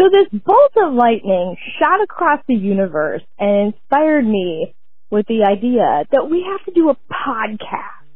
So 0.00 0.08
this 0.08 0.40
bolt 0.46 0.72
of 0.82 0.94
lightning 0.94 1.56
shot 1.78 2.02
across 2.02 2.40
the 2.48 2.54
universe 2.54 3.20
and 3.38 3.74
inspired 3.74 4.26
me 4.26 4.74
with 5.10 5.26
the 5.26 5.44
idea 5.46 6.06
that 6.10 6.30
we 6.30 6.42
have 6.50 6.64
to 6.64 6.72
do 6.72 6.88
a 6.88 6.96
podcast. 7.12 8.06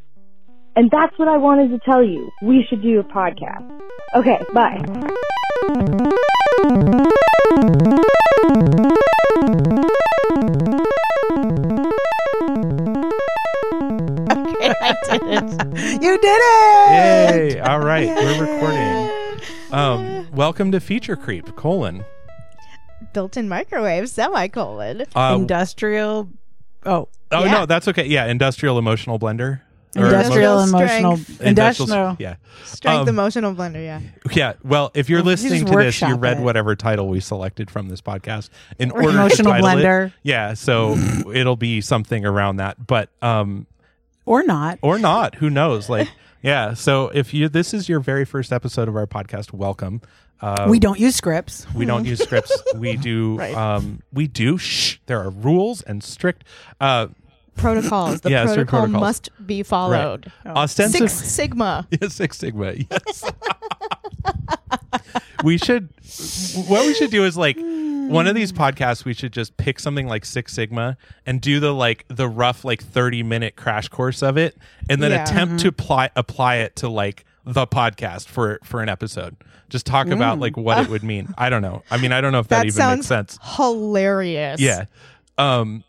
And 0.76 0.90
that's 0.90 1.12
what 1.18 1.28
I 1.28 1.36
wanted 1.36 1.72
to 1.72 1.78
tell 1.84 2.02
you. 2.02 2.30
We 2.42 2.64
should 2.70 2.80
do 2.80 3.00
a 3.00 3.04
podcast. 3.04 3.70
Okay, 4.16 4.40
bye. 4.54 4.80
Okay, 14.54 14.74
I 14.80 14.94
did 15.10 15.22
it. 15.22 16.02
You 16.02 16.18
did 16.18 16.40
it! 16.40 17.54
Yay! 17.54 17.60
All 17.60 17.80
right, 17.80 18.06
we're 18.06 18.40
recording. 18.40 19.13
Um, 19.74 20.28
welcome 20.32 20.70
to 20.70 20.78
Feature 20.78 21.16
Creep: 21.16 21.56
colon. 21.56 22.04
Built-in 23.12 23.48
microwave, 23.48 24.08
semicolon. 24.08 25.02
Uh, 25.16 25.36
Industrial. 25.40 26.28
Oh, 26.86 27.08
oh 27.32 27.44
yeah. 27.44 27.50
no, 27.52 27.66
that's 27.66 27.88
okay. 27.88 28.06
Yeah, 28.06 28.26
industrial 28.26 28.78
emotional 28.78 29.18
blender. 29.18 29.60
Or 29.96 30.04
industrial 30.06 30.60
Emotional 30.60 30.80
emotional. 30.80 31.16
strength. 31.16 31.40
Industrial- 31.42 31.88
Industrial. 31.90 32.16
Yeah, 32.20 32.36
Strength 32.64 33.00
Um, 33.02 33.08
emotional 33.08 33.54
blender, 33.54 33.84
yeah. 33.84 34.00
yeah. 34.32 34.52
Well, 34.62 34.90
if 34.94 35.08
you're 35.08 35.22
listening 35.22 35.64
to 35.66 35.76
this, 35.76 36.00
you 36.00 36.14
read 36.16 36.38
it. 36.38 36.42
whatever 36.42 36.74
title 36.76 37.08
we 37.08 37.18
selected 37.20 37.68
from 37.70 37.88
this 37.88 38.00
podcast 38.00 38.50
in 38.78 38.90
Or 38.92 39.02
order 39.04 39.18
Emotional 39.18 39.52
to 39.54 39.60
title 39.60 39.68
blender. 39.80 40.06
It. 40.08 40.12
Yeah, 40.22 40.54
so 40.54 40.96
it'll 41.34 41.56
be 41.56 41.80
something 41.80 42.24
around 42.24 42.56
that, 42.56 42.84
but 42.86 43.08
um, 43.22 43.66
Or 44.24 44.42
not. 44.44 44.78
or 44.82 44.98
not. 45.00 45.36
Who 45.36 45.48
knows? 45.50 45.88
Like, 45.88 46.08
yeah. 46.44 46.74
So 46.74 47.08
if 47.08 47.34
you 47.34 47.48
this 47.48 47.74
is 47.74 47.88
your 47.88 47.98
very 47.98 48.24
first 48.24 48.52
episode 48.52 48.86
of 48.88 48.94
our 48.94 49.06
podcast, 49.08 49.52
welcome. 49.52 50.00
Uh, 50.40 50.66
we 50.68 50.78
don't 50.78 51.00
use 51.00 51.16
scripts. 51.16 51.66
We 51.74 51.86
don't 51.86 52.04
use 52.04 52.20
scripts. 52.22 52.52
We 52.76 52.96
do. 52.96 53.36
Right. 53.38 53.54
Um, 53.54 54.02
we 54.12 54.26
do. 54.26 54.58
Shh. 54.58 54.98
There 55.06 55.18
are 55.20 55.30
rules 55.30 55.80
and 55.82 56.02
strict. 56.04 56.44
Uh, 56.80 57.06
Protocols. 57.56 58.20
The 58.22 58.30
Yeah, 58.30 58.44
protocol 58.46 58.80
protocols. 58.80 59.00
must 59.00 59.46
be 59.46 59.62
followed. 59.62 60.30
ostensive. 60.44 61.08
Six 61.10 61.12
Sigma. 61.30 61.86
Yeah, 62.00 62.08
Six 62.08 62.36
Sigma. 62.38 62.74
Yes. 62.90 63.24
we 65.44 65.58
should. 65.58 65.88
What 66.68 66.86
we 66.86 66.94
should 66.94 67.10
do 67.10 67.24
is 67.24 67.36
like 67.36 67.56
one 67.58 68.26
of 68.26 68.34
these 68.34 68.52
podcasts. 68.52 69.04
We 69.04 69.14
should 69.14 69.32
just 69.32 69.56
pick 69.56 69.80
something 69.80 70.06
like 70.06 70.24
Six 70.24 70.52
Sigma 70.52 70.96
and 71.26 71.40
do 71.40 71.60
the 71.60 71.72
like 71.74 72.04
the 72.08 72.28
rough 72.28 72.64
like 72.64 72.82
thirty 72.82 73.22
minute 73.22 73.56
crash 73.56 73.88
course 73.88 74.22
of 74.22 74.36
it, 74.36 74.56
and 74.88 75.02
then 75.02 75.10
Yeah. 75.10 75.22
attempt 75.24 75.60
to 75.60 75.68
apply 75.68 76.10
apply 76.16 76.56
it 76.56 76.76
to 76.76 76.88
like 76.88 77.24
the 77.46 77.66
podcast 77.66 78.26
for 78.28 78.58
for 78.64 78.80
an 78.82 78.88
episode. 78.88 79.36
Just 79.70 79.86
talk 79.86 80.08
about 80.08 80.38
like 80.38 80.56
what 80.56 80.78
it 80.84 80.88
would 80.88 81.02
mean. 81.12 81.34
I 81.38 81.48
don't 81.50 81.62
know. 81.62 81.82
I 81.90 81.96
mean, 81.96 82.12
I 82.12 82.20
don't 82.20 82.32
know 82.32 82.38
if 82.38 82.48
that, 82.48 82.60
That 82.60 82.66
even 82.66 82.96
makes 82.96 83.06
sense. 83.06 83.38
hilarious. 83.42 84.60
Yeah. 84.60 84.84
Um, 85.38 85.82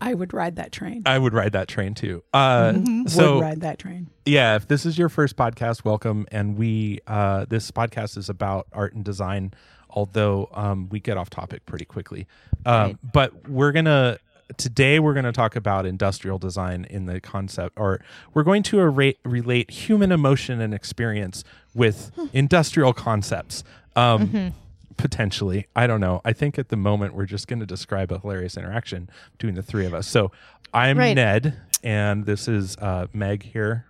I 0.00 0.14
would 0.14 0.32
ride 0.34 0.56
that 0.56 0.72
train. 0.72 1.02
I 1.06 1.18
would 1.18 1.32
ride 1.32 1.52
that 1.52 1.68
train 1.68 1.94
too. 1.94 2.22
Uh, 2.32 2.74
would 2.76 3.10
so 3.10 3.40
ride 3.40 3.60
that 3.62 3.78
train. 3.78 4.08
yeah, 4.24 4.56
if 4.56 4.68
this 4.68 4.84
is 4.86 4.98
your 4.98 5.08
first 5.08 5.36
podcast, 5.36 5.84
welcome. 5.84 6.26
And 6.30 6.56
we, 6.56 7.00
uh, 7.06 7.46
this 7.48 7.70
podcast 7.70 8.16
is 8.16 8.28
about 8.28 8.66
art 8.72 8.94
and 8.94 9.04
design, 9.04 9.52
although 9.90 10.48
um, 10.52 10.88
we 10.90 11.00
get 11.00 11.16
off 11.16 11.30
topic 11.30 11.64
pretty 11.66 11.84
quickly. 11.84 12.26
Um, 12.64 12.74
Right. 12.82 12.96
But 13.12 13.48
we're 13.48 13.72
gonna 13.72 14.18
today 14.58 15.00
we're 15.00 15.14
gonna 15.14 15.32
talk 15.32 15.56
about 15.56 15.86
industrial 15.86 16.38
design 16.38 16.86
in 16.88 17.06
the 17.06 17.20
concept, 17.20 17.78
or 17.78 18.00
we're 18.34 18.44
going 18.44 18.62
to 18.64 18.78
arra- 18.80 19.14
relate 19.24 19.70
human 19.70 20.12
emotion 20.12 20.60
and 20.60 20.74
experience 20.74 21.42
with 21.74 22.12
industrial 22.32 22.92
concepts. 22.92 23.64
Um, 23.96 24.52
Potentially, 24.96 25.66
I 25.76 25.86
don't 25.86 26.00
know. 26.00 26.20
I 26.24 26.32
think 26.32 26.58
at 26.58 26.68
the 26.68 26.76
moment 26.76 27.14
we're 27.14 27.26
just 27.26 27.48
going 27.48 27.60
to 27.60 27.66
describe 27.66 28.10
a 28.12 28.18
hilarious 28.18 28.56
interaction 28.56 29.10
between 29.32 29.54
the 29.54 29.62
three 29.62 29.84
of 29.86 29.92
us. 29.94 30.06
So 30.06 30.32
I'm 30.72 30.98
Right. 30.98 31.14
Ned, 31.14 31.58
and 31.82 32.24
this 32.26 32.48
is 32.48 32.76
uh, 32.78 33.06
Meg 33.12 33.42
here. 33.42 33.86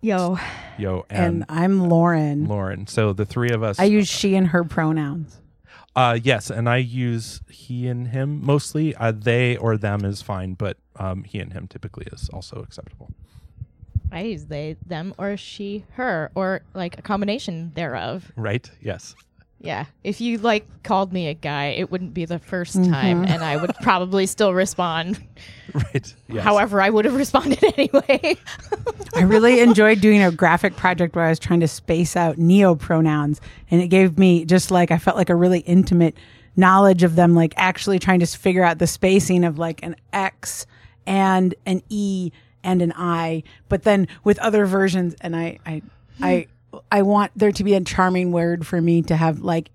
Yo. 0.00 0.38
Yo, 0.78 1.06
And 1.10 1.36
and, 1.36 1.44
I'm 1.48 1.88
Lauren. 1.88 2.46
Lauren. 2.46 2.86
So 2.86 3.12
the 3.12 3.24
three 3.24 3.50
of 3.50 3.62
us. 3.62 3.78
I 3.80 3.84
use 3.84 4.06
she 4.08 4.34
and 4.36 4.48
her 4.48 4.62
pronouns. 4.64 5.40
uh, 5.96 6.18
yes, 6.22 6.50
and 6.50 6.68
I 6.68 6.76
use 6.78 7.40
he 7.48 7.88
and 7.88 8.08
him 8.08 8.44
mostly. 8.44 8.94
Uh, 8.96 9.12
they 9.12 9.56
or 9.56 9.76
them 9.76 10.04
is 10.04 10.22
fine, 10.22 10.54
but 10.54 10.76
um, 10.96 11.24
he 11.24 11.38
and 11.40 11.52
him 11.52 11.66
typically 11.68 12.06
is 12.12 12.28
also 12.32 12.60
acceptable. 12.62 13.10
I 14.12 14.22
use 14.22 14.44
they, 14.46 14.76
them, 14.86 15.14
or 15.18 15.36
she, 15.36 15.84
her, 15.94 16.30
or 16.36 16.62
like 16.74 16.98
a 16.98 17.02
combination 17.02 17.72
thereof. 17.74 18.30
Right? 18.36 18.70
Yes. 18.80 19.16
Yeah. 19.64 19.86
If 20.04 20.20
you 20.20 20.38
like 20.38 20.66
called 20.82 21.12
me 21.12 21.28
a 21.28 21.34
guy, 21.34 21.66
it 21.68 21.90
wouldn't 21.90 22.12
be 22.14 22.24
the 22.26 22.38
1st 22.38 22.76
Mm-hmm. 22.76 22.92
time, 22.92 23.24
and 23.24 23.42
I 23.42 23.56
would 23.56 23.74
probably 23.82 24.26
still 24.26 24.54
respond. 24.54 25.22
Right. 25.72 26.14
Yes. 26.28 26.44
However, 26.44 26.80
I 26.80 26.88
would 26.88 27.04
have 27.04 27.16
responded 27.16 27.58
anyway. 27.76 28.36
I 29.16 29.22
really 29.22 29.58
enjoyed 29.58 30.00
doing 30.00 30.22
a 30.22 30.30
graphic 30.30 30.76
project 30.76 31.16
where 31.16 31.24
I 31.24 31.30
was 31.30 31.40
trying 31.40 31.60
to 31.60 31.66
space 31.68 32.14
out 32.14 32.38
neo 32.38 32.76
pronouns, 32.76 33.40
and 33.72 33.80
it 33.82 33.88
gave 33.88 34.16
me 34.16 34.44
just 34.44 34.70
like 34.70 34.92
I 34.92 34.98
felt 34.98 35.16
like 35.16 35.30
a 35.30 35.34
really 35.34 35.60
intimate 35.60 36.16
knowledge 36.54 37.02
of 37.02 37.16
them, 37.16 37.34
like 37.34 37.54
actually 37.56 37.98
trying 37.98 38.20
to 38.20 38.26
figure 38.26 38.62
out 38.62 38.78
the 38.78 38.86
spacing 38.86 39.42
of 39.42 39.58
like 39.58 39.82
an 39.82 39.96
X 40.12 40.64
and 41.06 41.56
an 41.66 41.82
E 41.88 42.30
and 42.62 42.80
an 42.80 42.92
I, 42.94 43.42
but 43.68 43.82
then 43.82 44.06
with 44.22 44.38
other 44.38 44.66
versions, 44.66 45.16
and 45.22 45.34
I 45.34 45.58
I 45.66 45.82
I 46.20 46.46
I 46.90 47.02
want 47.02 47.32
there 47.36 47.52
to 47.52 47.64
be 47.64 47.74
a 47.74 47.80
charming 47.80 48.32
word 48.32 48.66
for 48.66 48.80
me 48.80 49.02
to 49.02 49.16
have 49.16 49.40
like 49.40 49.70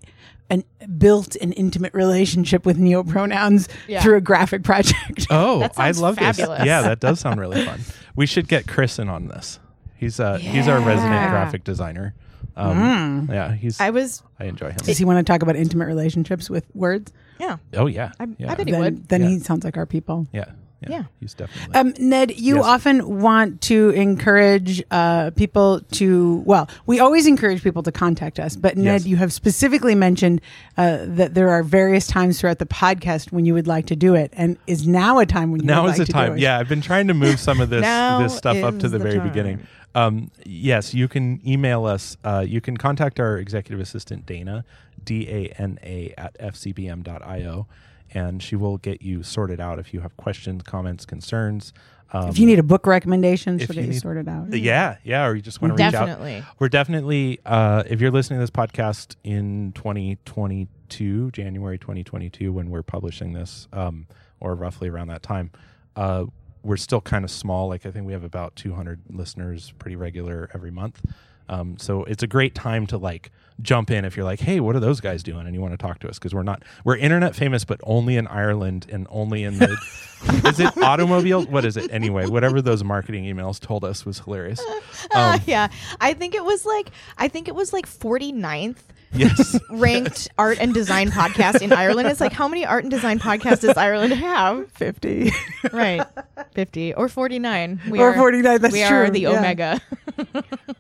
an 0.49 0.63
built 0.97 1.35
an 1.35 1.51
intimate 1.53 1.93
relationship 1.93 2.65
with 2.65 2.77
neo 2.77 3.03
pronouns 3.03 3.67
Yeah. 3.87 4.01
through 4.01 4.17
a 4.17 4.21
graphic 4.21 4.63
project. 4.63 5.27
Oh, 5.29 5.67
I 5.77 5.91
love 5.91 6.15
fabulous. 6.17 6.59
this. 6.59 6.65
Yeah, 6.67 6.81
that 6.81 6.99
does 6.99 7.19
sound 7.19 7.39
really 7.39 7.63
fun. 7.65 7.79
We 8.15 8.25
should 8.25 8.47
get 8.47 8.67
Chris 8.67 8.97
in 8.99 9.09
on 9.09 9.27
this. 9.27 9.59
He's 9.95 10.19
uh 10.19 10.37
he's 10.37 10.67
our 10.67 10.79
resident 10.79 11.29
graphic 11.29 11.63
designer. 11.63 12.13
Um, 12.55 13.29
Yeah, 13.31 13.53
he's. 13.53 13.79
I 13.79 13.91
was. 13.91 14.21
I, 14.39 14.45
enjoy 14.45 14.69
him. 14.71 14.77
Does 14.77 14.97
he 14.97 15.05
want 15.05 15.25
to 15.25 15.29
talk 15.31 15.41
about 15.43 15.55
intimate 15.55 15.85
relationships 15.85 16.49
with 16.49 16.65
words? 16.73 17.13
yeah. 17.39 17.57
Oh 17.73 17.85
yeah, 17.85 18.11
I- 18.19 18.23
I 18.23 18.55
bet 18.55 18.65
he 18.67 18.71
then 18.71 18.81
would. 18.81 19.07
then 19.09 19.21
Yeah. 19.21 19.27
he 19.29 19.39
sounds 19.39 19.63
like 19.63 19.77
our 19.77 19.85
people. 19.85 20.27
yeah, 20.33 20.51
yeah, 20.81 20.89
Yeah. 20.89 21.03
He's 21.19 21.33
definitely. 21.33 21.75
Um, 21.75 21.93
Ned, 21.99 22.37
you 22.37 22.55
Yes. 22.57 22.65
often 22.65 23.19
want 23.21 23.61
to 23.61 23.89
encourage 23.89 24.81
uh, 24.91 25.31
people 25.31 25.81
to. 25.93 26.37
Well, 26.45 26.69
we 26.85 26.99
always 26.99 27.27
encourage 27.27 27.61
people 27.63 27.83
to 27.83 27.91
contact 27.91 28.39
us, 28.39 28.55
but 28.55 28.77
Ned, 28.77 29.01
Yes. 29.01 29.05
you 29.07 29.17
have 29.17 29.33
specifically 29.33 29.95
mentioned 29.95 30.41
uh, 30.77 30.99
that 31.07 31.33
there 31.33 31.49
are 31.49 31.63
various 31.63 32.07
times 32.07 32.39
throughout 32.39 32.59
the 32.59 32.65
podcast 32.65 33.31
when 33.31 33.45
you 33.45 33.53
would 33.53 33.67
like 33.67 33.85
to 33.87 33.95
do 33.95 34.15
it, 34.15 34.31
and 34.37 34.57
is 34.67 34.87
now 34.87 35.19
a 35.19 35.25
time 35.25 35.51
when 35.51 35.61
you 35.61 35.67
now 35.67 35.83
would 35.83 35.93
is 35.93 35.99
like 35.99 36.07
do 36.07 36.13
time. 36.13 36.37
Yeah, 36.37 36.57
I've 36.59 36.69
been 36.69 36.81
trying 36.81 37.07
to 37.07 37.13
move 37.13 37.39
some 37.39 37.59
of 37.61 37.69
this 37.69 37.81
this 38.21 38.37
stuff 38.37 38.63
up 38.63 38.79
to 38.79 38.87
the, 38.89 38.97
the 38.97 39.03
very 39.03 39.17
time. 39.17 39.27
beginning. 39.27 39.67
Um, 39.95 40.29
yes, 40.45 40.93
you 40.93 41.07
can 41.07 41.41
email 41.45 41.85
us. 41.85 42.15
Uh, 42.23 42.45
you 42.47 42.61
can 42.61 42.77
contact 42.77 43.19
our 43.19 43.37
executive 43.37 43.79
assistant 43.79 44.25
Dana, 44.27 44.63
D 45.03 45.27
A 45.27 45.47
N 45.61 45.79
A 45.83 46.13
at 46.17 46.37
fcbm.io, 46.39 47.67
and 48.13 48.41
she 48.41 48.55
will 48.55 48.77
get 48.77 49.01
you 49.01 49.23
sorted 49.23 49.59
out 49.59 49.79
if 49.79 49.93
you 49.93 49.99
have 50.01 50.15
questions, 50.17 50.63
comments, 50.63 51.05
concerns. 51.05 51.73
Um, 52.11 52.29
If 52.29 52.39
you 52.39 52.47
need 52.47 52.57
a 52.57 52.63
book 52.63 52.87
recommendation, 52.87 53.59
if 53.59 53.67
she'll 53.67 53.75
you 53.75 53.81
get 53.81 53.87
you 53.87 53.93
need- 53.93 53.99
sorted 54.01 54.27
out. 54.27 54.51
yeah, 54.51 54.95
yeah, 55.03 55.25
or 55.27 55.35
you 55.35 55.41
just 55.43 55.61
want 55.61 55.77
to 55.77 55.83
reach 55.83 55.93
out. 55.93 56.07
Definitely. 56.07 56.43
We're 56.57 56.69
definitely, 56.69 57.39
uh, 57.45 57.83
if 57.87 58.01
you're 58.01 58.09
listening 58.09 58.39
to 58.39 58.43
this 58.43 58.49
podcast 58.49 59.15
in 59.23 59.73
2022, 59.73 61.31
January 61.31 61.77
2022, 61.77 62.51
when 62.51 62.69
we're 62.69 62.81
publishing 62.83 63.33
this, 63.33 63.67
um, 63.73 64.07
or 64.39 64.55
roughly 64.55 64.89
around 64.89 65.07
that 65.09 65.21
time, 65.21 65.51
uh, 65.95 66.25
we're 66.63 66.77
still 66.77 67.01
kind 67.01 67.23
of 67.23 67.31
small. 67.31 67.67
Like 67.69 67.85
I 67.85 67.91
think 67.91 68.05
we 68.07 68.13
have 68.13 68.23
about 68.23 68.55
200 68.55 69.01
listeners, 69.09 69.73
pretty 69.79 69.95
regular 69.95 70.49
every 70.53 70.71
month. 70.71 71.01
Um, 71.49 71.77
so 71.77 72.03
it's 72.05 72.23
a 72.23 72.27
great 72.27 72.55
time 72.55 72.87
to 72.87 72.97
like 72.97 73.31
jump 73.61 73.91
in 73.91 74.05
if 74.05 74.15
you're 74.15 74.23
like, 74.25 74.39
hey, 74.39 74.61
what 74.61 74.75
are 74.75 74.79
those 74.79 75.01
guys 75.01 75.21
doing? 75.23 75.45
And 75.45 75.53
you 75.53 75.59
want 75.59 75.73
to 75.73 75.77
talk 75.77 75.99
to 75.99 76.07
us 76.09 76.17
because 76.17 76.33
we're 76.33 76.43
not 76.43 76.63
we're 76.85 76.95
internet 76.95 77.35
famous, 77.35 77.65
but 77.65 77.81
only 77.83 78.15
in 78.15 78.25
Ireland 78.27 78.85
and 78.89 79.05
only 79.09 79.43
in 79.43 79.57
the 79.59 79.71
is 80.45 80.59
it 80.61 80.77
automobile? 80.77 81.43
What 81.43 81.65
is 81.65 81.75
it 81.75 81.91
anyway? 81.91 82.25
Whatever 82.27 82.61
those 82.61 82.83
marketing 82.83 83.25
emails 83.25 83.59
told 83.59 83.83
us 83.83 84.05
was 84.05 84.19
hilarious. 84.19 84.61
Uh, 85.15 85.33
Um, 85.35 85.41
yeah. 85.47 85.69
I 86.01 86.13
think 86.13 86.35
it 86.35 86.43
was 86.43 86.65
like, 86.65 86.89
I 87.17 87.29
think 87.29 87.47
it 87.47 87.55
was 87.55 87.71
like 87.73 87.87
49th 87.87 88.75
yes. 89.13 89.57
ranked 89.71 90.27
art 90.37 90.57
and 90.59 90.73
design 90.73 91.09
podcast 91.09 91.61
in 91.61 91.71
Ireland. 91.71 92.09
It's 92.09 92.19
like, 92.19 92.33
how 92.33 92.47
many 92.47 92.65
art 92.65 92.83
and 92.83 92.91
design 92.91 93.17
podcasts 93.17 93.61
does 93.61 93.77
Ireland 93.77 94.13
have? 94.13 94.69
Fifty 94.73 95.31
Right. 95.71 96.05
50 96.51 96.93
or 96.95 97.07
49. 97.07 97.81
We 97.89 97.99
or 97.99 98.09
are, 98.11 98.13
forty 98.15 98.41
nine. 98.41 98.61
That's 98.61 98.73
we 98.73 98.83
true. 98.85 98.97
are 98.97 99.09
the 99.09 99.21
yeah. 99.21 99.29
Omega. 99.29 99.81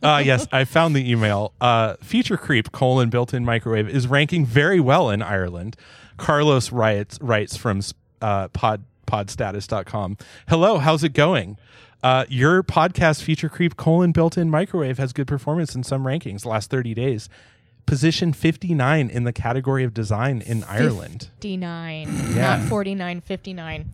uh, 0.03 0.21
yes, 0.23 0.47
I 0.51 0.58
found 0.65 0.95
the 0.95 1.09
email. 1.11 1.53
Uh, 1.61 1.95
Feature 2.01 2.37
Creep 2.37 2.71
colon 2.71 3.09
built-in 3.09 3.45
microwave 3.45 3.87
is 3.89 4.07
ranking 4.07 4.45
very 4.45 4.79
well 4.79 5.09
in 5.09 5.21
Ireland. 5.21 5.75
Carlos 6.17 6.71
writes 6.71 7.17
writes 7.21 7.55
from 7.57 7.81
uh, 8.21 8.47
pod 8.49 8.83
podstatus.com. 9.07 10.17
Hello, 10.47 10.77
how's 10.77 11.03
it 11.03 11.13
going? 11.13 11.57
Uh, 12.03 12.25
your 12.29 12.63
podcast 12.63 13.21
Feature 13.23 13.49
Creep 13.49 13.75
colon 13.75 14.11
built-in 14.11 14.49
microwave 14.49 14.97
has 14.97 15.11
good 15.13 15.27
performance 15.27 15.75
in 15.75 15.83
some 15.83 16.03
rankings 16.03 16.45
last 16.45 16.69
30 16.69 16.93
days. 16.93 17.29
position 17.85 18.31
59 18.33 19.09
in 19.09 19.23
the 19.23 19.33
category 19.33 19.83
of 19.83 19.95
design 19.95 20.41
in 20.41 20.63
Ireland. 20.65 21.29
59, 21.41 22.07
Yeah. 22.35 22.57
not 22.57 22.69
49, 22.69 23.19
59. 23.21 23.93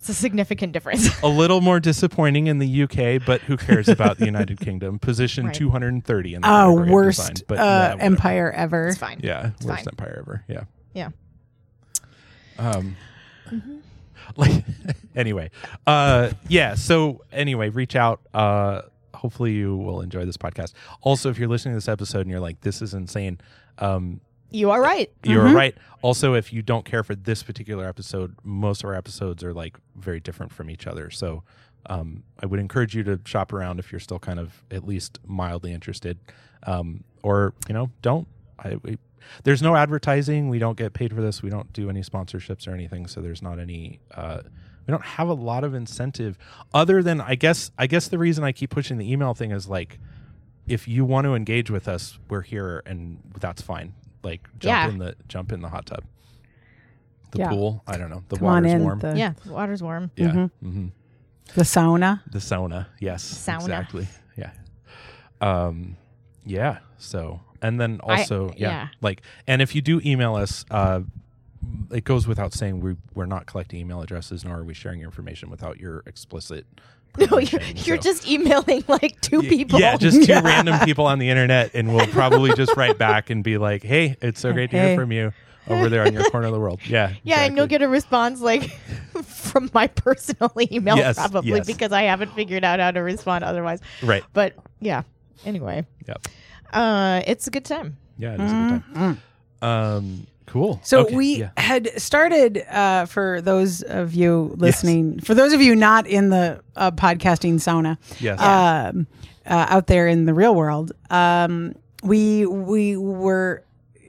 It's 0.00 0.08
a 0.08 0.14
significant 0.14 0.72
difference. 0.72 1.08
A 1.22 1.28
little 1.28 1.60
more 1.60 1.78
disappointing 1.78 2.46
in 2.46 2.58
the 2.58 2.82
UK, 2.84 3.22
but 3.24 3.42
who 3.42 3.58
cares 3.58 3.86
about 3.86 4.16
the 4.16 4.24
United 4.24 4.58
Kingdom? 4.64 4.98
Position 4.98 5.46
Right. 5.46 5.54
230 5.54 6.34
in 6.34 6.40
the 6.40 6.48
Oh, 6.50 6.72
worst 6.72 7.18
design, 7.20 7.34
but 7.46 7.58
uh, 7.58 7.96
yeah, 7.98 8.02
empire 8.04 8.50
ever. 8.50 8.88
it's 8.88 8.96
fine. 8.98 9.20
Yeah, 9.22 9.48
It's 9.56 9.66
worst 9.66 9.80
fine. 9.84 9.88
empire 9.92 10.16
ever. 10.20 10.44
Yeah. 10.48 10.64
Yeah. 10.94 11.08
Um, 12.58 12.96
Mm-hmm. 13.50 13.76
like 14.36 14.64
anyway, 15.16 15.50
uh, 15.86 16.30
yeah. 16.48 16.74
So 16.76 17.24
anyway, 17.32 17.68
reach 17.68 17.96
out. 17.96 18.20
Uh, 18.32 18.82
hopefully 19.12 19.52
you 19.52 19.76
will 19.76 20.02
enjoy 20.02 20.24
this 20.24 20.36
podcast. 20.36 20.72
Also, 21.02 21.30
if 21.30 21.38
you're 21.38 21.48
listening 21.48 21.72
to 21.74 21.76
this 21.78 21.88
episode 21.88 22.20
and 22.20 22.30
you're 22.30 22.38
like, 22.40 22.60
"This 22.60 22.80
is 22.80 22.94
insane," 22.94 23.38
um, 23.78 24.20
You 24.50 24.70
are 24.70 24.80
right. 24.80 25.10
you're 25.24 25.44
Mhm. 25.44 25.54
right. 25.54 25.74
Also, 26.02 26.34
if 26.34 26.52
you 26.52 26.62
don't 26.62 26.84
care 26.84 27.02
for 27.04 27.14
this 27.14 27.42
particular 27.42 27.86
episode, 27.86 28.34
most 28.42 28.82
of 28.82 28.88
our 28.88 28.94
episodes 28.96 29.44
are 29.44 29.52
like 29.52 29.76
very 29.96 30.18
different 30.20 30.52
from 30.52 30.70
each 30.70 30.86
other. 30.86 31.10
So 31.10 31.42
um, 31.86 32.22
I 32.42 32.46
would 32.46 32.60
encourage 32.60 32.94
you 32.94 33.02
to 33.04 33.20
shop 33.24 33.52
around 33.52 33.78
if 33.78 33.90
you're 33.92 34.00
still 34.00 34.18
kind 34.18 34.38
of 34.38 34.62
at 34.70 34.86
least 34.86 35.18
mildly 35.26 35.72
interested, 35.72 36.18
um, 36.64 37.04
or 37.22 37.54
you 37.68 37.74
know, 37.74 37.90
don't. 38.02 38.26
I, 38.58 38.76
we, 38.82 38.98
there's 39.44 39.62
no 39.62 39.76
advertising. 39.76 40.48
We 40.48 40.58
don't 40.58 40.76
get 40.76 40.92
paid 40.92 41.12
for 41.14 41.20
this. 41.22 41.42
We 41.42 41.48
don't 41.50 41.72
do 41.72 41.88
any 41.88 42.02
sponsorships 42.02 42.66
or 42.68 42.72
anything. 42.72 43.06
So 43.06 43.20
there's 43.20 43.40
not 43.42 43.58
any. 43.58 44.00
Uh, 44.14 44.40
we 44.86 44.92
don't 44.92 45.04
have 45.04 45.28
a 45.28 45.34
lot 45.34 45.62
of 45.64 45.72
incentive 45.74 46.36
other 46.74 47.02
than 47.02 47.20
I 47.20 47.34
guess. 47.34 47.70
I 47.78 47.86
guess 47.86 48.08
the 48.08 48.18
reason 48.18 48.44
I 48.44 48.52
keep 48.52 48.70
pushing 48.70 48.98
the 48.98 49.10
email 49.10 49.34
thing 49.34 49.50
is 49.50 49.68
like, 49.68 49.98
if 50.66 50.86
you 50.88 51.04
want 51.04 51.24
to 51.26 51.34
engage 51.34 51.70
with 51.70 51.86
us, 51.88 52.18
we're 52.28 52.42
here, 52.42 52.82
and 52.86 53.18
that's 53.38 53.62
fine. 53.62 53.94
Like 54.22 54.42
jump 54.58 54.64
Yeah. 54.64 54.88
in 54.88 54.98
the 54.98 55.16
jump 55.28 55.52
in 55.52 55.60
the 55.62 55.68
hot 55.68 55.86
tub, 55.86 56.04
the 57.32 57.38
Yeah. 57.38 57.48
pool. 57.48 57.82
I 57.86 57.96
don't 57.96 58.10
know. 58.10 58.22
The 58.28 58.36
Come 58.36 58.46
water's 58.46 58.72
in. 58.72 58.82
warm. 58.82 58.98
The, 58.98 59.16
Yeah, 59.16 59.32
the 59.44 59.52
water's 59.52 59.82
warm. 59.82 60.10
yeah. 60.16 60.28
Mhm. 60.32 60.50
hmm 60.60 60.86
the 61.54 61.62
sauna. 61.62 62.20
The 62.30 62.38
sauna. 62.38 62.86
Yes. 63.00 63.24
Sauna. 63.24 63.60
Exactly. 63.62 64.06
Yeah. 64.36 64.50
Um. 65.40 65.96
Yeah. 66.44 66.78
So, 66.98 67.40
and 67.62 67.80
then 67.80 68.00
I- 68.06 68.20
also, 68.20 68.48
yeah, 68.56 68.70
yeah. 68.70 68.88
like, 69.00 69.22
and 69.46 69.60
if 69.62 69.74
you 69.74 69.82
do 69.82 70.00
email 70.04 70.34
us, 70.36 70.64
uh, 70.70 71.00
it 71.90 72.04
goes 72.04 72.26
without 72.26 72.52
saying 72.52 72.80
we 72.80 72.96
we're 73.14 73.26
not 73.26 73.46
collecting 73.46 73.80
email 73.80 74.00
addresses, 74.02 74.44
nor 74.44 74.58
are 74.58 74.64
we 74.64 74.74
sharing 74.74 75.00
information 75.02 75.50
without 75.50 75.78
your 75.78 76.02
explicit. 76.06 76.66
No, 77.18 77.38
you're, 77.38 77.60
you're 77.74 77.96
So- 77.96 78.02
just 78.02 78.28
emailing 78.28 78.84
like 78.86 79.20
two 79.20 79.42
people. 79.42 79.80
Yeah, 79.80 79.96
just 79.96 80.22
two 80.24 80.32
random 80.44 80.78
people 80.84 81.06
on 81.06 81.18
the 81.18 81.28
internet, 81.28 81.72
and 81.74 81.92
we'll 81.92 82.06
probably 82.12 82.52
just 82.54 82.76
write 82.76 82.98
back 82.98 83.30
and 83.30 83.42
be 83.42 83.58
like, 83.58 83.82
"Hey, 83.82 84.16
it's 84.22 84.38
so 84.38 84.52
great 84.52 84.70
to 84.70 84.78
Hey. 84.78 84.88
hear 84.90 84.96
from 84.96 85.10
you 85.10 85.32
over 85.66 85.88
there 85.88 86.06
on 86.06 86.12
your 86.12 86.22
corner 86.30 86.46
of 86.46 86.52
the 86.52 86.60
world." 86.60 86.78
Yeah, 86.86 87.14
Yeah, 87.24 87.40
and 87.40 87.56
you'll 87.56 87.66
get 87.66 87.82
a 87.82 87.88
response 87.88 88.40
like 88.40 88.70
from 89.24 89.70
my 89.74 89.88
personal 89.88 90.52
email, 90.70 90.96
Yes, 90.96 91.16
probably 91.16 91.50
yes. 91.50 91.66
because 91.66 91.90
I 91.90 92.02
haven't 92.02 92.32
figured 92.34 92.62
out 92.62 92.78
how 92.78 92.92
to 92.92 93.00
respond 93.00 93.42
otherwise. 93.42 93.80
right. 94.04 94.22
But 94.32 94.54
yeah, 94.78 95.02
anyway, 95.44 95.84
Yep. 96.06 96.28
uh, 96.72 97.22
it's 97.26 97.48
a 97.48 97.50
good 97.50 97.64
time. 97.64 97.96
Yeah, 98.18 98.34
it 98.34 98.40
is 98.40 98.52
a 98.52 98.54
good 98.84 98.94
time. 98.94 99.22
Um, 99.62 100.26
cool. 100.50 100.80
So 100.82 101.00
Okay, 101.06 101.14
we 101.16 101.36
yeah. 101.38 101.50
had 101.56 101.90
started 102.00 102.58
uh, 102.68 103.06
for 103.06 103.40
those 103.40 103.82
of 103.82 104.14
you 104.14 104.52
listening, 104.58 105.20
for 105.20 105.34
those 105.34 105.52
of 105.52 105.60
you 105.62 105.74
not 105.74 106.06
in 106.06 106.28
the 106.30 106.60
uh, 106.76 106.90
podcasting 106.90 107.54
sauna, 107.54 107.96
Yes. 108.20 108.40
um, 108.40 109.06
uh, 109.46 109.66
out 109.68 109.86
there 109.86 110.06
in 110.06 110.26
the 110.26 110.34
real 110.34 110.54
world, 110.54 110.92
um, 111.10 111.74
we 112.02 112.46
we 112.46 112.96
were 112.96 113.64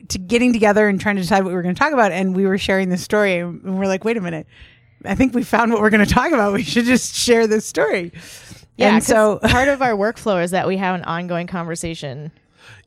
to 0.09 0.17
getting 0.17 0.51
together 0.51 0.88
and 0.89 0.99
trying 0.99 1.15
to 1.15 1.21
decide 1.21 1.43
what 1.43 1.49
we 1.49 1.55
were 1.55 1.61
going 1.61 1.73
to 1.75 1.79
talk 1.79 1.93
about, 1.93 2.11
and 2.11 2.35
we 2.35 2.45
were 2.45 2.57
sharing 2.57 2.89
this 2.89 3.01
story, 3.03 3.38
and 3.39 3.63
we're 3.79 3.88
like, 3.88 4.03
wait 4.03 4.17
a 4.17 4.21
minute. 4.21 4.45
I 5.05 5.15
think 5.15 5.33
we 5.33 5.43
found 5.43 5.71
what 5.71 5.81
we're 5.81 5.89
going 5.89 6.05
to 6.05 6.13
talk 6.13 6.31
about. 6.31 6.53
We 6.53 6.63
should 6.63 6.85
just 6.85 7.15
share 7.15 7.47
this 7.47 7.65
story. 7.65 8.11
Yeah, 8.77 8.89
and 8.95 8.97
'cause 8.97 9.07
so 9.07 9.39
part 9.43 9.67
of 9.67 9.81
our 9.81 9.93
workflow 9.93 10.43
is 10.43 10.51
that 10.51 10.67
we 10.67 10.77
have 10.77 10.95
an 10.95 11.03
ongoing 11.05 11.47
conversation 11.47 12.31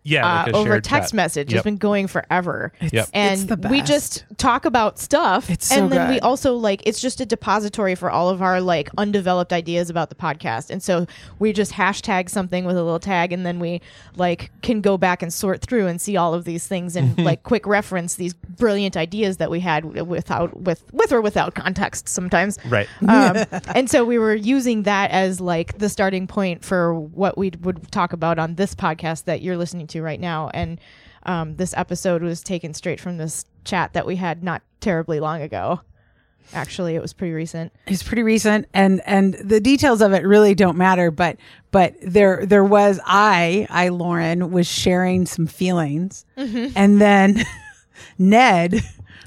yeah, 0.04 0.26
uh, 0.26 0.44
like 0.44 0.54
a 0.54 0.56
over 0.56 0.80
text 0.80 1.10
chat. 1.10 1.16
message. 1.16 1.50
Yep. 1.50 1.56
It's 1.56 1.64
been 1.64 1.76
going 1.78 2.06
forever. 2.06 2.72
Yep. 2.92 3.08
And 3.14 3.40
It's 3.40 3.44
the 3.44 3.68
we 3.68 3.80
just 3.80 4.24
talk 4.36 4.66
about 4.66 4.98
stuff. 4.98 5.48
It's 5.48 5.68
so 5.68 5.82
and 5.82 5.92
then 5.92 6.10
we 6.10 6.20
also 6.20 6.54
like 6.54 6.82
it's 6.86 7.00
just 7.00 7.20
a 7.20 7.26
depository 7.26 7.94
for 7.94 8.10
all 8.10 8.28
of 8.28 8.42
our 8.42 8.60
like 8.60 8.90
undeveloped 8.98 9.52
ideas 9.52 9.88
about 9.88 10.10
the 10.10 10.14
podcast. 10.14 10.70
And 10.70 10.82
so 10.82 11.06
we 11.38 11.54
just 11.54 11.72
hashtag 11.72 12.28
something 12.28 12.66
with 12.66 12.76
a 12.76 12.82
little 12.82 13.00
tag 13.00 13.32
and 13.32 13.46
then 13.46 13.58
we 13.58 13.80
like 14.16 14.50
can 14.62 14.82
go 14.82 14.98
back 14.98 15.22
and 15.22 15.32
sort 15.32 15.62
through 15.62 15.86
and 15.86 15.98
see 16.00 16.16
all 16.18 16.34
of 16.34 16.44
these 16.44 16.66
things 16.66 16.96
and 16.96 17.18
like 17.24 17.42
quick 17.42 17.66
reference 17.66 18.16
these 18.16 18.34
brilliant 18.34 18.96
ideas 18.98 19.38
that 19.38 19.50
we 19.50 19.60
had 19.60 19.84
without 20.06 20.60
with 20.60 20.84
with 20.92 21.12
or 21.12 21.22
without 21.22 21.54
context 21.54 22.08
sometimes. 22.08 22.58
Right. 22.66 22.88
Um, 23.08 23.44
and 23.74 23.88
so 23.88 24.04
we 24.04 24.18
were 24.18 24.34
using 24.34 24.82
that 24.82 25.10
as 25.12 25.40
like 25.40 25.78
the 25.78 25.88
starting 25.88 26.26
point 26.26 26.62
for 26.62 26.94
what 26.94 27.38
we 27.38 27.52
would 27.62 27.90
talk 27.90 28.12
about 28.12 28.38
on 28.38 28.56
this 28.56 28.74
podcast 28.74 29.24
that 29.24 29.40
you're 29.40 29.56
listening 29.56 29.86
to 29.86 29.93
right 30.00 30.20
now. 30.20 30.50
And 30.52 30.80
um, 31.24 31.56
this 31.56 31.74
episode 31.76 32.22
was 32.22 32.42
taken 32.42 32.74
straight 32.74 33.00
from 33.00 33.18
this 33.18 33.44
chat 33.64 33.92
that 33.94 34.06
we 34.06 34.16
had 34.16 34.42
not 34.42 34.62
terribly 34.80 35.20
long 35.20 35.42
ago. 35.42 35.80
Actually, 36.52 36.94
it 36.94 37.00
was 37.00 37.14
pretty 37.14 37.32
recent. 37.32 37.72
It's 37.86 38.02
pretty 38.02 38.22
recent, 38.22 38.68
and 38.74 39.00
and 39.06 39.32
the 39.34 39.60
details 39.60 40.02
of 40.02 40.12
it 40.12 40.26
really 40.26 40.54
don't 40.54 40.76
matter. 40.76 41.10
But 41.10 41.38
but 41.70 41.94
there 42.02 42.44
there 42.44 42.64
was 42.64 43.00
I 43.06 43.66
I 43.70 43.88
Lauren 43.88 44.50
was 44.50 44.66
sharing 44.66 45.24
some 45.24 45.46
feelings, 45.46 46.26
and 46.36 47.00
then 47.00 47.44
Ned 48.18 48.82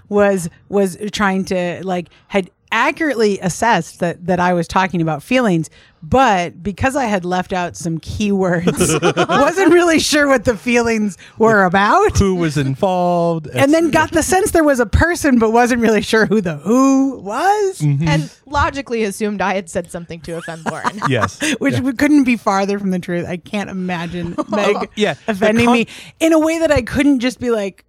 was 0.09 0.47
was 0.69 0.95
trying 1.11 1.45
to 1.45 1.81
like 1.83 2.09
had 2.27 2.51
accurately 2.71 3.39
assessed 3.39 3.99
that 3.99 4.25
that 4.25 4.39
I 4.39 4.53
was 4.53 4.67
talking 4.67 5.01
about 5.01 5.23
feelings, 5.23 5.69
but 6.03 6.61
because 6.61 6.95
I 6.95 7.05
had 7.05 7.25
left 7.25 7.53
out 7.53 7.75
some 7.75 7.99
keywords, 7.99 9.27
wasn't 9.29 9.73
really 9.73 9.99
sure 9.99 10.27
what 10.27 10.45
the 10.45 10.55
feelings 10.57 11.17
were 11.37 11.63
about. 11.63 12.17
Who 12.17 12.35
was 12.35 12.57
involved? 12.57 13.47
And 13.47 13.73
then 13.73 13.89
got 13.91 14.11
the 14.11 14.21
sense 14.23 14.51
there 14.51 14.63
was 14.63 14.79
a 14.79 14.85
person, 14.85 15.39
but 15.39 15.51
wasn't 15.51 15.81
really 15.81 16.01
sure 16.01 16.25
who 16.25 16.39
the 16.41 16.57
who 16.57 17.17
was. 17.19 17.79
Mm-hmm. 17.79 18.07
And 18.07 18.37
logically 18.45 19.03
assumed 19.03 19.41
I 19.41 19.55
had 19.55 19.69
said 19.69 19.89
something 19.91 20.21
to 20.21 20.37
offend 20.37 20.65
Lauren. 20.65 20.99
yes, 21.09 21.39
which 21.59 21.73
Yeah. 21.79 21.91
couldn't 21.93 22.23
be 22.25 22.37
farther 22.37 22.77
from 22.79 22.91
the 22.91 22.99
truth. 22.99 23.25
I 23.27 23.37
can't 23.37 23.69
imagine 23.69 24.35
Meg 24.49 24.89
Yeah, 24.95 25.15
offending 25.27 25.65
con- 25.65 25.73
me 25.73 25.87
in 26.19 26.33
a 26.33 26.39
way 26.39 26.59
that 26.59 26.71
I 26.71 26.81
couldn't 26.83 27.19
just 27.19 27.39
be 27.39 27.49
like, 27.49 27.83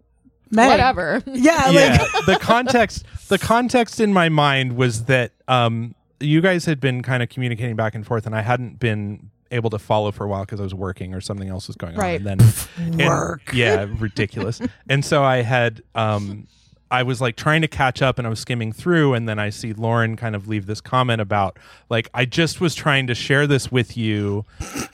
Meg. 0.51 0.69
Whatever. 0.69 1.23
Yeah, 1.27 1.71
yeah. 1.71 2.07
like 2.15 2.27
the 2.27 2.39
context, 2.41 3.05
the 3.29 3.39
context 3.39 4.01
in 4.01 4.13
my 4.13 4.29
mind 4.29 4.77
was 4.77 5.05
that 5.05 5.33
um, 5.49 5.95
you 6.21 6.41
guys 6.41 6.65
had 6.65 6.81
been 6.81 7.03
kind 7.03 7.23
of 7.23 7.29
communicating 7.29 7.77
back 7.77 7.95
and 7.95 8.07
forth, 8.07 8.27
and 8.27 8.35
I 8.35 8.43
hadn't 8.43 8.79
been 8.81 9.31
able 9.51 9.71
to 9.71 9.79
follow 9.79 10.11
for 10.13 10.25
a 10.25 10.29
while 10.29 10.45
because 10.45 10.61
I 10.61 10.65
was 10.65 10.75
working 10.75 11.15
or 11.15 11.21
something 11.21 11.49
else 11.49 11.69
was 11.69 11.77
going 11.77 11.97
Right. 11.97 12.21
on. 12.21 12.27
And 12.27 12.41
then 12.41 12.53
and- 13.01 13.09
Work. 13.09 13.53
yeah, 13.55 13.87
ridiculous. 13.99 14.61
and 14.89 15.05
so 15.05 15.23
I 15.25 15.43
had. 15.43 15.83
Um, 15.95 16.47
I 16.91 17.03
was 17.03 17.21
like 17.21 17.37
trying 17.37 17.63
to 17.63 17.69
catch 17.69 18.01
up 18.03 18.19
and 18.19 18.27
I 18.27 18.31
was 18.31 18.41
skimming 18.41 18.73
through 18.73 19.15
and 19.15 19.29
then 19.29 19.39
I 19.39 19.51
see 19.51 19.73
Lauren 19.73 20.17
kind 20.17 20.35
of 20.35 20.49
leave 20.49 20.67
this 20.67 20.81
comment 20.81 21.21
about 21.21 21.59
like 21.91 22.09
I 22.15 22.25
just 22.25 22.61
was 22.61 22.75
trying 22.75 23.07
to 23.09 23.15
share 23.15 23.47
this 23.47 23.71
with 23.71 23.97
you 23.97 24.45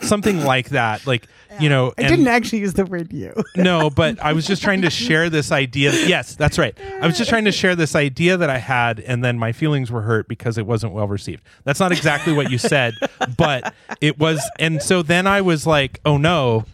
something 0.01 0.45
like 0.45 0.71
that 0.71 1.07
like 1.07 1.27
you 1.61 1.69
know 1.69 1.89
I 1.97 2.03
and- 2.03 2.09
didn't 2.09 2.29
actually 2.29 2.59
use 2.61 2.75
the 2.75 2.85
word 2.85 3.13
you. 3.13 3.33
no, 3.57 3.91
but 3.91 4.21
I 4.21 4.33
was 4.33 4.47
just 4.47 4.63
trying 4.63 4.83
to 4.83 4.91
share 4.91 5.31
this 5.31 5.53
idea. 5.53 5.93
Yes, 5.93 6.35
that's 6.35 6.59
right. 6.59 6.77
I 7.01 7.07
was 7.07 7.17
just 7.17 7.31
trying 7.31 7.45
to 7.45 7.53
share 7.53 7.77
this 7.77 7.95
idea 7.95 8.37
that 8.37 8.51
I 8.51 8.59
had, 8.59 8.99
and 8.99 9.25
then 9.25 9.39
my 9.39 9.53
feelings 9.53 9.91
were 9.93 10.03
hurt 10.03 10.27
because 10.27 10.59
it 10.59 10.67
wasn't 10.67 10.95
well 10.95 11.07
received. 11.07 11.45
That's 11.63 11.79
not 11.79 11.93
exactly 11.93 12.33
what 12.33 12.51
you 12.51 12.59
said, 12.59 12.95
but 13.37 13.73
it 14.01 14.19
was. 14.19 14.43
And 14.59 14.83
so 14.83 15.03
then 15.03 15.29
I 15.29 15.43
was 15.43 15.65
like, 15.65 16.01
oh 16.05 16.17
no, 16.17 16.65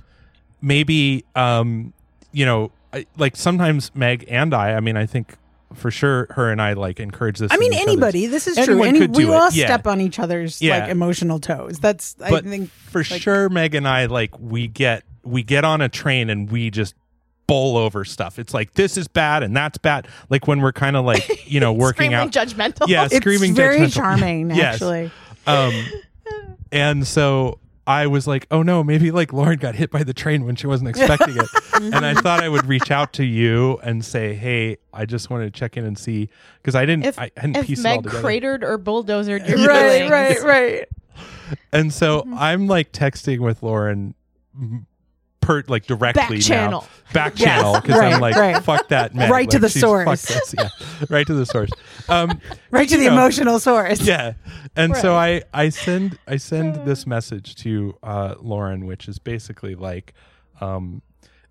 maybe, 0.62 1.24
um, 1.34 1.92
you 2.32 2.46
know, 2.46 2.70
I, 2.92 3.06
like 3.16 3.36
sometimes 3.36 3.90
Meg 3.94 4.24
and 4.28 4.52
I, 4.54 4.72
I 4.74 4.80
mean, 4.80 4.96
I 4.96 5.06
think 5.06 5.36
for 5.74 5.90
sure 5.90 6.26
her 6.30 6.50
and 6.50 6.60
I 6.60 6.72
like 6.72 6.98
encourage 6.98 7.38
this. 7.38 7.52
I 7.52 7.56
mean, 7.56 7.72
anybody. 7.72 8.26
This 8.26 8.48
is 8.48 8.56
true. 8.56 8.64
Anyone 8.64 8.88
Any, 8.88 8.98
could 9.00 9.14
we 9.16 9.24
it, 9.24 9.30
all 9.30 9.50
yeah. 9.52 9.66
step 9.66 9.86
on 9.86 10.00
each 10.00 10.18
other's 10.18 10.60
Yeah. 10.60 10.80
like 10.80 10.90
emotional 10.90 11.38
toes. 11.38 11.78
That's 11.78 12.16
I 12.20 12.40
think 12.40 12.70
for 12.70 13.04
sure 13.04 13.48
meg 13.48 13.76
and 13.76 13.86
i 13.86 14.06
like 14.06 14.36
we 14.40 14.66
get 14.66 15.04
we 15.22 15.44
get 15.44 15.64
on 15.64 15.80
a 15.80 15.88
train 15.88 16.28
and 16.28 16.50
we 16.50 16.70
just 16.70 16.94
bowl 17.46 17.76
over 17.76 18.04
stuff 18.04 18.36
it's 18.38 18.52
like 18.52 18.72
this 18.72 18.96
is 18.96 19.06
bad 19.06 19.44
and 19.44 19.56
that's 19.56 19.78
bad 19.78 20.08
like 20.28 20.48
when 20.48 20.60
we're 20.60 20.72
kind 20.72 20.96
of 20.96 21.04
like 21.04 21.48
you 21.48 21.60
know 21.60 21.72
working 21.86 22.14
out 22.14 22.32
judgmental. 22.32 22.88
yeah 22.88 23.04
it's 23.04 23.16
screaming 23.16 23.54
very 23.54 23.78
judgmental. 23.78 23.94
charming. 23.94 24.50
Yes. 24.50 24.74
Actually, 24.74 25.10
um 25.46 25.72
and 26.72 27.06
so 27.06 27.60
i 27.86 28.06
was 28.06 28.26
like 28.26 28.46
oh 28.50 28.62
no 28.62 28.84
maybe 28.84 29.10
like 29.10 29.32
lauren 29.32 29.58
got 29.58 29.74
hit 29.74 29.90
by 29.90 30.02
the 30.02 30.12
train 30.14 30.44
when 30.44 30.54
she 30.56 30.66
wasn't 30.66 30.88
expecting 30.88 31.36
it 31.36 31.48
and 31.74 32.04
i 32.06 32.14
thought 32.14 32.42
i 32.42 32.48
would 32.48 32.66
reach 32.66 32.90
out 32.90 33.12
to 33.12 33.24
you 33.24 33.78
and 33.82 34.04
say 34.04 34.34
hey 34.34 34.76
i 34.92 35.04
just 35.04 35.30
wanted 35.30 35.52
to 35.52 35.58
check 35.58 35.76
in 35.76 35.84
and 35.84 35.98
see 35.98 36.28
because 36.58 36.74
i 36.74 36.84
didn't 36.84 37.06
If, 37.06 37.18
i 37.18 37.30
hadn't 37.36 37.56
if 37.56 37.66
pieced 37.66 37.84
it 37.84 37.88
all 37.88 37.96
Meg 37.96 38.04
together 38.04 38.22
cratered 38.22 38.64
or 38.64 38.78
bulldozered 38.78 39.48
your 39.48 39.66
right, 39.66 39.92
feelings, 40.08 40.10
right, 40.10 40.42
right. 40.42 40.88
And 41.72 41.92
so 41.92 42.20
Mm-hmm. 42.22 42.34
I'm 42.38 42.66
like 42.68 42.92
texting 42.92 43.40
with 43.40 43.62
Lauren, 43.62 44.14
m- 44.54 44.86
per 45.40 45.62
like 45.68 45.86
directly 45.86 46.20
Back 46.22 46.30
now. 46.30 46.38
channel. 46.38 46.86
back 47.12 47.38
Yes, 47.38 47.48
channel 47.48 47.80
because 47.80 47.98
right, 47.98 48.12
I'm 48.12 48.20
like 48.20 48.36
right. 48.36 48.62
fuck 48.62 48.88
that 48.88 49.14
Meg. 49.14 49.30
Right 49.30 49.50
to 49.50 49.58
the 49.58 49.68
source. 49.70 50.54
Yeah, 50.54 50.68
right 51.08 51.26
to 51.26 51.34
the 51.34 51.46
source. 51.46 51.70
Um, 52.08 52.40
right 52.70 52.88
to 52.88 52.96
the 52.96 53.06
know, 53.06 53.12
emotional 53.12 53.58
source. 53.58 54.00
yeah 54.02 54.34
and 54.76 54.96
so 54.96 55.14
i 55.14 55.42
i 55.52 55.68
send 55.68 56.18
i 56.28 56.36
send 56.36 56.76
this 56.86 57.06
message 57.06 57.56
to 57.56 57.96
uh 58.02 58.34
lauren 58.40 58.86
which 58.86 59.08
is 59.08 59.18
basically 59.18 59.74
like 59.74 60.14
um 60.60 61.02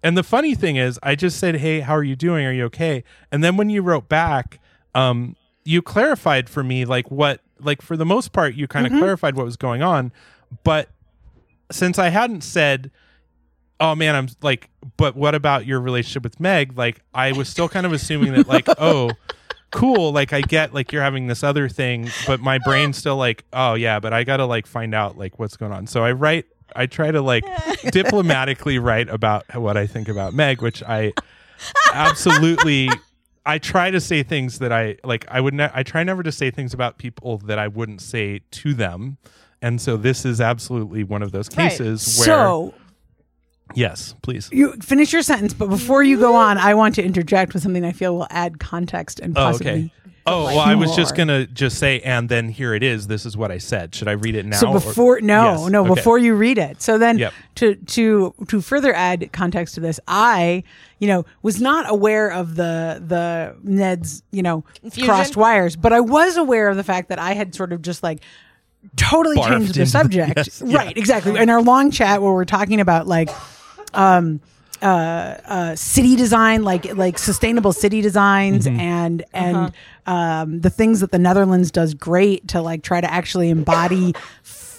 and 0.02 0.18
the 0.18 0.24
funny 0.24 0.56
thing 0.56 0.78
is 0.78 0.98
i 1.04 1.16
just 1.16 1.38
said 1.38 1.56
hey 1.58 1.82
how 1.82 1.94
are 1.94 2.04
you 2.04 2.16
doing 2.16 2.46
are 2.46 2.54
you 2.54 2.64
okay 2.66 3.04
and 3.32 3.44
then 3.44 3.58
when 3.58 3.70
you 3.70 3.82
wrote 3.82 4.08
back 4.08 4.60
um 4.96 5.36
you 5.66 5.82
clarified 5.82 6.50
for 6.50 6.64
me 6.64 6.86
like 6.86 7.12
what 7.12 7.42
like 7.60 7.82
for 7.82 7.98
the 7.98 8.06
most 8.06 8.32
part 8.32 8.56
you 8.56 8.68
kind 8.68 8.86
of 8.88 8.94
clarified 8.94 9.36
what 9.36 9.46
was 9.46 9.58
going 9.58 9.82
on 9.82 10.12
but 10.64 10.88
since 11.72 12.00
i 12.00 12.08
hadn't 12.10 12.42
said 12.42 12.90
oh 13.80 13.96
man 13.96 14.16
i'm 14.16 14.28
like 14.42 14.70
but 14.98 15.16
what 15.16 15.36
about 15.36 15.66
your 15.66 15.80
relationship 15.80 16.24
with 16.24 16.40
meg? 16.40 16.78
Like 16.78 17.02
i 17.14 17.32
was 17.32 17.48
still 17.50 17.70
kind 17.70 17.86
of 17.86 17.94
assuming 17.94 18.34
that 18.34 18.48
like 18.48 18.68
oh 18.78 19.12
cool 19.72 20.12
like 20.12 20.34
i 20.34 20.42
get 20.42 20.74
like 20.74 20.92
you're 20.92 21.04
having 21.04 21.28
this 21.28 21.44
other 21.44 21.70
thing 21.70 22.10
but 22.26 22.40
my 22.40 22.58
brain's 22.58 22.98
still 22.98 23.18
like 23.18 23.46
oh 23.54 23.76
yeah 23.76 24.00
but 24.00 24.12
i 24.14 24.24
gotta 24.24 24.46
like 24.46 24.66
find 24.66 24.96
out 24.96 25.18
like 25.18 25.38
what's 25.38 25.56
going 25.58 25.72
on. 25.72 25.86
So 25.88 26.04
i 26.04 26.12
write 26.12 26.46
i 26.76 26.86
try 26.88 27.12
to 27.12 27.22
like 27.22 27.44
diplomatically 27.92 28.80
write 28.80 29.10
about 29.10 29.44
what 29.56 29.78
i 29.78 29.86
think 29.88 30.08
about 30.08 30.34
meg 30.34 30.62
which 30.62 30.82
i 30.84 31.14
absolutely 31.94 32.90
i 33.46 33.58
try 33.58 33.92
to 33.92 34.00
say 34.00 34.24
things 34.24 34.60
that 34.60 34.72
i 34.72 34.96
like 35.04 35.26
i 35.30 35.40
would 35.40 35.54
ne- 35.54 35.72
i 35.74 35.84
try 35.84 36.04
never 36.04 36.24
to 36.24 36.32
say 36.32 36.52
things 36.52 36.74
about 36.74 36.98
people 36.98 37.38
that 37.40 37.60
i 37.60 37.68
wouldn't 37.68 38.02
say 38.02 38.42
to 38.52 38.74
them. 38.74 39.18
And 39.62 39.82
so 39.82 39.98
this 39.98 40.24
is 40.24 40.40
absolutely 40.40 41.04
one 41.04 41.22
of 41.22 41.34
those 41.34 41.50
Right. 41.58 41.70
cases 41.70 42.18
where 42.18 42.26
So 42.26 42.74
yes 43.76 44.16
please 44.22 44.50
you 44.52 44.74
finish 44.82 45.14
your 45.14 45.22
sentence, 45.22 45.54
but 45.54 45.68
before 45.70 46.04
you 46.04 46.18
go 46.20 46.36
on, 46.36 46.58
I 46.58 46.74
want 46.74 46.96
to 46.96 47.04
interject 47.04 47.54
with 47.54 47.64
something 47.64 47.86
I 47.86 47.92
feel 47.92 48.16
will 48.16 48.28
add 48.30 48.60
context 48.60 49.20
and 49.20 49.38
Oh, 49.38 49.42
possibly. 49.42 49.72
okay. 49.72 49.94
Oh, 50.26 50.44
well, 50.44 50.60
I 50.60 50.76
was 50.76 50.96
just 50.96 51.16
humor. 51.16 51.34
gonna 51.40 51.48
just 51.48 51.80
say, 51.80 52.02
and 52.02 52.30
then 52.30 52.50
here 52.50 52.76
it 52.76 52.84
is. 52.84 53.08
This 53.08 53.26
is 53.26 53.36
what 53.36 53.52
I 53.52 53.58
said. 53.58 53.96
Should 53.96 54.08
I 54.08 54.12
read 54.12 54.36
it 54.36 54.46
now? 54.46 54.58
So 54.58 54.68
or- 54.68 54.74
before 54.74 55.22
no 55.22 55.62
Yes, 55.64 55.70
no 55.72 55.82
okay. 55.86 55.96
before 55.96 56.20
you 56.20 56.36
read 56.36 56.60
it. 56.60 56.82
So 56.84 57.00
then 57.00 57.18
Yep. 57.18 57.34
to 57.56 57.76
to 57.76 58.34
to 58.48 58.62
further 58.62 58.94
add 58.94 59.30
context 59.32 59.74
to 59.76 59.80
this, 59.82 60.00
I 60.08 60.64
you 61.00 61.08
know 61.08 61.26
was 61.42 61.60
not 61.62 61.90
aware 61.90 62.32
of 62.32 62.56
the 62.56 63.02
the 63.08 63.56
Ned's 63.64 64.22
you 64.32 64.44
know 64.44 64.64
Confusion? 64.82 65.08
crossed 65.10 65.36
wires, 65.38 65.76
but 65.76 65.94
I 65.94 66.00
was 66.02 66.38
aware 66.38 66.70
of 66.70 66.78
the 66.78 66.84
fact 66.84 67.10
that 67.10 67.18
I 67.18 67.34
had 67.34 67.56
sort 67.56 67.74
of 67.74 67.82
just 67.82 68.04
like 68.04 68.20
totally 68.98 69.36
Barfed 69.38 69.48
changed 69.48 69.74
the 69.76 69.80
into- 69.82 69.92
subject. 70.00 70.34
yes, 70.38 70.62
yeah. 70.64 70.78
right, 70.78 70.98
exactly. 70.98 71.38
In 71.40 71.50
our 71.50 71.62
long 71.62 71.90
chat 71.90 72.22
where 72.22 72.34
we're 72.34 72.46
talking 72.46 72.80
about 72.80 73.08
like 73.08 73.30
um 73.94 74.40
uh, 74.82 74.86
uh, 75.46 75.76
city 75.76 76.16
design, 76.16 76.64
like 76.64 76.96
like 76.96 77.20
sustainable 77.20 77.74
city 77.74 78.02
designs, 78.02 78.66
Mm-hmm. 78.66 78.80
and 78.80 79.24
and 79.34 79.74
um, 80.06 80.62
the 80.62 80.70
things 80.70 81.02
that 81.02 81.12
the 81.12 81.20
Netherlands 81.20 81.70
does 81.70 81.94
great 81.94 82.48
to 82.50 82.62
like 82.62 82.82
try 82.82 83.02
to 83.02 83.12
actually 83.12 83.50
embody 83.50 84.14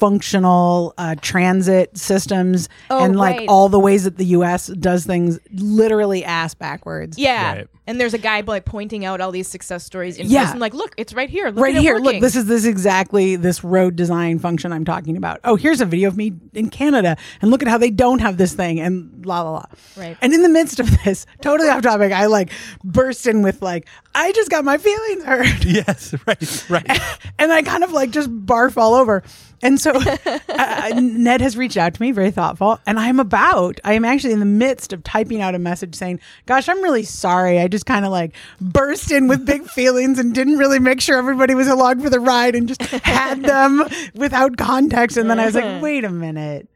functional 0.01 0.95
uh, 0.99 1.15
transit 1.21 1.97
systems, 1.97 2.69
Oh, 2.91 3.05
and 3.05 3.17
like 3.17 3.39
right. 3.39 3.49
all 3.49 3.69
the 3.69 3.79
ways 3.79 4.05
that 4.05 4.17
the 4.17 4.25
U.S. 4.27 4.67
does 4.69 5.05
things 5.07 5.39
literally 5.53 6.25
ass 6.25 6.55
backwards. 6.55 7.19
Yeah. 7.19 7.53
Right. 7.53 7.69
And 7.87 8.01
there's 8.01 8.15
a 8.15 8.19
guy 8.19 8.41
like 8.41 8.65
pointing 8.65 9.05
out 9.05 9.21
all 9.21 9.31
these 9.33 9.49
success 9.49 9.85
stories 9.85 10.17
in 10.17 10.29
Yeah. 10.29 10.45
person, 10.45 10.61
like, 10.61 10.75
look, 10.75 10.95
it's 10.97 11.13
right 11.13 11.29
here. 11.29 11.47
Look 11.51 11.63
right 11.63 11.75
at 11.75 11.79
it 11.79 11.83
here 11.83 11.97
look 11.99 12.21
this 12.21 12.35
is 12.37 12.47
this 12.47 12.61
is 12.63 12.67
exactly 12.67 13.37
this 13.37 13.63
road 13.65 13.97
design 13.97 14.39
function 14.39 14.73
i'm 14.73 14.85
talking 14.85 15.17
about 15.17 15.41
oh 15.45 15.57
here's 15.57 15.81
a 15.81 15.85
video 15.85 16.09
of 16.09 16.17
me 16.17 16.33
in 16.55 16.71
canada 16.71 17.17
and 17.43 17.51
look 17.51 17.63
at 17.63 17.69
how 17.69 17.77
they 17.79 17.91
don't 17.91 18.21
have 18.21 18.37
this 18.37 18.55
thing 18.55 18.81
and 18.81 19.25
la 19.27 19.43
la 19.43 19.51
la 19.51 19.65
Right. 19.97 20.17
and 20.23 20.33
in 20.33 20.43
the 20.43 20.49
midst 20.49 20.79
of 20.81 20.89
this 21.05 21.27
totally 21.43 21.69
off 21.69 21.83
topic 21.83 22.13
i 22.13 22.27
like 22.27 22.51
burst 22.85 23.27
in 23.27 23.43
with 23.43 23.61
like 23.63 23.87
i 24.15 24.33
just 24.33 24.51
got 24.51 24.65
my 24.65 24.79
feelings 24.79 25.25
hurt 25.25 25.65
yes, 25.65 26.15
right, 26.27 26.71
right. 26.71 27.01
and 27.39 27.53
i 27.53 27.63
kind 27.63 27.83
of 27.85 27.93
like 27.93 28.11
just 28.11 28.31
barf 28.47 28.77
all 28.77 28.95
over 28.95 29.23
and 29.63 29.81
so 29.81 29.93
uh, 30.49 30.91
ned 31.01 31.41
has 31.41 31.57
reached 31.57 31.77
out 31.77 31.95
to 31.95 32.03
me 32.03 32.13
very 32.13 32.31
thoughtful 32.31 32.79
and 32.87 32.99
i'm 32.99 33.21
about 33.21 33.81
i 33.85 33.93
am 33.93 34.05
actually 34.05 34.33
in 34.33 34.41
the 34.41 34.47
midst 34.47 34.93
of 34.93 35.03
typing 35.03 35.41
out 35.41 35.55
a 35.55 35.59
message 35.59 35.95
saying 35.95 36.19
gosh 36.47 36.69
i'm 36.69 36.83
really 36.83 37.03
sorry 37.03 37.61
i 37.61 37.69
just 37.69 37.87
kind 37.87 38.05
of 38.05 38.11
like 38.11 38.35
burst 38.61 39.11
in 39.11 39.29
with 39.29 39.45
big 39.45 39.65
feelings 39.71 40.19
and 40.19 40.35
didn't 40.35 40.59
really 40.59 40.79
make 40.79 41.01
sure 41.01 41.17
everybody 41.17 41.55
was 41.55 41.69
along 41.69 42.01
for 42.01 42.11
the 42.11 42.21
ride 42.21 42.55
and 42.55 42.69
just 42.69 42.83
had 42.83 43.43
them 43.43 43.85
without 44.15 44.57
context 44.57 45.17
and 45.17 45.31
then 45.31 45.39
i 45.39 45.47
was 45.47 45.55
like 45.55 45.83
wait 45.83 46.05
a 46.05 46.11
minute 46.11 46.69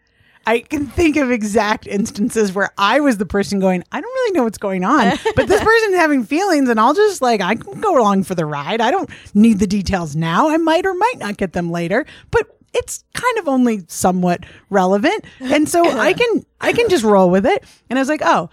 I 0.46 0.60
can 0.60 0.86
think 0.86 1.16
of 1.16 1.30
exact 1.30 1.86
instances 1.86 2.52
where 2.52 2.70
I 2.76 3.00
was 3.00 3.16
the 3.16 3.26
person 3.26 3.60
going, 3.60 3.82
I 3.92 4.00
don't 4.00 4.12
really 4.12 4.32
know 4.36 4.44
what's 4.44 4.58
going 4.58 4.84
on, 4.84 5.16
but 5.36 5.48
this 5.48 5.62
person's 5.62 5.94
having 5.94 6.24
feelings, 6.24 6.68
and 6.68 6.78
I'll 6.78 6.94
just 6.94 7.22
like, 7.22 7.40
I 7.40 7.54
can 7.54 7.80
go 7.80 7.98
along 7.98 8.24
for 8.24 8.34
the 8.34 8.44
ride. 8.44 8.80
I 8.80 8.90
don't 8.90 9.08
need 9.32 9.58
the 9.58 9.66
details 9.66 10.14
now. 10.14 10.48
I 10.48 10.56
might 10.58 10.84
or 10.84 10.94
might 10.94 11.18
not 11.18 11.36
get 11.36 11.52
them 11.52 11.70
later, 11.70 12.04
but 12.30 12.53
it's 12.74 13.04
kind 13.14 13.38
of 13.38 13.48
only 13.48 13.84
somewhat 13.88 14.44
relevant. 14.70 15.24
And 15.40 15.68
so 15.68 15.88
I 15.88 16.12
can, 16.14 16.44
I 16.60 16.72
can 16.72 16.88
just 16.88 17.04
roll 17.04 17.30
with 17.30 17.46
it. 17.46 17.64
And 17.88 17.98
I 17.98 18.02
was 18.02 18.08
like, 18.08 18.22
oh, 18.24 18.50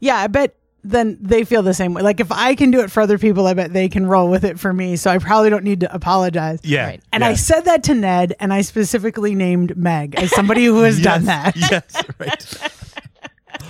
yeah, 0.00 0.16
I 0.16 0.26
bet 0.26 0.56
then 0.90 1.18
they 1.20 1.44
feel 1.44 1.62
the 1.62 1.74
same 1.74 1.94
way. 1.94 2.02
Like 2.02 2.20
if 2.20 2.30
I 2.30 2.54
can 2.54 2.70
do 2.70 2.80
it 2.80 2.90
for 2.90 3.00
other 3.00 3.18
people, 3.18 3.46
I 3.46 3.54
bet 3.54 3.72
they 3.72 3.88
can 3.88 4.06
roll 4.06 4.30
with 4.30 4.44
it 4.44 4.58
for 4.58 4.72
me. 4.72 4.96
So 4.96 5.10
I 5.10 5.18
probably 5.18 5.50
don't 5.50 5.64
need 5.64 5.80
to 5.80 5.92
apologize. 5.92 6.60
Yeah. 6.62 6.86
Right. 6.86 7.02
And 7.12 7.22
yeah. 7.22 7.28
I 7.28 7.34
said 7.34 7.62
that 7.62 7.82
to 7.84 7.94
Ned, 7.94 8.34
and 8.38 8.52
I 8.52 8.60
specifically 8.62 9.34
named 9.34 9.76
Meg 9.76 10.14
as 10.14 10.30
somebody 10.30 10.64
who 10.64 10.82
has 10.82 11.00
done 11.02 11.24
that. 11.24 11.56
yes, 11.56 12.02
right. 12.18 12.42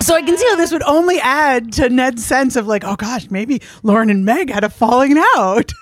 So 0.01 0.15
I 0.15 0.23
can 0.23 0.37
see 0.37 0.47
how 0.49 0.57
this 0.57 0.73
would 0.73 0.83
only 0.83 1.19
add 1.21 1.73
to 1.75 1.89
Ned's 1.89 2.25
sense 2.25 2.57
of 2.57 2.67
like, 2.67 2.85
oh 2.85 2.97
gosh, 2.97 3.31
maybe 3.31 3.63
Lauren 3.83 4.11
and 4.11 4.25
Meg 4.25 4.51
had 4.51 4.65
a 4.65 4.69
falling 4.69 5.17
out. 5.37 5.73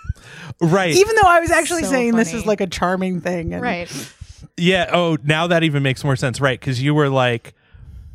Right. 0.60 0.94
Even 0.94 1.16
though 1.16 1.28
I 1.28 1.40
was 1.40 1.50
actually 1.50 1.82
So 1.82 1.90
saying 1.90 2.16
this 2.16 2.32
is 2.32 2.46
like 2.46 2.60
a 2.60 2.66
charming 2.66 3.20
thing. 3.20 3.52
And 3.52 3.62
right. 3.62 4.14
Yeah. 4.56 4.88
Oh, 4.92 5.16
now 5.24 5.46
that 5.48 5.62
even 5.62 5.82
makes 5.82 6.04
more 6.04 6.16
sense, 6.16 6.40
right? 6.40 6.58
Because 6.58 6.80
you 6.82 6.94
were 6.94 7.08
like, 7.08 7.54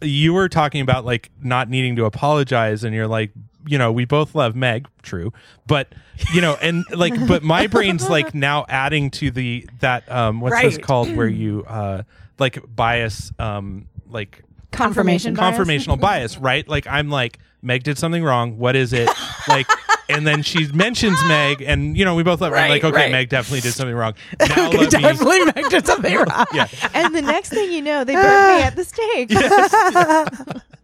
you 0.02 0.34
were 0.34 0.48
talking 0.48 0.82
about 0.82 1.06
like 1.06 1.30
not 1.44 1.70
needing 1.70 1.96
to 1.98 2.06
apologize, 2.06 2.84
and 2.84 2.96
you're 2.96 3.08
like, 3.08 3.32
you 3.68 3.78
know, 3.78 3.92
we 3.92 4.06
both 4.06 4.34
love 4.34 4.56
Meg, 4.56 4.88
true, 5.02 5.34
but 5.68 5.90
you 6.34 6.40
know, 6.40 6.58
and 6.62 6.86
like, 6.96 7.28
but 7.28 7.44
my 7.44 7.68
brain's 7.68 8.10
like 8.10 8.34
now 8.34 8.66
adding 8.70 9.12
to 9.12 9.32
the 9.32 9.68
that 9.82 10.10
um, 10.10 10.40
what's 10.40 10.62
this 10.62 10.78
called 10.78 11.14
where 11.16 11.28
you 11.28 11.66
uh 11.68 12.04
like 12.40 12.64
bias 12.74 13.34
um 13.40 13.88
like 14.10 14.44
Confirmation 14.72 15.34
bias. 15.34 15.58
confirmational 15.58 16.00
bias, 16.02 16.38
right? 16.38 16.66
Like 16.68 16.88
I'm 16.88 17.10
like 17.10 17.40
Meg 17.62 17.84
did 17.84 17.98
something 17.98 18.24
wrong. 18.24 18.58
What 18.58 18.76
is 18.76 18.94
it? 18.94 19.10
Like, 19.48 19.68
and 20.10 20.26
then 20.26 20.42
she 20.44 20.68
mentions 20.72 21.18
Meg, 21.28 21.62
and 21.62 21.98
you 21.98 22.06
know 22.06 22.16
we 22.16 22.24
both 22.24 22.42
love. 22.42 22.52
her. 22.52 22.58
I'm 22.58 22.70
like, 22.70 22.84
okay, 22.84 22.96
right. 22.96 23.12
Meg 23.12 23.30
definitely 23.30 23.62
did 23.62 23.74
something 23.74 23.96
wrong. 23.96 24.14
Now 24.40 24.68
Okay, 24.70 24.78
let 24.78 24.94
me. 24.94 25.02
definitely 25.02 25.46
Meg 25.46 25.70
did 25.70 25.86
something 25.86 26.16
wrong. 26.28 26.46
Yeah. 26.54 26.68
And 26.94 27.14
the 27.14 27.22
next 27.22 27.50
thing 27.50 27.72
you 27.72 27.82
know, 27.82 28.04
they 28.04 28.14
burned 28.16 28.58
me 28.58 28.64
at 28.64 28.76
the 28.76 28.84
stake. 28.86 29.30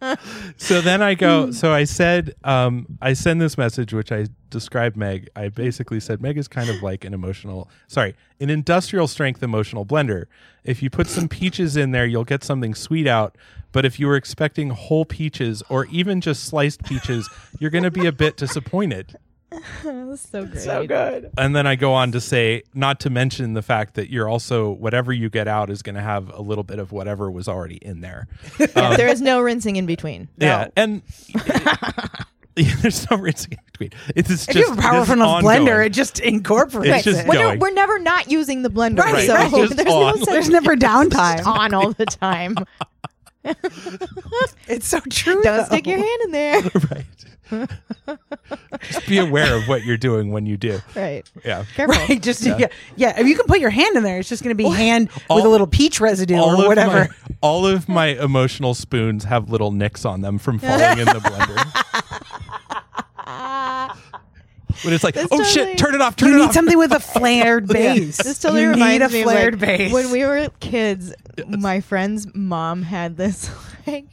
So 0.57 0.81
then 0.81 1.01
I 1.01 1.15
go. 1.15 1.51
So 1.51 1.73
I 1.73 1.83
said, 1.83 2.35
um, 2.43 2.97
I 3.01 3.13
send 3.13 3.41
this 3.41 3.57
message, 3.57 3.93
which 3.93 4.11
I 4.11 4.27
described 4.49 4.95
Meg. 4.95 5.29
I 5.35 5.49
basically 5.49 5.99
said 5.99 6.21
Meg 6.21 6.37
is 6.37 6.47
kind 6.47 6.69
of 6.69 6.81
like 6.81 7.05
an 7.05 7.13
emotional, 7.13 7.69
sorry, 7.87 8.15
an 8.39 8.49
industrial 8.49 9.07
strength 9.07 9.43
emotional 9.43 9.85
blender. 9.85 10.25
If 10.63 10.81
you 10.81 10.89
put 10.89 11.07
some 11.07 11.27
peaches 11.27 11.75
in 11.77 11.91
there, 11.91 12.05
you'll 12.05 12.23
get 12.23 12.43
something 12.43 12.73
sweet 12.73 13.07
out. 13.07 13.37
But 13.71 13.83
if 13.85 13.99
you 13.99 14.07
were 14.07 14.15
expecting 14.15 14.69
whole 14.69 15.05
peaches 15.05 15.61
or 15.69 15.85
even 15.87 16.21
just 16.21 16.45
sliced 16.45 16.83
peaches, 16.83 17.29
you're 17.59 17.69
going 17.69 17.83
to 17.83 17.91
be 17.91 18.05
a 18.05 18.11
bit 18.11 18.37
disappointed. 18.37 19.17
That's 19.83 20.29
so 20.29 20.45
great. 20.45 20.62
So 20.62 20.88
good. 20.88 21.31
And 21.38 21.55
then 21.55 21.65
I 21.67 21.75
go 21.75 21.93
on 21.93 22.12
to 22.13 22.21
say, 22.21 22.63
not 22.74 23.00
to 23.01 23.09
mention 23.09 23.53
the 23.53 23.62
fact 23.62 23.95
that 23.95 24.09
you're 24.09 24.27
also 24.29 24.71
whatever 24.71 25.12
you 25.13 25.29
get 25.29 25.47
out 25.47 25.69
is 25.69 25.81
going 25.81 25.95
to 25.95 26.01
have 26.01 26.29
a 26.33 26.41
little 26.41 26.63
bit 26.63 26.79
of 26.79 26.91
whatever 26.91 27.29
was 27.31 27.47
already 27.47 27.77
in 27.77 28.01
there. 28.01 28.27
Yeah, 28.59 28.89
um, 28.89 28.97
there 28.97 29.07
is 29.07 29.21
no 29.21 29.41
rinsing 29.41 29.75
in 29.75 29.85
between. 29.85 30.27
Yeah, 30.38 30.67
and 30.75 31.01
there's 32.55 33.09
no 33.12 33.17
rinsing 33.17 33.53
in 33.53 33.59
between. 33.71 33.89
It's 34.15 34.29
just 34.29 34.50
If 34.50 34.55
you 34.55 34.69
have 34.69 34.77
a 34.77 34.81
powerful 34.81 35.15
this 35.15 35.25
is 35.25 35.43
blender, 35.43 35.85
it 35.85 35.89
just 35.91 36.19
incorporates 36.19 36.95
It's 36.95 37.03
just 37.03 37.19
it. 37.21 37.27
We're, 37.27 37.35
going. 37.35 37.59
we're 37.59 37.74
never 37.74 38.00
not 38.00 38.31
using 38.31 38.62
the 38.63 38.69
blender, 38.69 39.00
Right, 39.00 39.27
so 39.27 39.33
right. 39.33 39.51
there's 39.51 39.71
It's 39.71 39.83
no 39.83 40.03
on. 40.03 40.19
There's 40.25 40.50
never 40.50 40.75
downtime. 40.75 41.45
on 41.45 41.74
all 41.74 41.91
the 41.91 42.05
time. 42.05 42.55
It's 44.67 44.87
so 44.87 44.99
true. 45.11 45.41
Don't 45.43 45.57
though. 45.57 45.63
stick 45.65 45.85
your 45.85 45.97
hand 45.99 46.21
in 46.25 46.31
there. 46.31 46.61
right. 46.91 47.05
just 48.89 49.07
be 49.07 49.19
aware 49.19 49.55
of 49.55 49.67
what 49.67 49.83
you're 49.83 49.97
doing 49.97 50.31
when 50.31 50.47
you 50.47 50.57
do. 50.57 50.79
Right. 50.95 51.23
Yeah. 51.45 51.65
Careful. 51.75 51.95
Right, 51.95 52.19
just 52.21 52.43
yeah. 52.43 52.67
yeah, 52.95 53.19
If 53.19 53.27
you 53.27 53.35
can 53.35 53.45
put 53.45 53.59
your 53.59 53.69
hand 53.69 53.95
in 53.95 54.01
there, 54.03 54.17
it's 54.19 54.29
just 54.29 54.41
going 54.41 54.57
to 54.57 54.63
be 54.63 54.67
hand 54.67 55.09
with 55.29 55.45
a 55.45 55.47
little 55.47 55.67
peach 55.67 56.01
residue 56.01 56.37
All 56.37 56.55
or 56.55 56.63
of 56.63 56.67
whatever. 56.67 57.09
my 57.09 57.09
all 57.41 57.67
of 57.67 57.87
my 57.87 58.07
emotional 58.07 58.73
spoons 58.73 59.25
have 59.25 59.51
little 59.51 59.71
nicks 59.71 60.03
on 60.05 60.21
them 60.21 60.39
from 60.39 60.57
falling 60.57 60.97
in 60.99 61.05
the 61.05 61.19
blender. 61.19 62.75
But 64.84 64.94
it's 64.94 65.03
like, 65.03 65.13
That's 65.15 65.27
oh 65.32 65.38
totally- 65.38 65.50
shit, 65.50 65.77
turn 65.77 65.96
it 65.96 66.01
off, 66.01 66.15
turn 66.15 66.29
it 66.29 66.32
off. 66.32 66.34
you 66.34 66.38
it 66.38 66.39
need 66.41 66.48
off. 66.50 66.53
something 66.53 66.77
with 66.77 66.91
a 66.91 67.00
flared 67.20 67.67
base. 67.70 68.17
This 68.17 68.39
totally 68.39 68.63
you 68.63 68.70
reminds 68.72 69.00
need 69.00 69.05
a 69.05 69.10
me 69.10 69.20
of, 69.22 69.25
flared 69.25 69.53
like, 69.62 69.77
base. 69.77 69.94
when 69.94 70.12
we 70.12 70.24
were 70.25 70.50
kids. 70.60 71.13
My 71.48 71.82
friend's 71.82 72.27
mom 72.34 72.82
had 72.84 73.17
this 73.17 73.50
like 73.88 74.05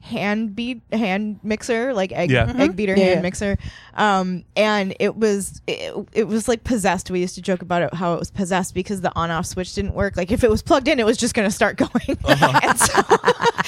hand 0.00 0.54
beat 0.54 0.82
hand 0.92 1.40
mixer 1.42 1.94
like 1.94 2.12
egg 2.12 2.30
Yeah. 2.30 2.52
egg 2.58 2.76
beater 2.76 2.94
Yeah, 2.94 3.04
hand 3.06 3.22
mixer 3.22 3.56
um 3.94 4.44
and 4.54 4.94
it 5.00 5.16
was 5.16 5.62
it, 5.66 5.94
it 6.12 6.24
was 6.28 6.46
like 6.46 6.62
possessed 6.62 7.10
we 7.10 7.20
used 7.20 7.36
to 7.36 7.40
joke 7.40 7.62
about 7.62 7.80
it 7.80 7.94
how 7.94 8.12
it 8.12 8.18
was 8.18 8.30
possessed 8.30 8.74
because 8.74 9.00
the 9.00 9.10
on 9.16 9.30
off 9.30 9.46
switch 9.46 9.74
didn't 9.74 9.94
work 9.94 10.14
like 10.18 10.30
if 10.30 10.44
it 10.44 10.50
was 10.50 10.60
plugged 10.60 10.88
in 10.88 11.00
it 11.00 11.06
was 11.06 11.16
just 11.16 11.32
going 11.34 11.48
to 11.48 11.54
start 11.54 11.76
going 11.78 12.18
and 12.28 12.78
so 12.78 13.00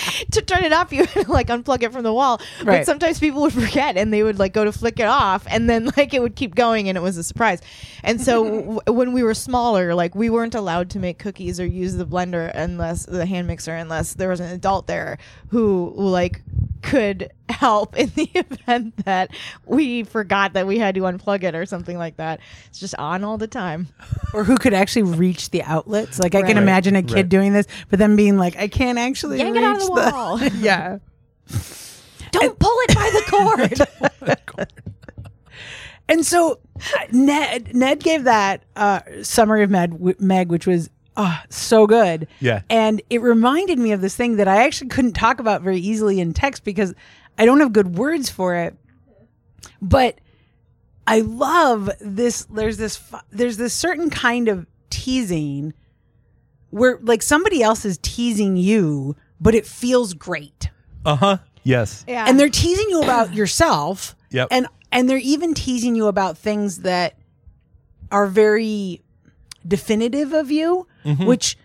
to 0.30 0.42
turn 0.42 0.64
it 0.64 0.72
off 0.72 0.92
you 0.92 1.04
had 1.06 1.26
to 1.26 1.32
like 1.32 1.48
unplug 1.48 1.82
it 1.82 1.92
from 1.92 2.02
the 2.02 2.12
wall 2.12 2.40
Right. 2.58 2.78
but 2.78 2.86
sometimes 2.86 3.18
people 3.18 3.42
would 3.42 3.52
forget 3.52 3.96
and 3.96 4.12
they 4.12 4.22
would 4.22 4.38
like 4.38 4.52
go 4.52 4.64
to 4.64 4.72
flick 4.72 4.98
it 5.00 5.06
off 5.06 5.44
and 5.48 5.68
then 5.68 5.86
like 5.96 6.14
it 6.14 6.22
would 6.22 6.36
keep 6.36 6.54
going 6.54 6.88
and 6.88 6.96
it 6.98 7.00
was 7.00 7.16
a 7.16 7.24
surprise 7.24 7.60
and 8.02 8.20
so 8.20 8.44
w- 8.60 8.80
when 8.88 9.12
we 9.12 9.22
were 9.22 9.34
smaller 9.34 9.94
like 9.94 10.14
we 10.14 10.30
weren't 10.30 10.54
allowed 10.54 10.90
to 10.90 10.98
make 10.98 11.18
cookies 11.18 11.58
or 11.60 11.66
use 11.66 11.96
the 11.96 12.06
blender 12.06 12.50
unless 12.54 13.06
the 13.06 13.26
hand 13.26 13.46
mixer 13.46 13.74
unless 13.74 14.14
there 14.14 14.28
was 14.28 14.40
an 14.40 14.50
adult 14.52 14.86
there 14.86 15.18
who 15.48 15.92
like 15.96 16.42
could 16.86 17.30
help 17.48 17.96
in 17.98 18.10
the 18.14 18.30
event 18.34 18.96
that 19.04 19.30
we 19.66 20.04
forgot 20.04 20.52
that 20.52 20.66
we 20.66 20.78
had 20.78 20.94
to 20.94 21.02
unplug 21.02 21.42
it 21.42 21.54
or 21.54 21.66
something 21.66 21.98
like 21.98 22.16
that 22.16 22.38
it's 22.68 22.78
just 22.78 22.94
on 22.96 23.24
all 23.24 23.36
the 23.38 23.46
time 23.48 23.88
or 24.32 24.44
who 24.44 24.56
could 24.56 24.72
actually 24.72 25.02
reach 25.02 25.50
the 25.50 25.62
outlets. 25.64 26.18
Like 26.20 26.34
I 26.34 26.42
can 26.42 26.56
imagine 26.58 26.94
a 26.96 27.02
kid 27.02 27.14
Right. 27.14 27.28
doing 27.28 27.52
this, 27.52 27.66
but 27.90 27.98
then 27.98 28.14
being 28.16 28.36
like, 28.38 28.56
I 28.56 28.68
can't 28.68 28.98
actually 28.98 29.38
yank 29.38 29.54
reach 29.54 29.62
it 29.62 29.66
out 29.66 29.76
of 29.82 29.86
the 29.88 29.94
the 29.94 30.10
wall 30.12 30.40
yeah. 30.60 30.98
don't 32.30 32.58
pull 32.58 32.76
it 32.82 32.94
by 32.94 33.10
the 33.12 33.22
cord 34.06 34.66
And 36.08 36.24
so 36.24 36.60
uh, 36.78 36.98
Ned 37.10 37.74
Ned 37.74 37.98
gave 38.00 38.24
that 38.24 38.62
uh, 38.76 39.00
summary 39.22 39.64
of 39.64 39.70
Meg, 39.70 39.90
w- 39.90 40.14
Meg, 40.20 40.50
which 40.50 40.66
was 40.66 40.88
uh, 41.16 41.38
so 41.48 41.86
good. 41.86 42.28
Yeah. 42.40 42.62
And 42.70 43.00
it 43.10 43.20
reminded 43.22 43.78
me 43.78 43.92
of 43.92 44.00
this 44.00 44.14
thing 44.16 44.36
that 44.36 44.48
I 44.48 44.64
actually 44.64 44.88
couldn't 44.88 45.12
talk 45.14 45.40
about 45.40 45.62
very 45.62 45.78
easily 45.78 46.20
in 46.20 46.32
text 46.34 46.64
because 46.64 46.94
I 47.38 47.44
don't 47.46 47.60
have 47.60 47.72
good 47.72 47.96
words 47.96 48.28
for 48.30 48.54
it. 48.54 48.76
But 49.80 50.18
I 51.06 51.20
love 51.20 51.90
this. 52.00 52.44
There's 52.44 52.76
this. 52.76 53.00
There's 53.30 53.56
this 53.56 53.74
certain 53.74 54.10
kind 54.10 54.48
of 54.48 54.66
teasing 54.90 55.72
where 56.70 56.98
like 57.02 57.22
somebody 57.22 57.62
else 57.62 57.84
is 57.84 57.98
teasing 58.02 58.56
you, 58.56 59.16
but 59.40 59.54
it 59.54 59.66
feels 59.66 60.14
great 60.14 60.70
Uh 61.04 61.16
huh. 61.16 61.38
Yes. 61.62 62.04
yeah 62.06 62.26
and 62.28 62.38
they're 62.38 62.48
teasing 62.48 62.86
you 62.90 63.02
about 63.02 63.34
yourself 63.34 64.14
Yep. 64.30 64.48
and 64.52 64.66
and 64.92 65.08
they're 65.10 65.16
even 65.18 65.52
teasing 65.54 65.96
you 65.96 66.06
about 66.06 66.38
things 66.38 66.78
that 66.78 67.18
are 68.12 68.26
very 68.28 69.02
definitive 69.66 70.32
of 70.32 70.50
you 70.50 70.86
Mm-hmm. 71.06 71.24
which 71.24 71.56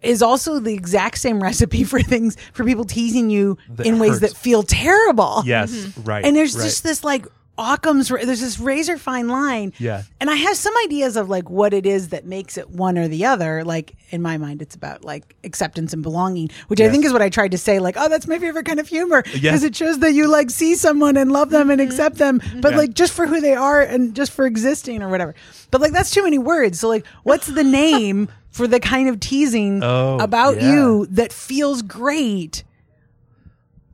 is 0.00 0.22
also 0.22 0.60
the 0.60 0.72
exact 0.74 1.18
same 1.18 1.42
recipe 1.48 1.82
for 1.84 2.00
things 2.00 2.36
for 2.52 2.64
people 2.64 2.84
teasing 2.84 3.30
you 3.30 3.58
That 3.70 3.86
in 3.86 3.98
ways 3.98 4.20
hurts. 4.20 4.32
that 4.32 4.36
feel 4.38 4.62
terrible 4.62 5.42
Yes. 5.44 5.72
Mm-hmm. 5.72 6.04
Right. 6.04 6.24
and 6.24 6.36
there's 6.36 6.54
right. 6.56 6.62
just 6.64 6.82
this 6.84 7.02
like 7.04 7.26
Occam's 7.60 8.06
there's 8.08 8.40
this 8.40 8.60
razor 8.60 8.96
fine 8.98 9.26
line 9.26 9.72
Yeah. 9.78 10.04
and 10.20 10.30
I 10.30 10.36
have 10.36 10.56
some 10.56 10.72
ideas 10.84 11.16
of 11.16 11.28
like 11.28 11.50
what 11.50 11.74
it 11.74 11.86
is 11.86 12.10
that 12.10 12.24
makes 12.24 12.56
it 12.56 12.70
one 12.70 12.96
or 12.96 13.08
the 13.08 13.24
other. 13.26 13.64
Like 13.64 13.96
in 14.10 14.22
my 14.22 14.38
mind, 14.38 14.62
it's 14.62 14.76
about 14.76 15.04
like 15.04 15.34
acceptance 15.42 15.92
and 15.92 16.00
belonging, 16.00 16.50
which 16.68 16.80
I 16.80 16.88
think 16.88 17.04
is 17.04 17.12
what 17.12 17.20
I 17.20 17.28
tried 17.30 17.50
to 17.50 17.58
say. 17.58 17.80
Like, 17.80 17.96
oh, 17.98 18.08
that's 18.08 18.28
my 18.28 18.38
favorite 18.38 18.64
kind 18.64 18.78
of 18.78 18.86
humor 18.86 19.22
because 19.24 19.42
Yes. 19.42 19.62
it 19.64 19.74
shows 19.74 19.98
that 19.98 20.12
you 20.12 20.28
like 20.28 20.50
see 20.50 20.76
someone 20.76 21.16
and 21.16 21.32
love 21.32 21.50
them 21.50 21.68
and 21.68 21.80
mm-hmm. 21.80 21.90
accept 21.90 22.18
them, 22.18 22.38
mm-hmm. 22.38 22.60
but 22.60 22.70
Yeah. 22.74 22.78
like 22.78 22.94
just 22.94 23.12
for 23.12 23.26
who 23.26 23.40
they 23.40 23.56
are 23.56 23.80
and 23.80 24.14
just 24.14 24.30
for 24.30 24.46
existing 24.46 25.02
or 25.02 25.08
whatever. 25.08 25.34
But 25.72 25.80
like 25.80 25.90
that's 25.92 26.10
too 26.12 26.22
many 26.22 26.38
words. 26.38 26.78
So 26.78 26.86
like, 26.86 27.04
what's 27.24 27.48
the 27.48 27.64
name 27.82 28.28
for 28.50 28.66
the 28.66 28.80
kind 28.80 29.08
of 29.08 29.20
teasing 29.20 29.82
Oh, 29.82 30.18
about 30.20 30.56
yeah. 30.60 30.72
you 30.72 31.06
that 31.10 31.32
feels 31.32 31.82
great? 31.82 32.64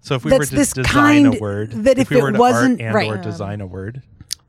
So 0.00 0.14
if 0.16 0.24
we 0.24 0.32
were 0.32 0.44
to 0.44 0.54
this 0.54 0.72
design 0.72 1.24
kind 1.24 1.34
a 1.36 1.38
word, 1.40 1.70
that 1.72 1.98
if 1.98 2.10
we 2.10 2.18
it 2.18 2.32
to 2.32 2.38
wasn't- 2.38 2.80
art 2.80 2.86
and 2.86 2.94
right. 2.94 3.08
or 3.10 3.16
design 3.16 3.60
a 3.60 3.66
word 3.66 4.02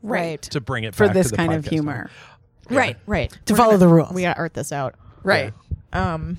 right 0.04 0.42
to 0.42 0.60
bring 0.62 0.84
it 0.84 0.94
For 0.94 1.06
back 1.08 1.14
this 1.16 1.28
to 1.28 1.32
the 1.32 1.38
kind 1.38 1.54
of 1.54 1.64
podcast 1.66 1.70
humor, 1.70 2.10
right 2.70 2.98
right 3.08 3.32
to 3.46 3.54
We're 3.54 3.58
follow 3.58 3.70
gonna- 3.72 3.80
the 3.80 3.88
rules. 3.88 4.12
we 4.14 4.22
gotta 4.24 4.38
art 4.40 4.54
this 4.54 4.72
out 4.72 4.96
right? 5.24 5.54
um 5.94 6.38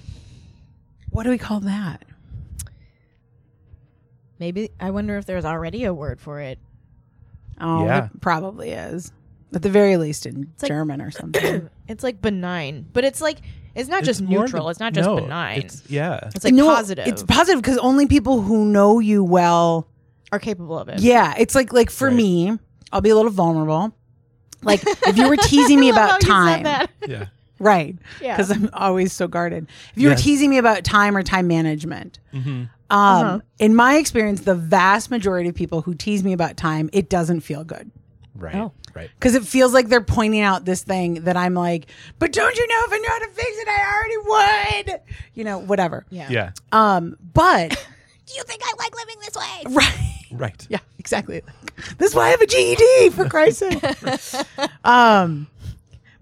What 1.11 1.23
do 1.25 1.31
we 1.31 1.39
call 1.39 1.61
that? 1.61 2.05
maybe 4.39 4.71
i 4.79 4.91
wonder 4.91 5.17
if 5.17 5.25
there's 5.27 5.45
already 5.45 5.85
a 5.85 5.95
word 5.95 6.21
for 6.21 6.41
it 6.41 6.59
Oh, 7.59 7.87
Yeah. 7.87 8.05
it 8.13 8.21
probably 8.21 8.71
is. 8.73 9.13
At 9.55 9.63
the 9.63 9.71
very 9.71 9.97
least 9.97 10.27
in 10.27 10.53
like- 10.61 10.69
German 10.69 11.01
or 11.01 11.11
something. 11.11 11.71
It's 11.89 12.03
like 12.03 12.21
benign, 12.21 12.85
but 12.93 13.05
it's 13.05 13.21
like 13.21 13.39
it's 13.77 13.89
not 13.89 14.03
just 14.03 14.21
It's 14.21 14.29
more 14.29 14.41
neutral. 14.41 14.65
than- 14.65 14.71
it's 14.73 14.81
not 14.81 14.93
just 14.93 15.07
no, 15.09 15.21
benign. 15.21 15.59
It's, 15.61 15.75
It's, 15.83 15.91
yeah. 15.91 16.31
like 16.43 16.53
No, 16.53 16.67
positive. 16.67 17.07
It's 17.07 17.23
positive 17.23 17.63
because 17.63 17.79
only 17.79 18.07
people 18.09 18.41
who 18.43 18.65
know 18.65 18.99
you 18.99 19.23
well. 19.23 19.87
are 20.33 20.41
capable 20.41 20.77
of 20.77 20.89
it. 20.89 20.99
Yeah, 20.99 21.33
it's 21.39 21.55
like 21.55 21.73
like 21.73 21.91
for 21.91 22.09
Right. 22.09 22.17
me, 22.17 22.59
I'll 22.93 23.01
be 23.03 23.11
a 23.11 23.15
little 23.15 23.31
vulnerable. 23.31 23.95
Like 24.63 24.83
if 24.85 25.17
you 25.17 25.29
were 25.29 25.37
teasing 25.53 25.79
me 25.79 25.91
about 25.91 26.25
how 26.25 26.47
you 26.49 26.55
said 26.55 26.63
time, 26.65 26.89
yeah. 27.07 27.27
right? 27.61 27.97
Yeah. 28.21 28.37
Because 28.37 28.51
I'm 28.51 28.69
always 28.73 29.13
so 29.13 29.29
guarded. 29.29 29.69
If 29.95 30.03
you 30.03 30.09
were 30.09 30.17
teasing 30.17 30.51
me 30.51 30.59
about 30.59 30.83
time 30.83 31.17
or 31.17 31.23
time 31.23 31.47
management, 31.47 32.19
Mm-hmm. 32.35 32.51
um, 32.51 32.69
Uh-huh. 32.91 33.41
in 33.61 33.77
my 33.77 33.97
experience, 33.97 34.41
the 34.41 34.57
vast 34.57 35.09
majority 35.11 35.49
of 35.49 35.55
people 35.55 35.83
who 35.83 35.95
tease 35.95 36.25
me 36.25 36.33
about 36.33 36.57
time, 36.57 36.91
it 36.93 37.09
doesn't 37.09 37.41
feel 37.43 37.63
good. 37.63 37.93
Right. 38.35 38.57
Oh. 38.57 38.73
Right. 38.97 39.11
because 39.19 39.35
it 39.35 39.45
feels 39.45 39.73
like 39.75 39.89
they're 39.89 40.01
pointing 40.01 40.41
out 40.41 40.65
this 40.65 40.83
thing 40.83 41.25
that 41.25 41.37
I'm 41.37 41.55
like, 41.55 41.87
but 42.19 42.33
don't 42.33 42.57
you 42.57 42.67
know 42.67 42.83
if 42.87 42.93
I 42.93 42.99
know 42.99 43.09
how 43.09 43.19
to 43.19 43.29
fix 43.29 43.51
it, 43.59 43.69
I 43.69 43.95
already 43.95 44.89
would. 44.89 45.01
You 45.35 45.45
know, 45.45 45.59
whatever. 45.59 46.07
Yeah. 46.11 46.29
Yeah. 46.31 46.51
Um, 46.73 47.17
but 47.35 47.71
Do 47.71 47.77
you 48.35 48.43
think 48.45 48.63
I 48.65 48.73
like 48.79 48.97
living 48.97 49.17
this 49.21 49.37
way? 49.37 49.75
right, 49.77 50.13
Right. 50.33 50.67
yeah, 50.71 50.79
exactly. 50.99 51.43
This 51.99 52.11
is 52.11 52.15
why 52.17 52.29
I 52.29 52.31
have 52.31 52.41
a 52.41 52.47
GED 52.47 53.11
for 53.11 53.29
Christ's 53.29 53.59
sake. 53.59 54.47
um, 54.85 55.47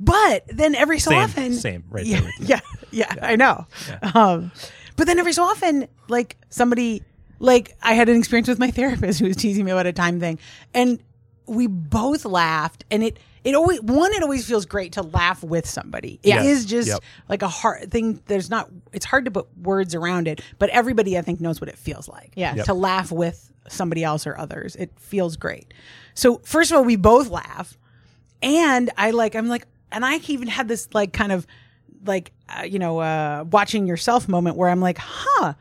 but 0.01 0.45
then 0.49 0.75
every 0.75 0.99
so 0.99 1.11
Same. 1.11 1.21
often, 1.23 1.53
Same. 1.55 1.85
Right. 1.89 2.05
yeah, 2.05 2.21
there 2.21 2.31
with 2.39 2.49
yeah, 2.51 2.61
yeah, 2.91 3.15
I 3.23 3.37
know. 3.37 3.67
Um, 4.15 4.51
but 4.97 5.07
then 5.07 5.19
every 5.19 5.33
so 5.33 5.45
often, 5.45 5.87
like 6.09 6.37
somebody, 6.51 7.03
like 7.39 7.77
I 7.83 7.95
had 7.95 8.09
an 8.09 8.17
experience 8.17 8.49
with 8.49 8.59
my 8.59 8.71
therapist 8.71 9.21
who 9.21 9.27
was 9.27 9.37
teasing 9.37 9.65
me 9.65 9.71
about 9.71 9.87
a 9.87 9.93
time 9.93 10.19
thing, 10.21 10.39
and 10.75 10.99
we 11.47 11.67
both 11.67 12.25
laughed, 12.25 12.85
and 12.91 13.03
it. 13.03 13.19
It 13.45 13.55
always 13.55 13.83
one. 13.83 14.11
It 14.15 14.23
always 14.23 14.47
feels 14.47 14.65
great 14.65 14.93
to 14.93 15.03
laugh 15.03 15.43
with 15.45 15.69
somebody. 15.69 16.19
It 16.23 16.35
is 16.47 16.63
Yes. 16.63 16.65
just 16.65 16.89
Yep. 16.89 17.01
like 17.29 17.43
a 17.43 17.49
hard 17.49 17.91
thing. 17.91 18.23
There's 18.25 18.49
not. 18.49 18.71
It's 18.95 19.05
hard 19.05 19.27
to 19.27 19.31
put 19.31 19.47
words 19.59 19.95
around 19.95 20.29
it, 20.29 20.41
but 20.59 20.71
everybody 20.71 21.19
I 21.19 21.21
think 21.21 21.43
knows 21.43 21.61
what 21.61 21.69
it 21.69 21.77
feels 21.77 22.09
like. 22.09 22.33
yeah 22.37 22.55
Yep. 22.55 22.65
To 22.65 22.73
laugh 22.73 23.13
with 23.13 23.53
somebody 23.69 24.03
else 24.03 24.27
or 24.27 24.35
others, 24.39 24.77
it 24.77 24.93
feels 24.99 25.37
great. 25.37 25.75
So 26.15 26.41
first 26.43 26.71
of 26.71 26.79
all, 26.79 26.85
we 26.85 26.97
both 26.97 27.29
laugh, 27.29 27.77
and 28.43 28.91
I 28.97 29.11
like. 29.11 29.35
I'm 29.35 29.49
like, 29.49 29.67
and 29.93 30.07
I 30.07 30.17
even 30.27 30.49
had 30.49 30.67
this 30.67 30.89
like 30.95 31.13
kind 31.13 31.31
of 31.31 31.47
like 32.07 32.33
uh, 32.49 32.63
you 32.63 32.79
know 32.79 32.99
uh, 33.01 33.45
watching 33.51 33.87
yourself 33.87 34.27
moment 34.27 34.57
where 34.57 34.71
I'm 34.71 34.81
like, 34.81 34.97
huh. 34.99 35.53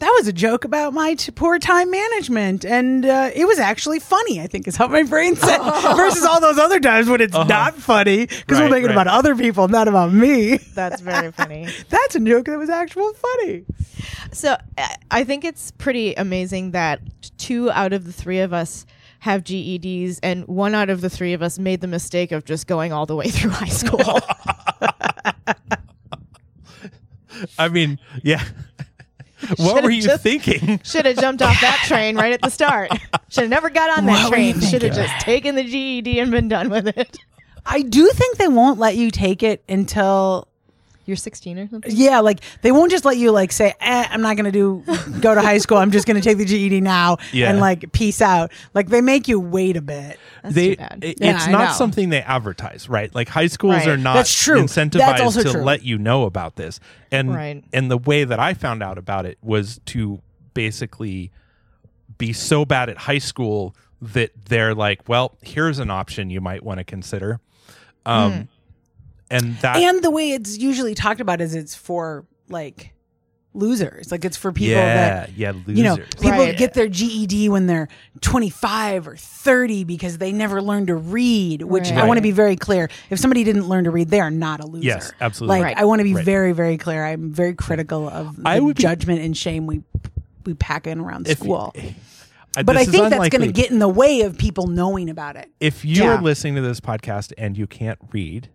That 0.00 0.10
was 0.18 0.26
a 0.28 0.32
joke 0.32 0.64
about 0.64 0.92
my 0.92 1.14
t- 1.14 1.30
poor 1.32 1.58
time 1.58 1.90
management, 1.90 2.64
and 2.64 3.06
uh, 3.06 3.30
it 3.34 3.46
was 3.46 3.58
actually 3.58 4.00
funny. 4.00 4.40
I 4.40 4.46
think 4.48 4.66
is 4.68 4.76
how 4.76 4.88
my 4.88 5.02
brain 5.04 5.34
said. 5.36 5.58
Versus 5.96 6.24
all 6.24 6.40
those 6.40 6.58
other 6.58 6.80
times 6.80 7.08
when 7.08 7.20
it's 7.20 7.32
not 7.32 7.74
funny 7.74 8.26
because 8.26 8.58
we're 8.58 8.64
Right, 8.64 8.70
making 8.72 8.86
right. 8.88 8.92
about 8.94 9.06
other 9.06 9.34
people, 9.36 9.68
not 9.68 9.88
about 9.88 10.12
me. 10.12 10.58
That's 10.74 11.00
very 11.00 11.30
funny. 11.32 11.68
That's 11.88 12.14
a 12.16 12.20
joke 12.20 12.46
that 12.46 12.58
was 12.58 12.68
actual 12.70 13.12
funny. 13.14 13.64
So 14.32 14.56
I- 14.76 14.96
I 15.10 15.24
think 15.24 15.44
it's 15.44 15.70
pretty 15.70 16.14
amazing 16.14 16.72
that 16.72 17.00
two 17.38 17.70
out 17.70 17.92
of 17.92 18.04
the 18.04 18.12
three 18.12 18.40
of 18.40 18.52
us 18.52 18.84
have 19.20 19.42
GEDs, 19.44 20.18
and 20.22 20.46
one 20.48 20.74
out 20.74 20.90
of 20.90 21.00
the 21.00 21.08
three 21.08 21.32
of 21.32 21.40
us 21.40 21.58
made 21.58 21.80
the 21.80 21.86
mistake 21.86 22.30
of 22.32 22.44
just 22.44 22.66
going 22.66 22.92
all 22.92 23.06
the 23.06 23.16
way 23.16 23.28
through 23.30 23.50
high 23.52 23.68
school. 23.68 24.00
I 27.58 27.68
mean, 27.68 27.98
yeah. 28.22 28.42
what 29.56 29.82
were 29.82 29.90
you 29.90 30.02
just- 30.02 30.22
thinking? 30.22 30.80
Should 30.84 31.06
have 31.06 31.16
jumped 31.18 31.42
off 31.42 31.60
that 31.60 31.82
train 31.86 32.16
right 32.16 32.32
at 32.32 32.42
the 32.42 32.50
start. 32.50 32.90
Should 33.28 33.42
have 33.42 33.50
never 33.50 33.70
got 33.70 33.98
on 33.98 34.06
that 34.06 34.24
What 34.24 34.32
train. 34.32 34.60
Should 34.60 34.82
have 34.82 34.94
just 34.94 35.20
taken 35.20 35.54
the 35.54 35.64
GED 35.64 36.18
and 36.20 36.30
been 36.30 36.48
done 36.48 36.70
with 36.70 36.86
it. 36.86 37.18
I 37.66 37.82
do 37.82 38.08
think 38.10 38.36
they 38.36 38.48
won't 38.48 38.78
let 38.78 38.96
you 38.96 39.10
take 39.10 39.42
it 39.42 39.62
until 39.68 40.48
You're 41.06 41.16
16 41.16 41.58
or 41.58 41.68
something. 41.68 41.92
yeah, 41.94 42.20
like 42.20 42.40
they 42.62 42.72
won't 42.72 42.90
just 42.90 43.04
let 43.04 43.16
you 43.18 43.30
like 43.30 43.52
say, 43.52 43.74
eh, 43.80 44.06
"I'm 44.10 44.22
not 44.22 44.36
going 44.36 44.50
to 44.50 44.52
do 44.52 44.82
go 45.20 45.34
to 45.34 45.40
high 45.42 45.58
school. 45.58 45.76
I'm 45.78 45.90
just 45.90 46.06
going 46.06 46.16
to 46.16 46.22
take 46.22 46.38
the 46.38 46.44
GED 46.44 46.80
now 46.80 47.18
Yeah. 47.32 47.50
and 47.50 47.60
like 47.60 47.92
peace 47.92 48.22
out." 48.22 48.52
Like 48.72 48.88
they 48.88 49.00
make 49.00 49.28
you 49.28 49.38
wait 49.40 49.76
a 49.76 49.82
bit. 49.82 50.18
That's 50.42 50.54
they 50.54 50.70
too 50.70 50.76
bad. 50.76 50.98
it- 51.02 51.18
Yeah, 51.20 51.34
it's 51.36 51.48
I 51.48 51.50
not 51.52 51.64
know. 51.68 51.72
something 51.74 52.08
they 52.08 52.22
advertise 52.22 52.88
right 52.88 53.14
like 53.14 53.28
high 53.28 53.46
schools 53.48 53.74
Right. 53.76 53.88
are 53.88 53.96
not 53.96 54.14
That's 54.14 54.32
true. 54.34 54.60
incentivized 54.62 55.18
That's 55.18 55.34
to 55.36 55.52
true. 55.52 55.62
let 55.62 55.82
you 55.82 55.98
know 55.98 56.24
about 56.24 56.56
this 56.56 56.80
and 57.12 57.34
Right. 57.34 57.62
and 57.72 57.90
the 57.90 57.98
way 57.98 58.24
that 58.24 58.38
i 58.40 58.52
found 58.54 58.82
out 58.82 58.98
about 58.98 59.26
it 59.26 59.38
was 59.42 59.80
to 59.86 60.20
basically 60.54 61.30
be 62.18 62.32
so 62.32 62.64
bad 62.64 62.88
at 62.88 62.96
high 62.98 63.18
school 63.18 63.74
that 64.00 64.30
they're 64.48 64.74
like 64.74 65.08
well 65.08 65.36
here's 65.42 65.78
an 65.78 65.90
option 65.90 66.30
you 66.30 66.40
might 66.40 66.62
want 66.62 66.78
to 66.78 66.84
consider 66.84 67.40
um 68.06 68.32
Hmm. 68.32 68.40
And 69.34 69.56
that 69.58 69.76
and 69.76 70.02
the 70.02 70.10
way 70.10 70.30
it's 70.32 70.56
usually 70.58 70.94
talked 70.94 71.20
about 71.20 71.40
is 71.40 71.54
it's 71.54 71.74
for 71.74 72.24
like 72.48 72.92
losers. 73.56 74.10
Like 74.10 74.24
it's 74.24 74.36
for 74.36 74.50
people 74.52 74.72
yeah, 74.74 74.94
that 75.26 75.32
yeah, 75.36 75.52
losers. 75.52 75.78
you 75.78 75.84
know, 75.84 75.96
people 75.96 76.30
Right. 76.30 76.56
get 76.56 76.74
their 76.74 76.88
GED 76.88 77.48
when 77.50 77.66
they're 77.68 77.86
25 78.20 79.06
or 79.06 79.16
30 79.16 79.84
because 79.84 80.18
they 80.18 80.32
never 80.32 80.60
learned 80.60 80.88
to 80.88 80.96
read, 80.96 81.62
which 81.62 81.92
I 81.92 82.04
want 82.06 82.18
to 82.18 82.22
be 82.22 82.32
very 82.32 82.56
clear. 82.56 82.88
If 83.10 83.20
somebody 83.20 83.44
didn't 83.44 83.68
learn 83.68 83.84
to 83.84 83.90
read, 83.92 84.08
they 84.08 84.18
are 84.20 84.30
not 84.30 84.58
a 84.60 84.66
loser. 84.66 84.84
Yes, 84.86 85.12
absolutely. 85.20 85.58
Like 85.58 85.64
Right. 85.64 85.78
I 85.78 85.84
want 85.84 86.00
to 86.00 86.04
be 86.04 86.14
Right. 86.14 86.24
very 86.24 86.52
very 86.52 86.76
clear. 86.78 87.04
I'm 87.04 87.30
very 87.32 87.54
critical 87.54 88.08
of 88.08 88.36
the 88.42 88.48
I 88.48 88.58
would 88.58 88.76
be- 88.76 88.82
judgment 88.82 89.20
and 89.20 89.36
shame 89.36 89.66
we 89.66 89.82
we 90.44 90.54
pack 90.54 90.86
in 90.88 90.98
around 91.00 91.28
If- 91.28 91.38
school. 91.38 91.72
Uh, 92.56 92.62
But 92.64 92.76
I 92.76 92.84
think 92.84 93.08
that's 93.10 93.28
going 93.30 93.46
to 93.46 93.52
get 93.52 93.70
in 93.70 93.78
the 93.78 93.88
way 93.88 94.20
of 94.22 94.36
people 94.36 94.66
knowing 94.66 95.08
about 95.08 95.36
it. 95.36 95.48
if 95.60 95.84
you 95.84 96.02
Yeah. 96.02 96.16
are 96.18 96.22
listening 96.22 96.54
to 96.56 96.60
this 96.60 96.80
podcast 96.80 97.32
and 97.38 97.56
you 97.56 97.66
can't 97.66 97.98
read, 98.12 98.48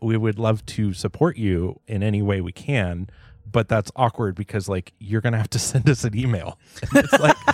we 0.00 0.16
would 0.16 0.38
love 0.38 0.64
to 0.66 0.92
support 0.92 1.36
you 1.36 1.80
in 1.86 2.02
any 2.02 2.22
way 2.22 2.40
we 2.40 2.52
can. 2.52 3.08
But 3.50 3.68
that's 3.68 3.90
awkward 3.96 4.34
because 4.34 4.68
like 4.68 4.92
you're 4.98 5.20
gonna 5.20 5.38
have 5.38 5.50
to 5.50 5.58
send 5.70 5.88
us 5.88 6.04
an 6.04 6.16
email. 6.16 6.58
It's 6.94 7.12
like 7.12 7.36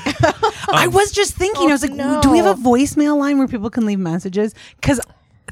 I 0.68 0.88
was 0.88 1.12
just 1.12 1.35
thinking, 1.35 1.68
I 1.68 1.72
was 1.72 1.83
like, 1.83 1.92
no. 1.92 2.20
do 2.22 2.31
we 2.31 2.38
have 2.38 2.59
a 2.59 2.61
voicemail 2.61 3.18
line 3.18 3.38
where 3.38 3.48
people 3.48 3.70
can 3.70 3.85
leave 3.87 3.98
messages? 3.98 4.55
Because 4.76 5.00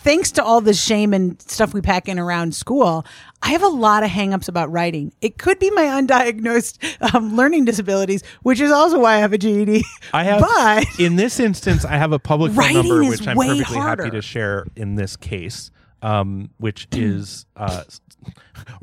thanks 0.01 0.33
to 0.33 0.43
all 0.43 0.61
the 0.61 0.73
shame 0.73 1.13
and 1.13 1.41
stuff 1.43 1.75
we 1.75 1.81
pack 1.81 2.09
in 2.09 2.19
around 2.19 2.55
school, 2.55 3.05
I 3.43 3.51
have 3.51 3.63
a 3.63 3.69
lot 3.69 4.03
of 4.03 4.11
hangups 4.11 4.49
about 4.49 4.71
writing. 4.71 5.13
It 5.21 5.39
could 5.39 5.59
be 5.59 5.71
my 5.71 5.85
undiagnosed 5.85 7.15
um, 7.15 7.37
learning 7.37 7.65
disabilities, 7.65 8.23
which 8.43 8.61
is 8.61 8.71
also 8.71 8.99
why 9.01 9.15
I 9.15 9.19
have 9.19 9.33
a 9.33 9.39
GED. 9.39 9.85
I 10.13 10.25
have 10.25 10.41
but 10.41 10.87
in 10.99 11.17
this 11.17 11.39
instance, 11.39 11.85
I 11.85 11.97
have 11.97 12.13
a 12.13 12.19
public 12.19 12.53
phone 12.53 12.73
number 12.73 13.05
which 13.05 13.27
I'm 13.27 13.37
perfectly 13.37 13.77
harder. 13.77 14.05
happy 14.05 14.17
to 14.17 14.23
share 14.23 14.67
in 14.77 14.97
this 14.97 15.17
case. 15.17 15.71
Um, 16.03 16.51
which 16.59 16.89
is 16.93 17.45
uh, 17.57 17.85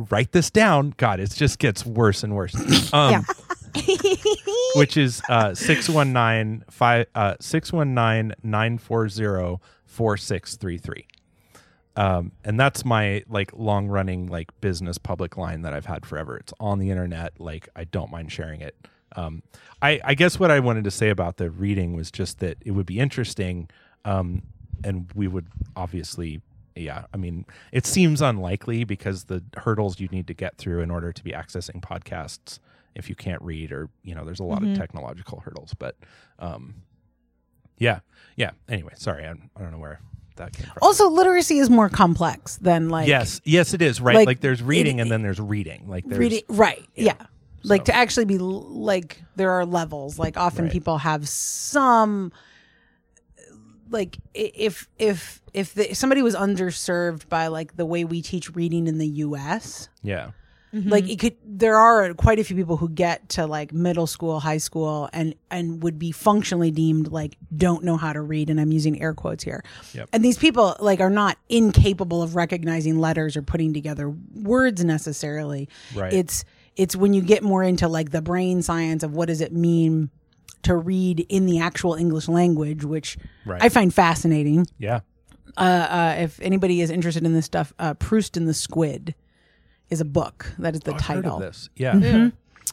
write 0.10 0.32
this 0.32 0.49
down. 0.49 0.93
God, 0.97 1.19
it 1.19 1.32
just 1.32 1.60
gets 1.60 1.86
worse 1.86 2.23
and 2.23 2.36
worse. 2.36 2.56
Um, 2.93 3.12
Yeah. 3.12 3.21
which 4.75 4.97
is 4.97 5.21
uh 5.30 5.53
619 5.53 6.63
5 6.69 7.06
uh 7.13 7.36
619 7.39 8.34
940 8.41 9.62
4633 9.86 11.06
um 11.95 12.32
and 12.43 12.60
that's 12.60 12.84
my 12.86 13.23
like 13.30 13.51
long 13.53 13.88
running 13.88 14.27
like 14.27 14.49
business 14.62 14.97
public 14.97 15.38
line 15.38 15.62
that 15.62 15.73
i've 15.73 15.86
had 15.86 16.06
forever 16.06 16.38
it's 16.38 16.53
on 16.60 16.80
the 16.80 16.89
internet 16.89 17.34
like 17.39 17.69
i 17.75 17.84
don't 17.84 18.10
mind 18.10 18.32
sharing 18.32 18.62
it 18.62 18.75
um 19.15 19.43
i 19.82 19.99
i 20.03 20.13
guess 20.15 20.39
what 20.39 20.49
i 20.49 20.60
wanted 20.60 20.84
to 20.84 20.91
say 20.91 21.10
about 21.10 21.38
the 21.38 21.51
reading 21.51 21.93
was 21.95 22.10
just 22.10 22.39
that 22.39 22.58
it 22.65 22.71
would 22.71 22.86
be 22.88 22.99
interesting 22.99 23.69
um 24.06 24.41
and 24.84 25.12
we 25.13 25.27
would 25.27 25.47
obviously 25.75 26.41
yeah 26.80 27.06
i 27.13 27.18
mean 27.18 27.46
it 27.72 27.86
seems 27.86 28.22
unlikely 28.22 28.84
because 28.84 29.26
the 29.26 29.44
hurdles 29.58 30.00
you 30.00 30.08
need 30.10 30.28
to 30.28 30.34
get 30.34 30.58
through 30.58 30.82
in 30.82 30.90
order 30.92 31.12
to 31.12 31.24
be 31.24 31.32
accessing 31.32 31.82
podcasts 31.82 32.60
if 32.96 33.10
you 33.10 33.16
can't 33.16 33.42
read 33.42 33.72
or 33.72 33.90
you 34.04 34.13
know 34.16 34.24
there's 34.26 34.40
a 34.40 34.44
lot 34.44 34.63
of 34.63 34.76
technological 34.76 35.40
hurdles 35.42 35.74
but 35.78 35.96
um 36.40 36.76
yeah 37.78 38.00
yeah 38.36 38.52
anyway 38.70 38.94
sorry 38.96 39.26
I, 39.26 39.32
I 39.32 39.62
don't 39.62 39.72
know 39.72 39.78
where 39.80 40.00
that 40.38 40.54
came 40.54 40.66
from 40.68 40.78
also, 40.84 41.10
literacy 41.10 41.58
is 41.58 41.70
more 41.70 41.90
complex 41.90 42.58
than 42.58 42.90
like 42.90 43.08
yes 43.08 43.42
yes 43.44 43.74
it 43.74 43.82
is 43.82 44.00
right 44.00 44.16
like, 44.16 44.28
like, 44.28 44.40
there's 44.42 44.62
reading 44.62 45.00
it- 45.00 45.04
and 45.04 45.12
then 45.12 45.22
there's 45.24 45.40
reading 45.40 45.88
like 45.88 46.06
there's 46.06 46.20
reading. 46.20 46.44
Right. 46.48 46.86
Yeah. 46.96 47.13
Like 47.63 47.82
So- 47.82 47.86
to 47.86 47.96
actually 47.96 48.26
be 48.26 48.38
like 48.38 49.24
there 49.36 49.52
are 49.52 49.66
levels. 49.66 50.20
Like 50.20 50.38
often 50.38 50.66
Right. 50.66 50.72
people 50.72 51.00
have 51.00 51.28
some 51.28 52.32
like 53.89 54.17
if 54.34 54.88
if 54.97 55.41
if, 55.54 55.73
the, 55.73 55.93
somebody 55.93 56.21
was 56.21 56.36
underserved 56.36 57.28
by 57.30 57.47
like 57.47 57.76
the 57.76 57.86
way 57.86 58.04
we 58.04 58.21
teach 58.21 58.56
reading 58.56 58.88
in 58.88 58.97
the 58.97 59.08
US, 59.08 59.89
yeah 60.04 60.32
mm-hmm. 60.73 60.89
like 60.89 61.10
it 61.10 61.19
could 61.19 61.36
there 61.45 61.78
are 61.78 62.13
quite 62.13 62.39
a 62.39 62.43
few 62.43 62.56
people 62.56 62.78
who 62.78 62.89
get 62.89 63.28
to 63.30 63.45
like 63.45 63.73
middle 63.73 64.08
school 64.08 64.39
high 64.39 64.58
school 64.58 65.10
and 65.13 65.34
and 65.50 65.82
would 65.84 65.97
be 65.97 66.12
functionally 66.12 66.71
deemed 66.71 67.08
like 67.12 67.38
don't 67.56 67.84
know 67.84 67.97
how 67.97 68.13
to 68.13 68.21
read 68.21 68.50
and 68.50 68.60
i'm 68.60 68.71
using 68.71 69.02
air 69.02 69.13
quotes 69.13 69.43
here 69.43 69.63
Yep. 69.93 70.10
and 70.13 70.23
these 70.23 70.38
people 70.38 70.76
like 70.80 71.00
are 71.00 71.10
not 71.10 71.38
incapable 71.50 72.21
of 72.21 72.36
recognizing 72.36 73.00
letters 73.00 73.38
or 73.38 73.41
putting 73.41 73.73
together 73.73 74.13
words 74.36 74.84
necessarily 74.84 75.69
Right. 75.95 76.13
it's 76.13 76.43
it's 76.76 76.95
when 76.95 77.13
you 77.13 77.21
get 77.21 77.43
more 77.43 77.63
into 77.63 77.88
like 77.88 78.12
the 78.12 78.21
brain 78.21 78.62
science 78.62 79.04
of 79.04 79.13
what 79.15 79.28
does 79.28 79.41
it 79.41 79.52
mean 79.54 80.10
to 80.67 80.75
read 80.75 81.25
in 81.30 81.45
the 81.45 81.60
actual 81.60 81.93
english 81.95 82.27
language 82.27 82.84
which 82.86 83.17
Right. 83.45 83.62
i 83.63 83.69
find 83.69 83.93
fascinating 83.93 84.65
yeah 84.77 84.99
uh, 85.58 85.62
uh, 85.62 86.15
if 86.19 86.39
anybody 86.41 86.82
is 86.82 86.91
interested 86.91 87.25
in 87.25 87.34
this 87.34 87.45
stuff, 87.45 87.73
uh, 87.80 87.95
Proust 87.95 88.38
and 88.38 88.47
the 88.47 88.53
Squid 88.53 89.15
is 89.89 89.99
a 90.01 90.06
book. 90.06 90.53
That 90.60 90.75
is 90.75 90.82
the 90.82 90.91
Oh, 90.91 90.95
I've 90.95 91.01
heard 91.01 91.23
title. 91.23 91.38
of 91.38 91.41
this 91.41 91.69
yeah 91.75 92.30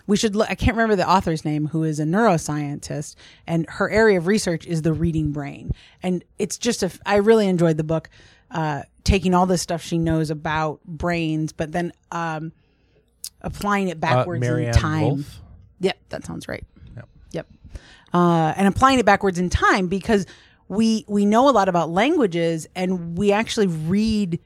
We 0.06 0.18
should. 0.18 0.36
Look, 0.36 0.50
I 0.50 0.54
can't 0.54 0.76
remember 0.76 0.94
the 0.96 1.08
author's 1.08 1.46
name, 1.46 1.68
who 1.68 1.82
is 1.84 1.98
a 1.98 2.04
neuroscientist, 2.04 3.14
and 3.46 3.64
her 3.70 3.88
area 3.88 4.18
of 4.18 4.26
research 4.26 4.66
is 4.66 4.82
the 4.82 4.92
reading 4.92 5.32
brain. 5.32 5.70
And 6.02 6.24
it's 6.38 6.58
just 6.58 6.82
a. 6.82 6.90
I 7.06 7.16
really 7.16 7.48
enjoyed 7.48 7.78
the 7.78 7.84
book, 7.84 8.10
uh, 8.50 8.82
taking 9.02 9.32
all 9.32 9.46
this 9.46 9.62
stuff 9.62 9.80
she 9.82 9.96
knows 9.96 10.28
about 10.28 10.80
brains, 10.84 11.52
but 11.52 11.72
then 11.72 11.90
um, 12.12 12.52
applying 13.40 13.88
it 13.88 13.96
uh, 13.96 14.00
backwards 14.00 14.44
Maryanne 14.46 14.66
in 14.66 14.72
time. 14.74 15.02
Wolf. 15.02 15.40
Yep, 15.80 15.96
that 16.10 16.24
sounds 16.26 16.48
right. 16.48 16.64
Yep. 16.96 17.08
Yep. 17.32 17.46
Uh, 18.14 18.54
and 18.56 18.68
applying 18.68 19.00
it 19.00 19.04
backwards 19.04 19.40
in 19.40 19.50
time 19.50 19.88
because 19.88 20.24
we 20.68 21.04
we 21.08 21.26
know 21.26 21.48
a 21.48 21.50
lot 21.52 21.68
about 21.68 21.90
languages 21.90 22.66
and 22.76 23.18
we 23.18 23.32
actually 23.32 23.66
read 23.66 24.38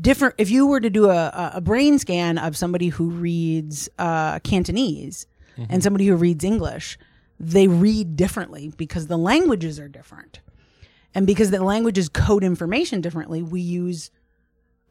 different. 0.00 0.36
If 0.38 0.48
you 0.50 0.66
were 0.68 0.80
to 0.80 0.88
do 0.90 1.10
a, 1.10 1.50
a- 1.54 1.60
brain 1.60 1.98
scan 1.98 2.38
of 2.38 2.56
somebody 2.56 2.88
who 2.88 3.10
reads 3.10 3.88
uh, 3.98 4.38
Cantonese 4.40 5.26
and 5.68 5.82
somebody 5.82 6.06
who 6.06 6.14
reads 6.14 6.44
English, 6.44 6.96
they 7.40 7.66
read 7.66 8.14
differently 8.14 8.72
because 8.76 9.08
the 9.08 9.18
languages 9.18 9.80
are 9.80 9.88
different. 9.88 10.38
And 11.16 11.26
because 11.26 11.50
the 11.50 11.64
languages 11.64 12.08
code 12.08 12.44
information 12.44 13.00
differently, 13.00 13.42
we 13.42 13.60
use 13.60 14.12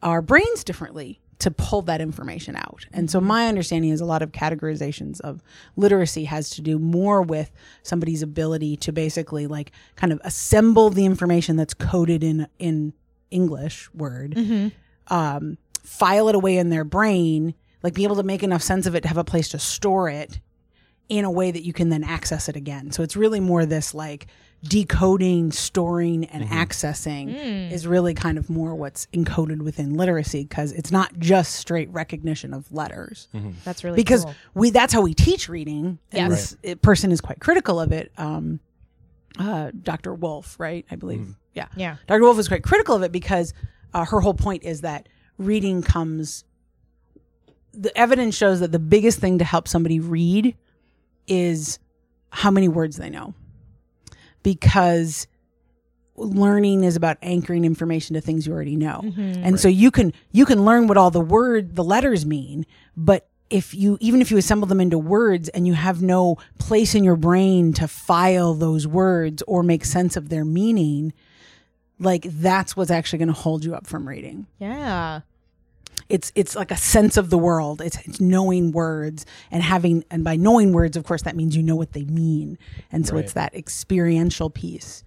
our 0.04 0.22
brains 0.22 0.66
differently 0.66 1.22
to 1.40 1.52
pull 1.52 1.84
that 1.84 2.02
information 2.02 2.56
out. 2.56 2.86
And 2.92 3.12
so 3.12 3.22
my 3.22 3.48
understanding 3.48 3.92
is 3.92 4.02
a 4.02 4.06
lot 4.06 4.22
of 4.22 4.32
categorizations 4.32 5.22
of 5.22 5.44
literacy 5.76 6.26
has 6.26 6.50
to 6.52 6.62
do 6.62 6.80
more 6.80 7.22
with 7.22 7.52
somebody's 7.84 8.24
ability 8.24 8.76
to 8.78 8.92
basically 8.92 9.46
like 9.46 9.72
kind 9.96 10.12
of 10.12 10.20
assemble 10.24 10.90
the 10.90 11.06
information 11.06 11.56
that's 11.56 11.74
coded 11.74 12.24
in 12.24 12.48
in 12.58 12.94
English 13.30 13.90
word, 13.94 14.36
um, 15.08 15.58
file 15.84 16.30
it 16.30 16.36
away 16.36 16.58
in 16.58 16.70
their 16.70 16.84
brain, 16.84 17.54
like 17.84 17.94
be 17.94 18.04
able 18.04 18.16
to 18.16 18.24
make 18.24 18.42
enough 18.42 18.62
sense 18.62 18.86
of 18.86 18.96
it 18.96 19.02
to 19.02 19.08
have 19.08 19.18
a 19.18 19.24
place 19.24 19.50
to 19.50 19.60
store 19.60 20.10
it 20.10 20.40
in 21.10 21.24
a 21.24 21.32
way 21.32 21.52
that 21.52 21.64
you 21.64 21.74
can 21.74 21.90
then 21.90 22.04
access 22.04 22.50
it 22.50 22.56
again. 22.56 22.92
So 22.92 23.04
it's 23.04 23.16
really 23.16 23.40
more 23.40 23.66
this 23.66 23.94
like 23.94 24.28
decoding, 24.64 25.52
storing, 25.52 26.26
and 26.26 26.44
accessing 26.46 27.72
is 27.72 27.86
really 27.86 28.14
kind 28.14 28.38
of 28.38 28.50
more 28.50 28.74
what's 28.76 29.06
encoded 29.14 29.62
within 29.62 29.94
literacy 29.94 30.44
because 30.44 30.72
it's 30.74 30.92
not 30.92 31.18
just 31.20 31.56
straight 31.56 31.90
recognition 31.92 32.54
of 32.54 32.72
letters. 32.72 33.28
That's 33.64 33.84
really 33.84 33.96
Because 33.96 34.26
cool. 34.26 34.36
we 34.56 34.70
that's 34.72 34.92
how 34.94 35.02
we 35.02 35.14
teach 35.14 35.48
reading, 35.48 36.00
and 36.12 36.32
Yes. 36.32 36.50
this 36.52 36.58
it- 36.64 36.82
person 36.82 37.12
is 37.12 37.22
quite 37.22 37.40
critical 37.40 37.80
of 37.80 37.92
it. 37.92 38.12
Um, 38.18 38.60
uh, 39.40 39.72
Dr. 39.84 40.14
Wolf, 40.16 40.60
right? 40.60 40.86
I 40.90 40.96
believe, 40.96 41.36
yeah, 41.54 41.68
Yeah. 41.76 41.98
Dr. 42.08 42.22
Wolf 42.24 42.40
is 42.40 42.48
quite 42.48 42.64
critical 42.64 42.96
of 42.96 43.04
it 43.04 43.12
because 43.12 43.54
uh, 43.94 44.06
her 44.06 44.20
whole 44.20 44.34
point 44.34 44.64
is 44.64 44.82
that 44.82 45.08
reading 45.38 45.82
comes. 45.84 46.44
The 47.74 47.96
evidence 47.96 48.36
shows 48.36 48.60
that 48.62 48.72
the 48.72 48.80
biggest 48.80 49.20
thing 49.20 49.38
to 49.38 49.46
help 49.46 49.68
somebody 49.68 50.00
read 50.00 50.56
is 51.28 51.78
how 52.32 52.50
many 52.50 52.68
words 52.68 52.98
they 52.98 53.10
know. 53.12 53.36
Because 54.54 55.28
learning 56.16 56.84
is 56.84 56.96
about 56.96 57.18
anchoring 57.22 57.64
information 57.64 58.16
to 58.16 58.22
things 58.22 58.48
you 58.48 58.54
already 58.54 58.76
know. 58.76 59.02
Mm-hmm. 59.04 59.44
And 59.44 59.60
so 59.60 59.68
you 59.68 59.92
can 59.92 60.14
you 60.32 60.46
can 60.46 60.66
learn 60.66 60.88
what 60.88 60.98
all 60.98 61.12
the 61.12 61.22
word 61.22 61.76
the 61.76 61.84
letters 61.84 62.26
mean, 62.26 62.66
but 62.96 63.30
if 63.50 63.74
you 63.74 63.98
even 64.02 64.22
if 64.22 64.32
you 64.32 64.38
assemble 64.38 64.68
them 64.68 64.82
into 64.82 64.98
words 64.98 65.50
and 65.50 65.68
you 65.68 65.74
have 65.74 66.02
no 66.02 66.38
place 66.60 66.96
in 66.96 67.04
your 67.04 67.16
brain 67.16 67.74
to 67.74 67.88
file 67.88 68.54
those 68.54 68.88
words 68.88 69.44
or 69.48 69.64
make 69.64 69.86
sense 69.86 70.18
of 70.18 70.30
their 70.30 70.44
meaning, 70.44 71.14
like 72.00 72.24
that's 72.24 72.76
what's 72.76 72.92
actually 72.92 73.20
going 73.20 73.28
to 73.28 73.34
hold 73.34 73.64
you 73.64 73.76
up 73.76 73.88
from 73.88 74.08
reading 74.08 74.48
Yeah. 74.60 75.22
It's 76.10 76.32
it's 76.36 76.56
like 76.56 76.72
a 76.72 76.78
sense 76.78 77.18
of 77.18 77.30
the 77.30 77.38
world 77.38 77.82
it's, 77.82 77.98
it's 78.08 78.20
knowing 78.22 78.72
words 78.72 79.26
and 79.52 79.62
having 79.64 80.04
and 80.10 80.24
by 80.24 80.36
knowing 80.36 80.72
words 80.74 80.96
of 80.96 81.04
course 81.04 81.24
that 81.24 81.36
means 81.36 81.56
you 81.56 81.64
know 81.64 81.76
what 81.76 81.94
they 81.94 82.04
mean 82.06 82.58
and 82.92 83.06
so 83.08 83.18
it's 83.18 83.34
that 83.34 83.54
experiential 83.56 84.50
piece 84.50 85.04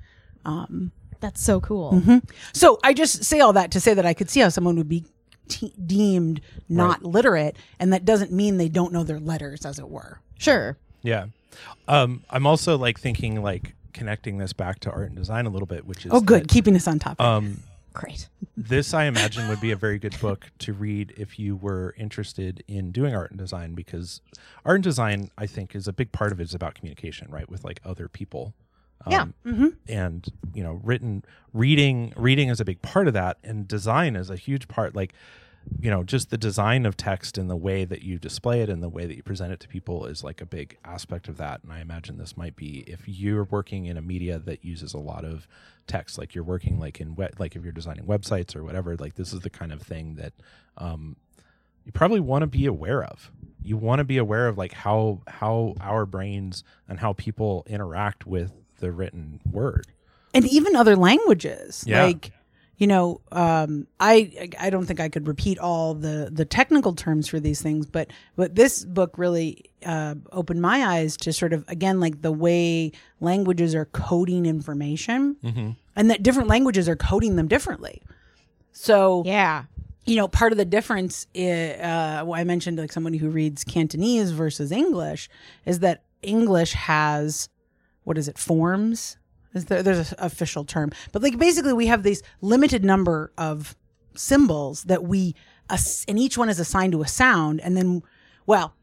That's 1.20 1.42
so 1.42 1.60
cool. 1.60 1.92
Mm-hmm. 1.92 2.18
so 2.52 2.78
i 2.82 2.92
just 2.92 3.24
say 3.24 3.40
all 3.40 3.52
that 3.54 3.70
to 3.72 3.80
say 3.80 3.94
that 3.94 4.06
i 4.06 4.14
could 4.14 4.28
see 4.30 4.40
how 4.40 4.48
someone 4.48 4.76
would 4.76 4.88
be 4.88 5.04
te- 5.48 5.72
deemed 5.86 6.40
not 6.68 7.02
literate 7.04 7.56
and 7.78 7.92
that 7.92 8.04
doesn't 8.04 8.32
mean 8.32 8.56
they 8.58 8.68
don't 8.68 8.92
know 8.92 9.04
their 9.04 9.20
letters 9.20 9.64
as 9.66 9.78
it 9.78 9.88
were 9.88 10.20
Sure. 10.40 10.78
Yeah. 11.02 11.26
Um, 11.86 12.24
I'm 12.30 12.46
also 12.46 12.78
like 12.78 12.98
thinking 12.98 13.42
like 13.42 13.74
connecting 13.92 14.38
this 14.38 14.54
back 14.54 14.80
to 14.80 14.90
art 14.90 15.08
and 15.08 15.16
design 15.16 15.44
a 15.44 15.50
little 15.50 15.66
bit, 15.66 15.84
which 15.84 16.06
is 16.06 16.12
oh 16.12 16.22
good 16.22 16.44
that, 16.44 16.48
keeping 16.48 16.74
us 16.74 16.88
on 16.88 16.98
topic 16.98 17.20
um, 17.20 17.62
Great. 17.92 18.28
this 18.56 18.94
I 18.94 19.04
imagine 19.04 19.48
would 19.48 19.60
be 19.60 19.70
a 19.70 19.76
very 19.76 19.98
good 19.98 20.18
book 20.20 20.50
to 20.60 20.72
read 20.72 21.12
if 21.16 21.38
you 21.38 21.56
were 21.56 21.94
interested 21.98 22.62
in 22.68 22.92
doing 22.92 23.14
art 23.14 23.30
and 23.30 23.38
design 23.38 23.74
because 23.74 24.20
art 24.64 24.76
and 24.76 24.84
design 24.84 25.30
I 25.36 25.46
think 25.46 25.74
is 25.74 25.88
a 25.88 25.92
big 25.92 26.12
part 26.12 26.32
of 26.32 26.40
it 26.40 26.44
is 26.44 26.54
about 26.54 26.74
communication, 26.74 27.28
right, 27.30 27.48
with 27.48 27.64
like 27.64 27.80
other 27.84 28.08
people. 28.08 28.54
Yeah. 29.08 29.22
Um, 29.22 29.34
mm-hmm. 29.46 29.68
And 29.88 30.26
you 30.54 30.62
know, 30.62 30.80
written 30.82 31.24
reading 31.52 32.12
reading 32.16 32.48
is 32.48 32.60
a 32.60 32.64
big 32.64 32.82
part 32.82 33.08
of 33.08 33.14
that 33.14 33.38
and 33.42 33.66
design 33.66 34.14
is 34.14 34.30
a 34.30 34.36
huge 34.36 34.68
part 34.68 34.94
like 34.94 35.14
you 35.80 35.90
know, 35.90 36.02
just 36.02 36.30
the 36.30 36.38
design 36.38 36.84
of 36.86 36.96
text 36.96 37.38
and 37.38 37.48
the 37.50 37.56
way 37.56 37.84
that 37.84 38.02
you 38.02 38.18
display 38.18 38.60
it 38.62 38.68
and 38.68 38.82
the 38.82 38.88
way 38.88 39.06
that 39.06 39.16
you 39.16 39.22
present 39.22 39.52
it 39.52 39.60
to 39.60 39.68
people 39.68 40.06
is 40.06 40.24
like 40.24 40.40
a 40.40 40.46
big 40.46 40.76
aspect 40.84 41.28
of 41.28 41.36
that. 41.36 41.62
And 41.62 41.72
I 41.72 41.80
imagine 41.80 42.18
this 42.18 42.36
might 42.36 42.56
be 42.56 42.84
if 42.86 43.06
you're 43.06 43.44
working 43.44 43.86
in 43.86 43.96
a 43.96 44.02
media 44.02 44.38
that 44.38 44.64
uses 44.64 44.94
a 44.94 44.98
lot 44.98 45.24
of 45.24 45.46
text, 45.86 46.18
like 46.18 46.34
you're 46.34 46.44
working 46.44 46.78
like 46.78 47.00
in 47.00 47.14
web, 47.14 47.34
like 47.38 47.56
if 47.56 47.62
you're 47.62 47.72
designing 47.72 48.04
websites 48.04 48.56
or 48.56 48.64
whatever, 48.64 48.96
like 48.96 49.14
this 49.14 49.32
is 49.32 49.40
the 49.40 49.50
kind 49.50 49.72
of 49.72 49.80
thing 49.82 50.16
that 50.16 50.32
um, 50.78 51.16
you 51.84 51.92
probably 51.92 52.20
want 52.20 52.42
to 52.42 52.46
be 52.46 52.66
aware 52.66 53.02
of. 53.04 53.30
You 53.62 53.76
want 53.76 54.00
to 54.00 54.04
be 54.04 54.16
aware 54.18 54.48
of 54.48 54.56
like 54.58 54.72
how 54.72 55.20
how 55.28 55.74
our 55.80 56.06
brains 56.06 56.64
and 56.88 56.98
how 56.98 57.12
people 57.14 57.64
interact 57.68 58.26
with 58.26 58.52
the 58.80 58.90
written 58.92 59.40
word. 59.50 59.86
and 60.32 60.46
even 60.46 60.74
other 60.74 60.96
languages 60.96 61.84
Yeah. 61.86 62.04
like 62.04 62.32
you 62.80 62.86
know 62.86 63.20
um, 63.44 63.86
i 64.00 64.48
i 64.58 64.68
don't 64.70 64.86
think 64.86 65.00
i 65.00 65.08
could 65.08 65.26
repeat 65.28 65.58
all 65.58 65.94
the 65.94 66.28
the 66.32 66.44
technical 66.44 66.92
terms 66.94 67.28
for 67.28 67.38
these 67.38 67.60
things 67.62 67.84
but 67.86 68.06
but 68.36 68.54
this 68.54 68.84
book 68.84 69.12
really 69.18 69.48
uh, 69.86 70.14
opened 70.32 70.60
my 70.62 70.78
eyes 70.94 71.16
to 71.18 71.32
sort 71.32 71.52
of 71.52 71.64
again 71.68 72.00
like 72.00 72.22
the 72.22 72.32
way 72.32 72.90
languages 73.20 73.74
are 73.74 73.84
coding 74.08 74.44
information 74.46 75.76
and 75.96 76.10
that 76.10 76.22
different 76.22 76.48
languages 76.48 76.88
are 76.88 76.96
coding 76.96 77.36
them 77.36 77.48
differently 77.48 78.00
so 78.72 79.22
Yeah. 79.26 79.64
you 80.06 80.16
know, 80.16 80.28
part 80.28 80.52
of 80.52 80.58
the 80.58 80.64
difference, 80.64 81.26
i- 81.36 81.74
uh, 81.74 82.24
well, 82.24 82.34
I 82.40 82.44
mentioned 82.44 82.78
like 82.78 82.92
somebody 82.92 83.18
who 83.18 83.28
reads 83.28 83.64
Cantonese 83.64 84.30
versus 84.30 84.72
English 84.72 85.28
is 85.66 85.80
that 85.80 86.02
English 86.22 86.72
has, 86.72 87.48
what 88.04 88.16
is 88.16 88.26
it, 88.28 88.38
forms? 88.38 89.16
Is 89.54 89.64
there, 89.64 89.82
there's 89.82 90.12
an 90.12 90.18
official 90.20 90.64
term, 90.64 90.92
but 91.12 91.22
like 91.22 91.38
basically 91.38 91.72
we 91.72 91.86
have 91.86 92.02
these 92.02 92.22
limited 92.40 92.84
number 92.84 93.32
of 93.36 93.76
symbols 94.14 94.84
that 94.84 95.02
we, 95.04 95.34
ass- 95.68 96.04
and 96.06 96.18
each 96.18 96.38
one 96.38 96.48
is 96.48 96.60
assigned 96.60 96.92
to 96.92 97.02
a 97.02 97.08
sound. 97.08 97.60
And 97.60 97.76
then, 97.76 98.02
well, 98.46 98.74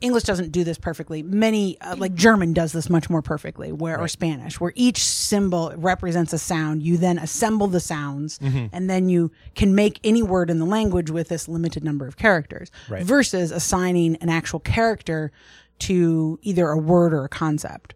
English 0.00 0.22
doesn't 0.24 0.50
do 0.50 0.64
this 0.64 0.78
perfectly. 0.78 1.22
Many, 1.22 1.78
uh, 1.82 1.94
like 1.96 2.14
German 2.14 2.52
does 2.54 2.72
this 2.72 2.88
much 2.88 3.10
more 3.10 3.20
perfectly, 3.22 3.70
where 3.70 4.00
or 4.00 4.08
Spanish, 4.08 4.58
where 4.58 4.72
each 4.74 5.04
symbol 5.04 5.72
represents 5.76 6.32
a 6.32 6.38
sound. 6.38 6.82
You 6.82 6.96
then 6.96 7.18
assemble 7.18 7.66
the 7.66 7.80
sounds, 7.80 8.38
and 8.72 8.88
then 8.88 9.08
you 9.10 9.30
can 9.54 9.74
make 9.74 10.00
any 10.02 10.22
word 10.22 10.48
in 10.48 10.58
the 10.58 10.64
language 10.64 11.10
with 11.10 11.28
this 11.28 11.48
limited 11.48 11.84
number 11.84 12.06
of 12.06 12.16
characters. 12.16 12.70
Right. 12.88 13.02
Versus 13.04 13.50
assigning 13.50 14.16
an 14.16 14.30
actual 14.30 14.60
character 14.60 15.32
to 15.80 16.38
either 16.42 16.68
a 16.70 16.78
word 16.78 17.12
or 17.12 17.24
a 17.24 17.28
concept. 17.28 17.94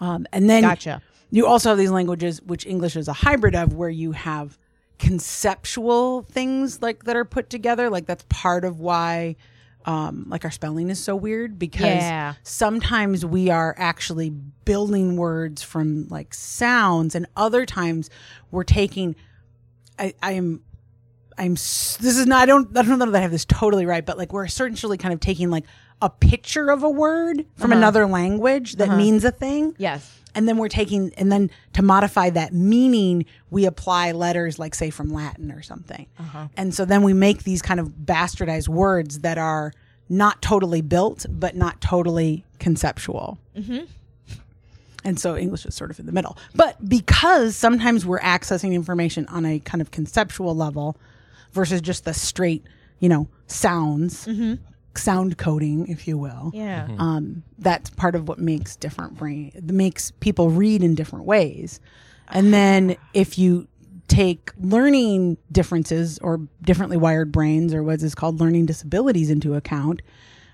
Um, 0.00 0.26
and 0.32 0.48
then 0.48 0.62
Gotcha. 0.62 1.02
you 1.30 1.46
also 1.46 1.70
have 1.70 1.78
these 1.78 1.90
languages, 1.90 2.40
which 2.42 2.66
English 2.66 2.96
is 2.96 3.08
a 3.08 3.12
hybrid 3.12 3.54
of, 3.54 3.74
where 3.74 3.90
you 3.90 4.12
have 4.12 4.56
conceptual 4.98 6.22
things 6.22 6.80
like 6.82 7.04
that 7.04 7.16
are 7.16 7.24
put 7.24 7.50
together. 7.50 7.90
Like 7.90 8.06
that's 8.06 8.24
part 8.28 8.64
of 8.64 8.80
why, 8.80 9.36
um, 9.84 10.26
like 10.28 10.44
our 10.44 10.50
spelling 10.50 10.90
is 10.90 11.02
so 11.02 11.16
weird 11.16 11.58
because 11.58 12.02
Yeah. 12.02 12.34
sometimes 12.42 13.24
we 13.24 13.50
are 13.50 13.74
actually 13.78 14.30
building 14.30 15.16
words 15.16 15.62
from 15.62 16.06
like 16.08 16.34
sounds, 16.34 17.14
and 17.14 17.26
other 17.36 17.66
times 17.66 18.10
we're 18.50 18.64
taking. 18.64 19.16
I, 19.98 20.14
I 20.22 20.32
am. 20.32 20.62
I'm. 21.36 21.52
s- 21.52 21.96
This 22.00 22.16
is 22.18 22.26
not. 22.26 22.42
I 22.42 22.46
don't. 22.46 22.76
I 22.76 22.82
don't 22.82 22.98
know 22.98 23.06
that 23.10 23.18
I 23.18 23.22
have 23.22 23.30
this 23.30 23.44
totally 23.44 23.86
right, 23.86 24.04
but 24.04 24.18
like 24.18 24.32
we're 24.32 24.44
essentially 24.44 24.96
kind 24.98 25.12
of 25.14 25.20
taking 25.20 25.50
like 25.50 25.64
a 26.00 26.10
picture 26.10 26.70
of 26.70 26.82
a 26.82 26.90
word 26.90 27.44
from 27.56 27.72
uh-huh. 27.72 27.78
another 27.78 28.06
language 28.06 28.76
that 28.76 28.88
uh-huh. 28.88 28.96
means 28.96 29.24
a 29.24 29.30
thing. 29.30 29.74
Yes. 29.78 30.14
and 30.34 30.46
then 30.46 30.56
we're 30.58 30.68
taking 30.68 31.12
and 31.16 31.32
then 31.32 31.50
to 31.72 31.82
modify 31.82 32.30
that 32.30 32.52
meaning 32.52 33.24
we 33.50 33.64
apply 33.64 34.12
letters 34.12 34.58
like 34.58 34.74
say 34.74 34.90
from 34.90 35.12
latin 35.12 35.50
or 35.50 35.62
something. 35.62 36.06
Uh-huh. 36.18 36.48
And 36.56 36.74
so 36.74 36.84
then 36.84 37.02
we 37.02 37.12
make 37.12 37.42
these 37.42 37.62
kind 37.62 37.80
of 37.80 37.88
bastardized 37.88 38.68
words 38.68 39.20
that 39.20 39.38
are 39.38 39.72
not 40.08 40.40
totally 40.40 40.80
built 40.80 41.26
but 41.28 41.56
not 41.56 41.80
totally 41.80 42.44
conceptual. 42.60 43.38
Mm-hmm. 43.56 43.84
And 45.04 45.18
so 45.18 45.36
english 45.36 45.66
is 45.66 45.74
sort 45.74 45.90
of 45.90 45.98
in 45.98 46.06
the 46.06 46.12
middle. 46.12 46.36
But 46.54 46.88
because 46.88 47.56
sometimes 47.56 48.06
we're 48.06 48.20
accessing 48.20 48.74
information 48.74 49.26
on 49.26 49.44
a 49.44 49.58
kind 49.58 49.80
of 49.80 49.90
conceptual 49.90 50.54
level 50.54 50.96
versus 51.52 51.80
just 51.80 52.04
the 52.04 52.14
straight 52.14 52.64
you 53.00 53.08
know 53.08 53.28
sounds 53.46 54.26
mm-hmm. 54.26 54.54
Sound 54.98 55.38
coding 55.38 55.86
if 55.88 56.06
you 56.08 56.18
will 56.18 56.50
Yeah. 56.54 56.88
um, 56.98 57.42
that's 57.58 57.90
part 57.90 58.14
of 58.14 58.28
what 58.28 58.38
makes 58.38 58.76
different 58.76 59.16
brain 59.16 59.52
makes 59.64 60.10
people 60.20 60.50
read 60.50 60.82
in 60.82 60.94
different 60.94 61.24
ways 61.24 61.80
and 62.28 62.52
then 62.52 62.96
if 63.14 63.38
you 63.38 63.68
take 64.08 64.50
learning 64.60 65.36
differences 65.52 66.18
or 66.20 66.40
differently 66.62 66.96
wired 66.96 67.30
brains 67.30 67.72
or 67.74 67.82
what 67.82 68.02
is 68.02 68.14
called 68.14 68.40
learning 68.40 68.66
disabilities 68.66 69.30
into 69.30 69.54
account 69.54 70.02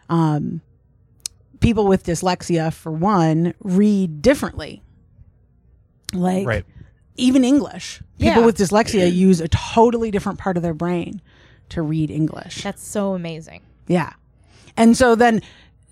um, 0.09 0.61
people 1.61 1.87
with 1.87 2.05
dyslexia 2.05 2.73
for 2.73 2.93
one 2.93 3.55
read 3.61 4.21
differently 4.23 4.83
like 6.13 6.47
Right. 6.47 6.65
even 7.17 7.45
english 7.45 8.01
people 8.19 8.41
Yeah. 8.41 8.47
with 8.47 8.57
dyslexia 8.59 9.13
use 9.13 9.41
a 9.41 9.49
totally 9.49 10.11
different 10.11 10.39
part 10.39 10.57
of 10.57 10.63
their 10.63 10.75
brain 10.75 11.21
to 11.71 11.83
read 11.83 12.11
english 12.11 12.63
That's 12.63 12.87
so 12.87 13.15
amazing. 13.15 13.63
yeah. 13.87 14.13
And 14.77 14.97
so 14.97 15.15
then 15.15 15.43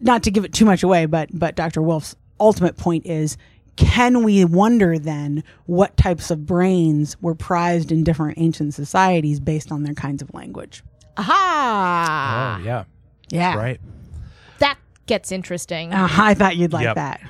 not 0.00 0.22
to 0.24 0.30
give 0.30 0.44
it 0.44 0.52
too 0.52 0.64
much 0.64 0.82
away, 0.82 1.06
but 1.06 1.28
but 1.32 1.54
Dr. 1.54 1.82
Wolf's 1.82 2.16
ultimate 2.40 2.76
point 2.76 3.06
is 3.06 3.36
can 3.76 4.22
we 4.22 4.44
wonder 4.44 4.98
then 4.98 5.42
what 5.66 5.96
types 5.96 6.30
of 6.30 6.44
brains 6.44 7.16
were 7.22 7.34
prized 7.34 7.90
in 7.90 8.04
different 8.04 8.36
ancient 8.38 8.74
societies 8.74 9.40
based 9.40 9.72
on 9.72 9.82
their 9.84 9.94
kinds 9.94 10.20
of 10.22 10.32
language? 10.34 10.82
Aha. 11.16 12.58
oh 12.60 12.64
yeah. 12.64 12.84
Yeah. 13.30 13.56
Right. 13.56 13.80
That 14.58 14.76
gets 15.06 15.32
interesting. 15.32 15.92
Uh, 15.92 16.08
I 16.10 16.34
thought 16.34 16.56
you'd 16.56 16.72
like 16.72 16.84
Yep. 16.84 16.94
that. 16.96 17.20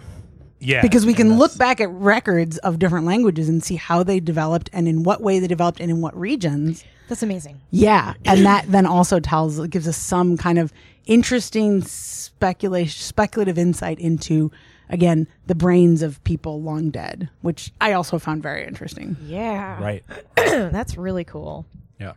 Yeah. 0.58 0.82
Because 0.82 1.04
we 1.06 1.14
can 1.14 1.28
that's- 1.28 1.38
look 1.40 1.58
back 1.58 1.80
at 1.80 1.90
records 1.90 2.58
of 2.58 2.78
different 2.78 3.06
languages 3.06 3.48
and 3.48 3.62
see 3.62 3.76
how 3.76 4.02
they 4.02 4.18
developed 4.20 4.70
and 4.72 4.86
in 4.88 5.02
what 5.02 5.20
way 5.20 5.38
they 5.38 5.46
developed 5.46 5.80
and 5.80 5.90
in 5.90 6.00
what 6.00 6.16
regions. 6.18 6.84
That's 7.08 7.22
amazing. 7.22 7.60
Yeah, 7.70 8.14
and 8.24 8.46
that 8.46 8.66
then 8.68 8.86
also 8.86 9.20
tells 9.20 9.64
gives 9.68 9.86
us 9.86 9.96
some 9.96 10.36
kind 10.36 10.58
of 10.58 10.72
interesting 11.06 11.82
speculation, 11.82 13.00
speculative 13.00 13.58
insight 13.58 13.98
into 13.98 14.50
again 14.88 15.26
the 15.46 15.54
brains 15.54 16.02
of 16.02 16.22
people 16.24 16.62
long 16.62 16.90
dead, 16.90 17.28
which 17.40 17.72
I 17.80 17.92
also 17.92 18.18
found 18.18 18.42
very 18.42 18.66
interesting. 18.66 19.16
Yeah. 19.24 19.82
Right. 19.82 20.04
That's 20.36 20.96
really 20.96 21.24
cool. 21.24 21.66
Yeah. 21.98 22.12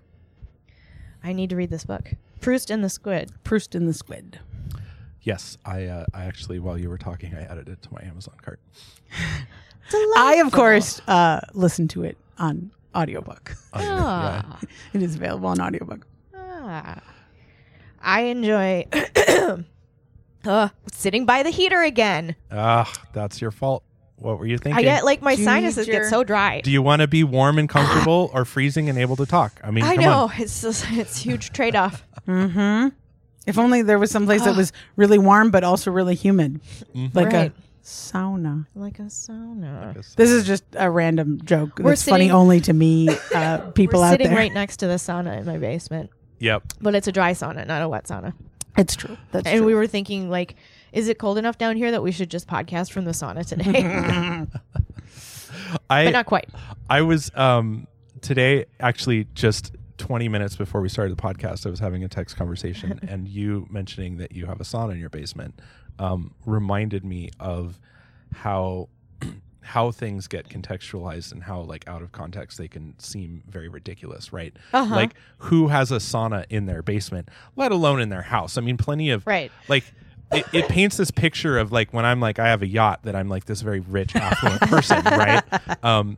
I 1.24 1.34
need 1.34 1.50
to 1.52 1.56
read 1.56 1.70
this 1.70 1.86
book. 1.86 2.12
Proust 2.42 2.70
and 2.70 2.84
the 2.84 2.90
Squid. 2.90 3.32
Proust 3.44 3.76
and 3.76 3.88
the 3.88 3.94
Squid. 3.94 4.40
Yes, 5.22 5.58
I 5.66 5.86
uh, 5.86 6.06
I 6.14 6.26
actually 6.26 6.60
while 6.60 6.78
you 6.78 6.90
were 6.90 6.98
talking, 7.00 7.34
I 7.34 7.42
added 7.44 7.68
it 7.70 7.82
to 7.84 7.94
my 7.94 8.02
Amazon 8.04 8.36
cart. 8.42 8.60
I 10.18 10.42
of 10.46 10.52
course 10.52 11.00
uh, 11.08 11.40
listened 11.54 11.90
to 11.92 12.04
it 12.04 12.18
on 12.38 12.72
audiobook. 12.96 13.56
On 13.74 13.82
your- 13.84 13.92
Ah. 13.94 14.60
It 14.94 15.02
is 15.02 15.16
available 15.16 15.48
on 15.50 15.60
audiobook. 15.62 16.06
Ah. 16.36 17.02
I 18.06 18.22
enjoy 18.22 18.86
uh, 20.46 20.70
sitting 20.92 21.26
by 21.26 21.44
the 21.44 21.50
heater 21.50 21.82
again. 21.82 22.36
Ah, 22.52 22.92
that's 23.14 23.42
your 23.42 23.52
fault. 23.52 23.84
What 24.18 24.40
were 24.40 24.46
you 24.46 24.58
thinking? 24.58 24.78
I 24.80 24.84
get 24.84 25.04
like 25.04 25.22
my 25.22 25.36
sinuses 25.36 25.88
need 25.88 25.94
get 25.94 26.06
so 26.06 26.24
dry. 26.24 26.62
Do 26.62 26.72
you 26.72 26.82
want 26.82 27.02
to 27.02 27.08
be 27.08 27.24
warm 27.24 27.58
and 27.60 27.68
comfortable 27.68 28.30
or 28.34 28.46
freezing 28.46 28.88
and 28.90 28.98
able 28.98 29.16
to 29.18 29.26
talk? 29.26 29.60
I 29.64 29.72
mean, 29.72 29.84
I 29.84 29.96
come 29.96 30.04
know 30.06 30.24
on. 30.26 30.32
it's 30.38 30.62
just, 30.62 30.86
it's 30.92 31.18
a 31.20 31.24
huge 31.24 31.52
trade 31.52 31.76
off. 31.76 32.06
Mhm. 32.28 32.94
If 33.46 33.58
only 33.60 33.82
there 33.82 34.00
was 34.00 34.10
some 34.12 34.26
place 34.26 34.44
that 34.46 34.56
was 34.56 34.72
really 34.96 35.18
warm 35.20 35.52
but 35.52 35.64
also 35.64 35.92
really 35.92 36.16
humid, 36.16 36.62
like 37.14 37.28
Right. 37.28 37.52
a 37.52 37.54
sauna. 37.84 38.66
like 38.74 38.98
a 39.00 39.04
sauna. 39.04 39.94
This 40.16 40.32
is 40.32 40.48
just 40.48 40.64
a 40.74 40.90
random 40.90 41.42
joke 41.44 41.78
We're 41.78 41.96
funny 41.98 42.32
only 42.32 42.60
to 42.62 42.74
me, 42.74 43.10
uh, 43.36 43.58
people 43.72 44.00
We're 44.00 44.08
out 44.08 44.12
sitting 44.14 44.28
there. 44.30 44.38
right 44.38 44.54
next 44.54 44.78
to 44.78 44.88
the 44.88 44.96
sauna 44.96 45.38
in 45.40 45.46
my 45.46 45.58
basement, 45.58 46.10
Yep. 46.40 46.64
but 46.82 46.96
it's 46.96 47.08
a 47.08 47.12
dry 47.12 47.32
sauna, 47.32 47.66
not 47.66 47.82
a 47.82 47.90
wet 47.90 48.06
sauna. 48.06 48.34
It's 48.78 48.96
true. 48.96 49.18
That's 49.32 49.48
and 49.48 49.60
true. 49.60 49.68
we 49.68 49.74
were 49.74 49.88
thinking, 49.88 50.30
like, 50.30 50.56
is 50.92 51.08
it 51.08 51.18
cold 51.18 51.38
enough 51.38 51.58
down 51.58 51.78
here 51.78 51.92
that 51.92 52.04
we 52.04 52.12
should 52.12 52.30
just 52.30 52.48
podcast 52.48 52.92
from 52.92 53.06
the 53.06 53.12
sauna 53.12 53.46
today? 53.46 54.46
I 55.90 56.06
but 56.06 56.12
not 56.12 56.26
quite. 56.26 56.50
I 56.90 57.02
was 57.02 57.32
um 57.36 57.88
today 58.22 58.66
actually 58.80 59.28
just 59.34 59.76
20 59.98 60.28
minutes 60.28 60.56
before 60.56 60.82
we 60.82 60.90
started 60.90 61.16
the 61.16 61.22
podcast 61.22 61.66
I 61.66 61.70
was 61.70 61.80
having 61.80 62.04
a 62.04 62.10
text 62.10 62.36
conversation 62.36 63.00
and 63.08 63.28
you 63.28 63.66
mentioning 63.70 64.18
that 64.18 64.34
you 64.34 64.46
have 64.46 64.60
a 64.60 64.64
sauna 64.64 64.92
in 64.92 65.00
your 65.00 65.10
basement 65.10 65.60
um 66.00 66.34
reminded 66.46 67.06
me 67.06 67.30
of 67.40 67.80
how 68.34 68.90
how 69.66 69.92
things 69.92 70.28
get 70.28 70.48
contextualized 70.48 71.32
and 71.32 71.44
how 71.44 71.60
like 71.62 71.88
out 71.88 72.02
of 72.02 72.12
context 72.12 72.58
they 72.58 72.68
can 72.68 72.94
seem 73.00 73.44
very 73.50 73.68
ridiculous, 73.68 74.32
right? 74.32 74.56
Uh-huh. 74.74 74.96
Like 74.96 75.16
who 75.40 75.68
has 75.70 75.92
a 75.92 75.98
sauna 75.98 76.46
in 76.50 76.66
their 76.66 76.82
basement, 76.82 77.30
let 77.56 77.72
alone 77.72 78.00
in 78.00 78.10
their 78.10 78.22
house? 78.22 78.58
I 78.58 78.62
mean, 78.62 78.78
plenty 78.78 79.10
of 79.10 79.26
Right. 79.26 79.52
like 79.68 79.84
it, 80.32 80.46
it 80.54 80.68
paints 80.70 80.98
this 80.98 81.12
picture 81.12 81.58
of 81.58 81.72
like 81.72 81.94
when 81.94 82.06
I'm 82.06 82.20
like 82.20 82.40
I 82.40 82.48
have 82.48 82.62
a 82.62 82.68
yacht 82.68 83.02
that 83.04 83.16
I'm 83.16 83.28
like 83.30 83.46
this 83.46 83.62
very 83.62 83.80
rich 83.80 84.16
affluent 84.16 84.62
person, 84.70 85.04
right? 85.04 85.44
Um, 85.84 86.18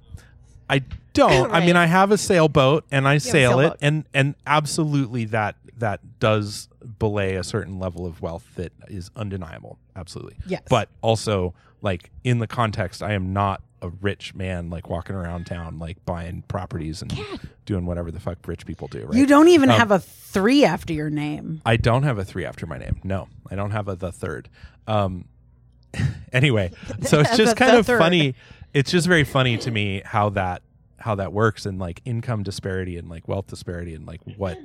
I 0.69 0.83
don't. 1.13 1.51
I 1.51 1.65
mean, 1.65 1.75
I 1.75 1.85
have 1.85 2.11
a 2.11 2.17
sailboat 2.17 2.83
and 2.91 3.07
I 3.07 3.17
sail 3.19 3.59
it, 3.59 3.73
and 3.81 4.05
and 4.13 4.35
absolutely 4.45 5.25
that 5.25 5.55
that 5.77 6.19
does 6.19 6.67
belay 6.99 7.35
a 7.35 7.43
certain 7.43 7.79
level 7.79 8.05
of 8.05 8.21
wealth 8.21 8.45
that 8.55 8.71
is 8.87 9.11
undeniable. 9.15 9.77
Absolutely. 9.95 10.35
Yes. 10.47 10.63
But 10.69 10.89
also, 11.01 11.53
like 11.81 12.11
in 12.23 12.39
the 12.39 12.47
context, 12.47 13.01
I 13.03 13.13
am 13.13 13.33
not 13.33 13.61
a 13.81 13.89
rich 13.89 14.33
man 14.33 14.71
like 14.71 14.89
walking 14.89 15.15
around 15.15 15.45
town 15.45 15.77
like 15.77 16.03
buying 16.03 16.41
properties 16.47 17.03
and 17.03 17.13
doing 17.65 17.85
whatever 17.85 18.09
the 18.09 18.19
fuck 18.19 18.39
rich 18.47 18.65
people 18.65 18.87
do. 18.87 19.05
Right. 19.05 19.15
You 19.15 19.27
don't 19.27 19.49
even 19.49 19.69
Um, 19.69 19.77
have 19.77 19.91
a 19.91 19.99
three 19.99 20.65
after 20.65 20.93
your 20.93 21.11
name. 21.11 21.61
I 21.65 21.77
don't 21.77 22.01
have 22.03 22.17
a 22.17 22.25
three 22.25 22.43
after 22.43 22.65
my 22.65 22.79
name. 22.79 22.99
No, 23.03 23.27
I 23.51 23.55
don't 23.55 23.71
have 23.71 23.87
a 23.87 23.95
the 23.95 24.11
third. 24.11 24.49
Um, 24.87 25.25
anyway, 26.33 26.71
so 27.03 27.19
it's 27.19 27.31
The- 27.31 27.37
just 27.37 27.57
kind 27.57 27.73
the 27.73 27.79
of 27.79 27.85
third. 27.85 27.99
funny. 27.99 28.35
It's 28.73 28.91
just 28.91 29.07
very 29.07 29.23
funny 29.23 29.57
to 29.59 29.71
me 29.71 30.01
how 30.05 30.29
that 30.29 30.61
how 30.99 31.15
that 31.15 31.31
works 31.31 31.65
and 31.67 31.77
like 31.79 32.01
income 32.05 32.41
disparity 32.43 32.97
and 32.97 33.07
like 33.09 33.27
wealth 33.27 33.47
disparity 33.47 33.93
and 33.93 34.05
like 34.07 34.19
what 34.37 34.57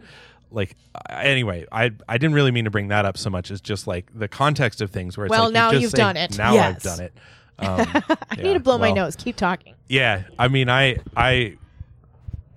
like 0.52 0.76
anyway 1.10 1.66
i 1.72 1.90
i 2.08 2.18
didn't 2.18 2.34
really 2.34 2.50
mean 2.50 2.64
to 2.64 2.70
bring 2.70 2.88
that 2.88 3.04
up 3.04 3.16
so 3.16 3.30
much 3.30 3.50
as 3.50 3.60
just 3.60 3.86
like 3.86 4.06
the 4.14 4.28
context 4.28 4.80
of 4.80 4.90
things 4.90 5.16
where 5.16 5.26
it's 5.26 5.30
Well, 5.30 5.44
like 5.44 5.48
you 5.48 5.52
now 5.54 5.70
just 5.70 5.82
you've 5.82 5.90
say, 5.92 5.96
done 5.98 6.16
it. 6.16 6.38
now 6.38 6.52
Yes. 6.54 6.76
i've 6.76 6.82
done 6.82 7.00
it 7.00 7.12
um, 7.58 7.86
I 8.30 8.36
need 8.42 8.54
to 8.54 8.60
blow 8.60 8.76
my 8.78 8.90
nose. 8.90 9.14
Keep 9.14 9.36
talking. 9.36 9.74
yeah, 9.86 10.22
I 10.38 10.48
mean, 10.48 10.68
I 10.68 10.96
I 11.16 11.58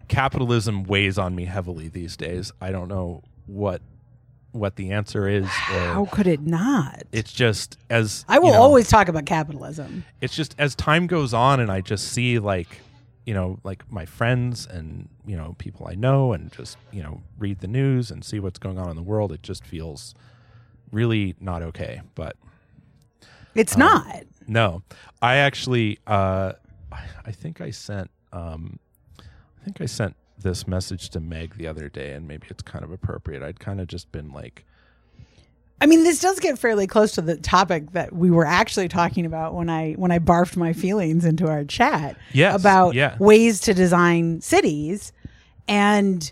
capitalism 0.08 0.84
weighs 0.84 1.18
on 1.18 1.36
me 1.36 1.46
heavily 1.46 1.90
these 1.90 2.16
days. 2.18 2.52
I 2.62 2.72
don't 2.72 2.88
know 2.88 3.22
what 3.46 3.82
what 4.52 4.78
the 4.78 4.92
answer 4.92 5.28
is, 5.28 5.46
How 5.48 6.06
could 6.06 6.28
it 6.28 6.40
not? 6.40 7.04
it's 7.12 7.34
just 7.34 7.78
as 7.90 8.24
I 8.30 8.40
will 8.40 8.48
you 8.48 8.54
know, 8.54 8.62
always 8.62 8.88
talk 8.90 9.10
about 9.10 9.26
capitalism. 9.26 10.06
It's 10.22 10.34
just 10.34 10.56
as 10.58 10.76
time 10.76 11.08
goes 11.08 11.34
on, 11.34 11.60
and 11.60 11.70
I 11.70 11.82
just 11.82 12.08
see 12.14 12.40
like 12.40 12.80
you 13.26 13.34
know 13.34 13.60
like 13.64 13.90
my 13.92 14.06
friends 14.06 14.66
and 14.66 15.10
you 15.26 15.36
know 15.36 15.56
people 15.58 15.88
I 15.90 15.96
know, 15.96 16.34
and 16.34 16.52
just 16.52 16.78
you 16.92 17.04
know 17.04 17.22
read 17.38 17.60
the 17.60 17.68
news 17.68 18.12
and 18.12 18.24
see 18.24 18.40
what's 18.40 18.60
going 18.60 18.78
on 18.78 18.90
in 18.90 18.96
the 18.96 19.04
world. 19.04 19.32
It 19.32 19.44
just 19.44 19.66
feels 19.66 20.14
really 20.92 21.36
not 21.40 21.62
okay, 21.62 22.02
but. 22.16 22.36
It's 23.56 23.76
Um, 23.76 23.80
not. 23.80 24.24
No, 24.48 24.84
I 25.22 25.38
actually, 25.38 25.98
uh, 26.06 26.54
I 26.92 27.04
I 27.26 27.32
think 27.32 27.62
I 27.62 27.72
sent, 27.72 28.12
um, 28.34 28.80
I 29.20 29.64
think 29.64 29.80
I 29.80 29.86
sent 29.86 30.16
this 30.38 30.68
message 30.68 31.10
to 31.12 31.22
Meg 31.22 31.56
the 31.56 31.66
other 31.66 31.88
day, 31.88 32.12
and 32.12 32.28
maybe 32.28 32.48
it's 32.50 32.62
kind 32.62 32.84
of 32.84 32.92
appropriate. 32.92 33.42
I'd 33.42 33.62
kind 33.62 33.80
of 33.80 33.88
just 33.88 34.12
been 34.12 34.32
like, 34.34 34.66
I 35.82 35.88
mean, 35.88 36.04
this 36.04 36.22
does 36.22 36.40
get 36.40 36.58
fairly 36.58 36.88
close 36.88 37.12
to 37.14 37.22
the 37.22 37.36
topic 37.36 37.92
that 37.92 38.14
we 38.14 38.32
were 38.32 38.46
actually 38.46 38.88
talking 38.88 39.26
about 39.26 39.54
when 39.54 39.70
I 39.70 39.94
when 39.94 40.12
I 40.12 40.20
barfed 40.20 40.56
my 40.56 40.72
feelings 40.74 41.26
into 41.26 41.48
our 41.48 41.66
chat 41.66 42.18
Yes, 42.32 42.56
about 42.60 42.94
yeah. 42.96 43.18
ways 43.20 43.60
to 43.62 43.74
design 43.74 44.40
cities, 44.42 45.12
and 45.68 46.32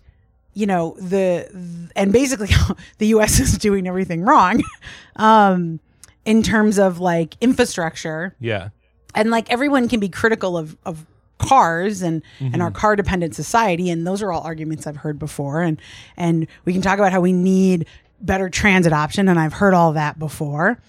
you 0.53 0.65
know 0.65 0.95
the 0.99 1.89
and 1.95 2.13
basically 2.13 2.49
the 2.99 3.07
U.S. 3.07 3.39
is 3.39 3.57
doing 3.57 3.85
everything 3.87 4.21
wrong, 4.23 4.63
um, 5.17 5.79
in 6.25 6.41
terms 6.41 6.79
of 6.79 6.99
like 6.99 7.35
infrastructure. 7.41 8.35
Yeah, 8.39 8.69
and 9.13 9.29
like 9.29 9.51
everyone 9.51 9.89
can 9.89 9.99
be 9.99 10.07
critical 10.09 10.57
of 10.57 10.77
of 10.85 11.05
cars 11.39 12.01
and 12.01 12.21
and 12.39 12.61
our 12.61 12.71
car 12.71 12.95
dependent 12.95 13.35
society. 13.35 13.89
And 13.89 14.07
those 14.07 14.21
are 14.21 14.31
all 14.31 14.41
arguments 14.43 14.87
I've 14.87 14.95
heard 14.95 15.19
before. 15.19 15.61
And 15.61 15.77
and 16.15 16.47
we 16.63 16.71
can 16.71 16.81
talk 16.81 16.97
about 16.99 17.11
how 17.11 17.19
we 17.19 17.33
need 17.33 17.85
better 18.23 18.49
transit 18.49 18.93
option 18.93 19.27
and 19.27 19.39
I've 19.39 19.53
heard 19.53 19.73
all 19.73 19.93
that 19.93 20.17
before 20.17 20.79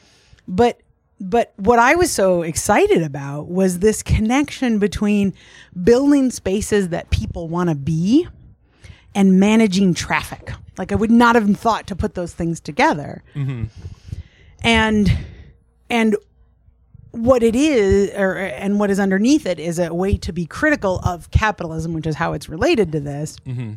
but 0.48 0.80
but 1.20 1.52
what 1.56 1.78
I 1.78 1.94
was 1.94 2.12
so 2.12 2.42
excited 2.42 3.02
about 3.02 3.48
was 3.48 3.78
this 3.78 4.02
connection 4.02 4.78
between 4.78 5.32
building 5.82 6.30
spaces 6.30 6.88
that 6.88 7.10
people 7.10 7.48
want 7.48 7.70
to 7.70 7.74
be 7.74 8.26
and 9.14 9.38
managing 9.38 9.94
traffic. 9.94 10.52
Like 10.76 10.92
I 10.92 10.96
would 10.96 11.10
not 11.10 11.34
have 11.34 11.56
thought 11.56 11.86
to 11.86 11.96
put 11.96 12.14
those 12.14 12.34
things 12.34 12.60
together. 12.60 13.22
Mm-hmm. 13.34 13.64
And 14.62 15.18
and 15.88 16.16
what 17.12 17.44
it 17.44 17.54
is 17.54 18.10
or 18.10 18.34
and 18.34 18.80
what 18.80 18.90
is 18.90 18.98
underneath 18.98 19.46
it 19.46 19.60
is 19.60 19.78
a 19.78 19.94
way 19.94 20.16
to 20.16 20.32
be 20.32 20.46
critical 20.46 20.98
of 21.04 21.30
capitalism, 21.30 21.92
which 21.94 22.06
is 22.06 22.16
how 22.16 22.32
it's 22.32 22.48
related 22.48 22.90
to 22.92 23.00
this 23.00 23.36
mm-hmm. 23.46 23.74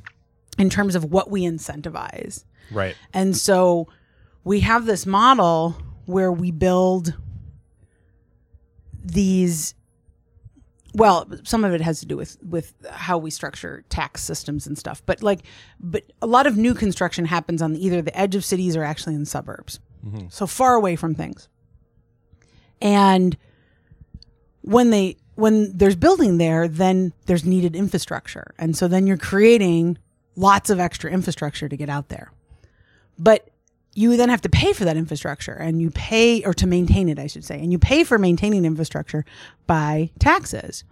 in 0.57 0.69
terms 0.69 0.95
of 0.95 1.11
what 1.11 1.29
we 1.29 1.43
incentivize. 1.43 2.45
Right, 2.71 2.95
And 3.13 3.35
so 3.35 3.87
we 4.43 4.61
have 4.61 4.85
this 4.85 5.05
model 5.05 5.75
where 6.05 6.31
we 6.31 6.51
build 6.51 7.13
these 9.03 9.73
well, 10.93 11.29
some 11.43 11.63
of 11.63 11.73
it 11.73 11.81
has 11.81 11.99
to 11.99 12.07
do 12.07 12.17
with 12.17 12.37
with 12.41 12.73
how 12.89 13.17
we 13.17 13.29
structure 13.29 13.83
tax 13.89 14.23
systems 14.23 14.65
and 14.65 14.77
stuff. 14.77 15.03
But 15.05 15.21
like 15.21 15.41
but 15.79 16.11
a 16.21 16.27
lot 16.27 16.47
of 16.47 16.57
new 16.57 16.73
construction 16.73 17.25
happens 17.25 17.61
on 17.61 17.75
either 17.75 18.01
the 18.01 18.17
edge 18.17 18.35
of 18.35 18.43
cities 18.43 18.75
or 18.75 18.83
actually 18.83 19.15
in 19.15 19.25
suburbs. 19.25 19.79
Mm-hmm. 20.05 20.27
So 20.29 20.47
far 20.47 20.73
away 20.73 20.95
from 20.95 21.13
things. 21.13 21.49
And 22.81 23.37
when 24.61 24.89
they 24.89 25.17
when 25.35 25.77
there's 25.77 25.95
building 25.95 26.39
there, 26.39 26.67
then 26.67 27.13
there's 27.27 27.45
needed 27.45 27.75
infrastructure. 27.75 28.55
And 28.57 28.75
so 28.75 28.87
then 28.87 29.05
you're 29.05 29.17
creating 29.17 29.99
lots 30.35 30.71
of 30.71 30.79
extra 30.79 31.11
infrastructure 31.11 31.69
to 31.69 31.77
get 31.77 31.89
out 31.89 32.09
there. 32.09 32.31
But 33.17 33.49
you 33.93 34.15
then 34.15 34.29
have 34.29 34.41
to 34.41 34.49
pay 34.49 34.73
for 34.73 34.85
that 34.85 34.95
infrastructure 34.95 35.53
and 35.53 35.81
you 35.81 35.89
pay 35.89 36.43
or 36.43 36.53
to 36.53 36.67
maintain 36.67 37.09
it, 37.09 37.17
I 37.17 37.27
should 37.27 37.43
say. 37.43 37.59
And 37.59 37.71
you 37.71 37.79
pay 37.79 38.03
for 38.03 38.19
maintaining 38.19 38.63
infrastructure 38.63 39.25
by 39.65 40.11
taxes. 40.19 40.83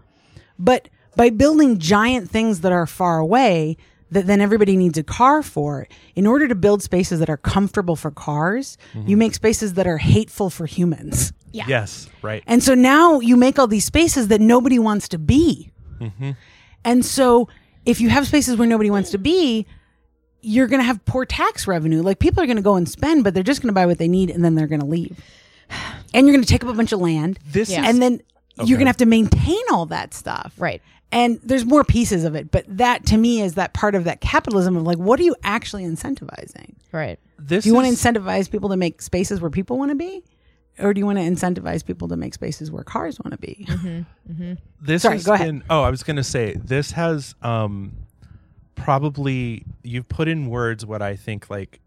But 0.57 0.89
by 1.15 1.29
building 1.29 1.77
giant 1.77 2.29
things 2.31 2.61
that 2.61 2.71
are 2.71 2.88
far 2.88 3.19
away 3.19 3.77
that 4.11 4.27
then 4.27 4.41
everybody 4.41 4.77
needs 4.77 4.97
a 4.97 5.03
car 5.03 5.43
for, 5.43 5.88
in 6.15 6.25
order 6.25 6.47
to 6.47 6.55
build 6.55 6.81
spaces 6.81 7.19
that 7.19 7.29
are 7.29 7.38
comfortable 7.38 7.95
for 7.95 8.11
cars, 8.11 8.77
mm-hmm. 8.93 9.07
you 9.07 9.17
make 9.17 9.33
spaces 9.33 9.73
that 9.75 9.88
are 9.88 9.97
hateful 9.97 10.49
for 10.49 10.65
humans. 10.65 11.33
Yeah. 11.51 11.65
yes, 11.67 12.09
right, 12.21 12.43
And 12.47 12.61
so 12.61 12.73
now 12.73 13.21
you 13.21 13.38
make 13.38 13.57
all 13.57 13.67
these 13.67 13.85
spaces 13.85 14.27
that 14.27 14.41
nobody 14.41 14.77
wants 14.77 15.07
to 15.09 15.17
be. 15.17 15.71
Mm-hmm. 16.01 16.31
And 16.83 17.05
so 17.05 17.47
if 17.85 18.01
you 18.01 18.09
have 18.09 18.27
spaces 18.27 18.57
where 18.57 18.67
nobody 18.67 18.89
wants 18.89 19.11
to 19.11 19.17
be, 19.17 19.65
you're 20.45 20.67
going 20.67 20.79
to 20.79 20.86
have 20.86 21.03
poor 21.05 21.25
tax 21.25 21.67
revenue. 21.67 22.01
Like 22.01 22.19
people 22.19 22.41
are 22.43 22.45
going 22.45 22.58
to 22.58 22.62
go 22.63 22.75
and 22.75 22.88
spend, 22.88 23.23
but 23.23 23.34
they're 23.34 23.43
just 23.43 23.62
going 23.62 23.69
to 23.69 23.73
buy 23.73 23.86
what 23.86 23.97
they 23.97 24.08
need 24.08 24.29
and 24.29 24.43
then 24.45 24.55
they're 24.55 24.67
going 24.67 24.81
to 24.81 24.86
leave. 24.88 25.19
And 26.13 26.27
you're 26.27 26.34
going 26.36 26.43
to 26.43 26.47
take 26.49 26.63
up 26.63 26.69
a 26.69 26.73
bunch 26.73 26.91
of 26.91 26.99
land. 26.99 27.39
This 27.45 27.69
Yeah. 27.69 27.84
is 27.84 27.89
And 27.89 28.01
then 28.01 28.21
Okay. 28.60 28.69
you're 28.69 28.77
going 28.77 28.86
to 28.86 28.89
have 28.89 28.97
to 28.97 29.05
maintain 29.05 29.62
all 29.71 29.86
that 29.88 30.13
stuff. 30.13 30.53
Right. 30.58 30.81
And 31.12 31.39
there's 31.43 31.65
more 31.65 31.84
pieces 31.84 32.23
of 32.23 32.36
it, 32.36 32.51
but 32.51 32.65
that 32.67 33.05
to 33.08 33.17
me 33.17 33.41
is 33.41 33.55
that 33.55 33.73
part 33.73 33.95
of 33.95 34.03
that 34.05 34.21
capitalism 34.21 34.75
of 34.77 34.84
like, 34.84 34.97
what 34.97 35.19
are 35.19 35.23
you 35.23 35.36
actually 35.43 35.84
incentivizing? 35.84 36.75
Right. 36.91 37.19
this. 37.39 37.63
Do 37.63 37.69
you 37.69 37.75
want 37.75 37.88
to 37.88 37.93
incentivize 37.93 38.49
people 38.49 38.69
to 38.69 38.77
make 38.77 39.01
spaces 39.01 39.41
where 39.41 39.49
people 39.51 39.77
want 39.77 39.91
to 39.91 39.95
be? 39.95 40.23
Or 40.79 40.93
do 40.93 40.99
you 40.99 41.05
want 41.05 41.17
to 41.19 41.23
incentivize 41.23 41.86
people 41.86 42.08
to 42.10 42.17
make 42.17 42.34
spaces 42.34 42.69
where 42.71 42.84
cars 42.84 43.17
want 43.19 43.31
to 43.31 43.38
be? 43.38 43.65
this 44.81 45.01
Sorry, 45.03 45.15
has 45.15 45.25
go 45.25 45.34
ahead. 45.34 45.47
been- 45.47 45.63
oh, 45.69 45.81
I 45.81 45.89
was 45.89 46.03
going 46.03 46.17
to 46.17 46.23
say 46.23 46.53
this 46.55 46.91
has 46.91 47.34
um, 47.41 47.93
probably 48.75 49.65
you've 49.83 50.07
put 50.09 50.27
in 50.27 50.47
words 50.49 50.85
what 50.85 51.01
I 51.01 51.15
think 51.15 51.49
like 51.49 51.79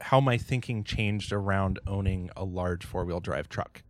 how 0.00 0.20
my 0.20 0.36
thinking 0.36 0.84
changed 0.84 1.32
around 1.32 1.78
owning 1.86 2.30
a 2.36 2.44
large 2.44 2.84
four 2.84 3.04
wheel 3.04 3.20
drive 3.20 3.48
truck. 3.48 3.82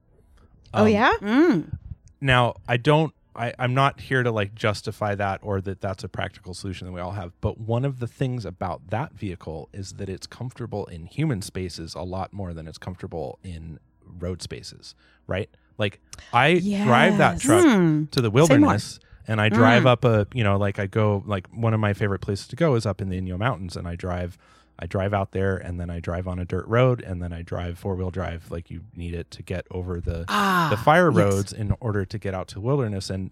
oh 0.72 0.83
Um, 0.83 0.88
yeah. 0.88 1.12
Mm. 1.20 1.78
Now, 2.20 2.54
I 2.68 2.76
don't. 2.76 3.12
I, 3.37 3.52
I'm 3.59 3.74
not 3.74 4.00
here 4.00 4.22
to 4.22 4.30
like 4.30 4.54
justify 4.54 5.16
that 5.16 5.40
or 5.42 5.61
that 5.62 5.80
that's 5.80 6.04
a 6.04 6.09
practical 6.09 6.54
solution 6.54 6.87
that 6.87 6.92
we 6.92 7.00
all 7.00 7.11
have. 7.12 7.33
But 7.40 7.59
one 7.59 7.85
of 7.85 7.98
the 7.98 8.07
things 8.07 8.44
about 8.44 8.90
that 8.90 9.12
vehicle 9.12 9.68
is 9.72 9.94
that 9.94 10.09
it's 10.09 10.28
comfortable 10.28 10.87
in 10.87 11.07
human 11.07 11.42
spaces 11.42 11.97
a 11.97 12.03
lot 12.03 12.32
more 12.32 12.55
than 12.55 12.68
it's 12.68 12.78
comfortable 12.78 13.40
in 13.42 13.80
road 14.20 14.40
spaces, 14.40 14.95
right? 15.26 15.51
Like 15.78 16.01
I 16.32 16.61
drive 16.61 17.18
that 17.18 17.40
truck 17.40 17.64
Hmm. 17.64 18.05
to 18.12 18.20
the 18.20 18.30
more. 18.30 18.34
wilderness 18.34 19.01
and 19.27 19.41
I 19.41 19.49
drive 19.49 19.87
up 19.87 20.05
a, 20.05 20.27
you 20.35 20.45
know, 20.45 20.57
like 20.57 20.79
I 20.79 20.87
go 20.87 21.22
like 21.27 21.47
one 21.49 21.75
of 21.75 21.81
my 21.81 21.93
favorite 21.95 22.20
places 22.20 22.47
to 22.49 22.57
go 22.57 22.75
is 22.75 22.85
up 22.87 23.01
in 23.01 23.09
the 23.09 23.20
Inyo 23.20 23.39
Mountains 23.39 23.77
and 23.77 23.87
I 23.89 23.97
drive 23.97 24.37
I 24.79 24.87
drive 24.87 25.14
out 25.14 25.31
there 25.31 25.57
and 25.57 25.79
then 25.81 25.89
I 25.89 26.01
drive 26.01 26.27
on 26.27 26.39
a 26.41 26.45
dirt 26.45 26.66
road 26.66 27.01
and 27.01 27.22
then 27.22 27.33
I 27.33 27.43
drive 27.43 27.79
four 27.79 27.95
wheel 27.95 28.11
drive 28.11 28.51
like 28.51 28.70
you 28.70 28.83
need 28.97 29.14
it 29.14 29.31
to 29.31 29.43
get 29.43 29.66
over 29.70 30.01
the 30.01 30.25
Ah, 30.29 30.66
the 30.70 30.77
fire 30.77 31.11
yes. 31.12 31.16
roads 31.16 31.53
in 31.53 31.75
order 31.81 32.05
to 32.05 32.18
get 32.18 32.35
out 32.35 32.49
to 32.49 32.55
the 32.55 32.61
wilderness 32.61 33.09
and 33.09 33.31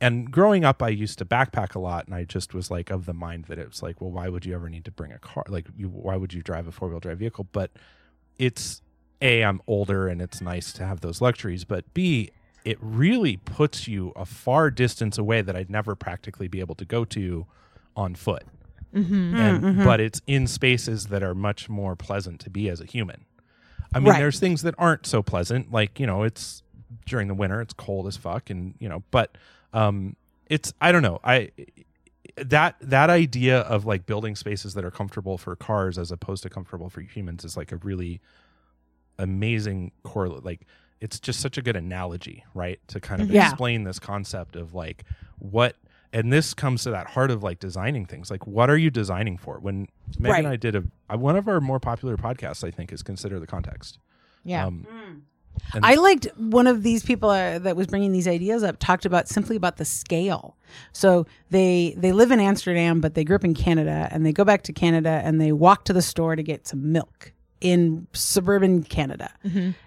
and 0.00 0.30
growing 0.30 0.64
up 0.64 0.80
I 0.82 0.88
used 0.90 1.18
to 1.18 1.24
backpack 1.24 1.74
a 1.74 1.78
lot 1.80 2.06
and 2.06 2.14
I 2.14 2.22
just 2.24 2.54
was 2.54 2.70
like 2.70 2.88
of 2.90 3.04
the 3.04 3.12
mind 3.12 3.46
that 3.46 3.58
it 3.58 3.68
was 3.68 3.82
like 3.82 4.00
well 4.00 4.10
why 4.12 4.28
would 4.28 4.46
you 4.46 4.54
ever 4.54 4.68
need 4.70 4.84
to 4.84 4.90
bring 4.92 5.12
a 5.12 5.18
car 5.18 5.44
like 5.48 5.66
you 5.76 5.88
why 5.88 6.16
would 6.16 6.32
you 6.32 6.40
drive 6.42 6.68
a 6.68 6.72
four-wheel 6.72 7.00
drive 7.00 7.18
vehicle 7.18 7.48
but 7.52 7.72
it's 8.38 8.80
a 9.20 9.42
I'm 9.44 9.60
older 9.66 10.08
and 10.08 10.22
it's 10.22 10.40
nice 10.40 10.72
to 10.74 10.86
have 10.86 11.00
those 11.00 11.20
luxuries 11.20 11.64
but 11.64 11.92
b 11.94 12.30
it 12.64 12.78
really 12.80 13.36
puts 13.38 13.88
you 13.88 14.12
a 14.16 14.24
far 14.24 14.70
distance 14.70 15.16
away 15.18 15.40
that 15.42 15.56
I'd 15.56 15.70
never 15.70 15.94
practically 15.94 16.48
be 16.48 16.60
able 16.60 16.74
to 16.76 16.84
go 16.84 17.04
to 17.06 17.46
on 17.96 18.14
foot. 18.14 18.44
Mm, 18.94 19.34
And 19.34 19.84
but 19.84 20.00
it's 20.00 20.20
in 20.26 20.46
spaces 20.46 21.06
that 21.06 21.22
are 21.22 21.34
much 21.34 21.68
more 21.68 21.94
pleasant 21.96 22.40
to 22.40 22.50
be 22.50 22.68
as 22.68 22.80
a 22.80 22.84
human. 22.84 23.24
I 23.94 23.98
mean, 23.98 24.08
Right. 24.10 24.18
there's 24.18 24.38
things 24.40 24.62
that 24.62 24.74
aren't 24.78 25.06
so 25.06 25.22
pleasant, 25.22 25.72
like 25.72 25.98
you 26.00 26.06
know, 26.06 26.22
it's 26.22 26.62
during 27.06 27.28
the 27.28 27.34
winter, 27.34 27.60
it's 27.60 27.72
cold 27.72 28.06
as 28.06 28.16
fuck, 28.16 28.50
and 28.50 28.74
you 28.78 28.88
know, 28.88 29.02
but 29.10 29.36
um, 29.72 30.16
it's 30.46 30.72
I 30.80 30.90
don't 30.92 31.02
know, 31.02 31.20
I 31.24 31.50
that 32.36 32.76
that 32.80 33.10
idea 33.10 33.60
of 33.60 33.84
like 33.86 34.06
building 34.06 34.34
spaces 34.36 34.74
that 34.74 34.84
are 34.84 34.90
comfortable 34.90 35.38
for 35.38 35.54
cars 35.56 35.98
as 35.98 36.10
opposed 36.12 36.42
to 36.42 36.50
comfortable 36.50 36.88
for 36.88 37.00
humans 37.00 37.44
is 37.44 37.56
like 37.56 37.70
a 37.72 37.76
really 37.76 38.20
amazing 39.18 39.92
correlate. 40.02 40.44
Like 40.44 40.66
it's 41.00 41.18
just 41.20 41.40
such 41.40 41.56
a 41.58 41.62
good 41.62 41.76
analogy, 41.76 42.44
right, 42.54 42.78
to 42.88 43.00
kind 43.00 43.22
of 43.22 43.30
Yeah. 43.30 43.48
explain 43.48 43.84
this 43.84 43.98
concept 43.98 44.56
of 44.56 44.74
like 44.74 45.04
what. 45.38 45.76
And 46.12 46.32
this 46.32 46.54
comes 46.54 46.82
to 46.82 46.90
that 46.90 47.06
heart 47.10 47.30
of 47.30 47.44
like 47.44 47.60
designing 47.60 48.04
things. 48.04 48.32
Like, 48.32 48.44
what 48.46 48.68
are 48.68 48.76
you 48.76 48.90
designing 48.90 49.38
for? 49.38 49.60
When 49.60 49.86
Meg 50.18 50.38
and 50.38 50.48
I 50.48 50.56
did 50.56 50.74
a 50.74 50.82
uh, 51.08 51.16
one 51.16 51.36
of 51.36 51.46
our 51.46 51.60
more 51.60 51.78
popular 51.78 52.16
podcasts, 52.16 52.64
I 52.66 52.72
think, 52.72 52.92
is 52.92 53.02
consider 53.04 53.38
the 53.38 53.46
context. 53.46 53.98
Yeah. 54.42 54.66
Um, 54.66 54.86
and- 55.74 55.84
I 55.84 55.94
liked 55.94 56.26
one 56.36 56.66
of 56.66 56.82
these 56.82 57.04
people 57.04 57.30
uh, 57.30 57.58
that 57.60 57.76
was 57.76 57.86
bringing 57.86 58.10
these 58.12 58.26
ideas 58.26 58.62
up 58.64 58.78
talked 58.80 59.04
about 59.04 59.28
simply 59.28 59.54
about 59.56 59.76
the 59.76 59.84
scale. 59.84 60.56
So 60.92 61.26
they 61.50 61.94
they 61.96 62.10
live 62.12 62.30
in 62.32 62.40
Amsterdam, 62.40 63.00
but 63.00 63.14
they 63.14 63.22
grew 63.24 63.36
up 63.36 63.44
in 63.44 63.54
Canada, 63.54 64.08
and 64.10 64.26
they 64.26 64.32
go 64.32 64.44
back 64.44 64.62
to 64.64 64.72
Canada 64.72 65.20
and 65.24 65.40
they 65.40 65.52
walk 65.52 65.84
to 65.84 65.92
the 65.92 66.02
store 66.02 66.34
to 66.34 66.42
get 66.42 66.66
some 66.66 66.90
milk 66.90 67.32
in 67.60 68.06
suburban 68.12 68.82
Canada, 68.82 69.30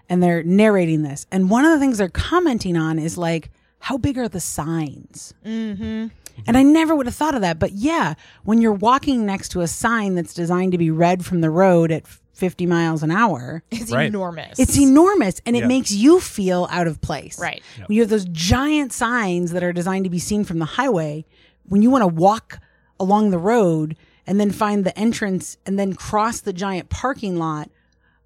and 0.09 0.21
they're 0.23 0.43
narrating 0.43 1.03
this. 1.03 1.25
And 1.31 1.49
one 1.49 1.65
of 1.65 1.71
the 1.71 1.79
things 1.79 1.97
they're 1.97 2.09
commenting 2.09 2.77
on 2.77 2.99
is 2.99 3.17
like, 3.17 3.49
how 3.79 3.97
big 3.97 4.17
are 4.17 4.29
the 4.29 4.39
signs? 4.39 5.33
mm-hmm. 5.45 6.07
And 6.47 6.57
I 6.57 6.63
never 6.63 6.95
would 6.95 7.05
have 7.05 7.13
thought 7.15 7.35
of 7.35 7.41
that. 7.41 7.59
But 7.59 7.73
yeah, 7.73 8.15
when 8.43 8.59
you're 8.59 8.71
walking 8.73 9.23
next 9.25 9.49
to 9.49 9.61
a 9.61 9.67
sign 9.67 10.15
that's 10.15 10.33
designed 10.33 10.71
to 10.71 10.79
be 10.79 10.89
read 10.89 11.23
from 11.23 11.41
the 11.41 11.51
road 11.51 11.91
at 11.91 12.07
50 12.07 12.65
miles 12.65 13.03
an 13.03 13.11
hour, 13.11 13.61
It's 13.69 13.91
Right. 13.91 14.07
enormous. 14.07 14.57
it's 14.57 14.75
enormous 14.79 15.39
and 15.45 15.55
it 15.55 15.59
Yeah. 15.59 15.67
makes 15.67 15.91
you 15.91 16.19
feel 16.19 16.67
out 16.71 16.87
of 16.87 17.01
place. 17.01 17.37
Right. 17.39 17.61
When 17.85 17.95
you 17.95 18.01
have 18.01 18.09
those 18.09 18.25
giant 18.25 18.93
signs 18.93 19.51
that 19.51 19.63
are 19.63 19.71
designed 19.73 20.05
to 20.05 20.09
be 20.09 20.17
seen 20.17 20.43
from 20.43 20.57
the 20.57 20.65
highway, 20.65 21.25
when 21.67 21.83
you 21.83 21.91
want 21.91 22.01
to 22.01 22.07
walk 22.07 22.57
along 22.99 23.29
the 23.29 23.37
road 23.37 23.95
and 24.25 24.39
then 24.39 24.51
find 24.51 24.85
the 24.85 24.97
entrance 24.97 25.57
and 25.65 25.77
then 25.77 25.93
cross 25.93 26.39
the 26.41 26.53
giant 26.53 26.89
parking 26.89 27.37
lot 27.37 27.69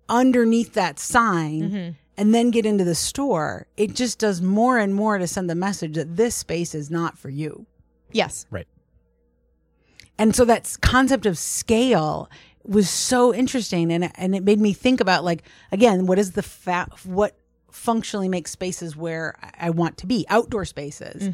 underneath 0.09 0.73
that 0.73 0.99
sign 0.99 1.61
Mm-hmm. 1.61 1.91
and 2.17 2.33
then 2.33 2.51
get 2.51 2.65
into 2.65 2.83
the 2.83 2.95
store, 2.95 3.67
it 3.77 3.93
just 3.93 4.19
does 4.19 4.41
more 4.41 4.77
and 4.77 4.93
more 4.95 5.17
to 5.17 5.27
send 5.27 5.49
the 5.49 5.55
message 5.55 5.95
that 5.95 6.15
this 6.17 6.35
space 6.35 6.73
is 6.75 6.89
not 6.89 7.17
for 7.17 7.29
you. 7.29 7.65
Yes. 8.11 8.45
right. 8.49 8.67
And 10.17 10.35
so 10.35 10.45
that 10.45 10.75
concept 10.81 11.25
of 11.25 11.37
scale 11.37 12.29
was 12.63 12.89
so 12.89 13.33
interesting 13.33 13.91
and 13.93 14.11
and 14.15 14.35
it 14.35 14.43
made 14.43 14.59
me 14.59 14.73
think 14.73 14.99
about 14.99 15.23
like 15.23 15.43
again 15.71 16.05
what 16.05 16.19
is 16.19 16.31
the 16.33 16.41
fa- 16.43 16.89
what 17.05 17.37
functionally 17.78 18.28
makes 18.28 18.51
spaces 18.51 18.95
where 18.97 19.36
I- 19.59 19.69
want 19.69 19.97
to 19.97 20.07
be 20.07 20.25
outdoor 20.30 20.65
spaces. 20.65 21.30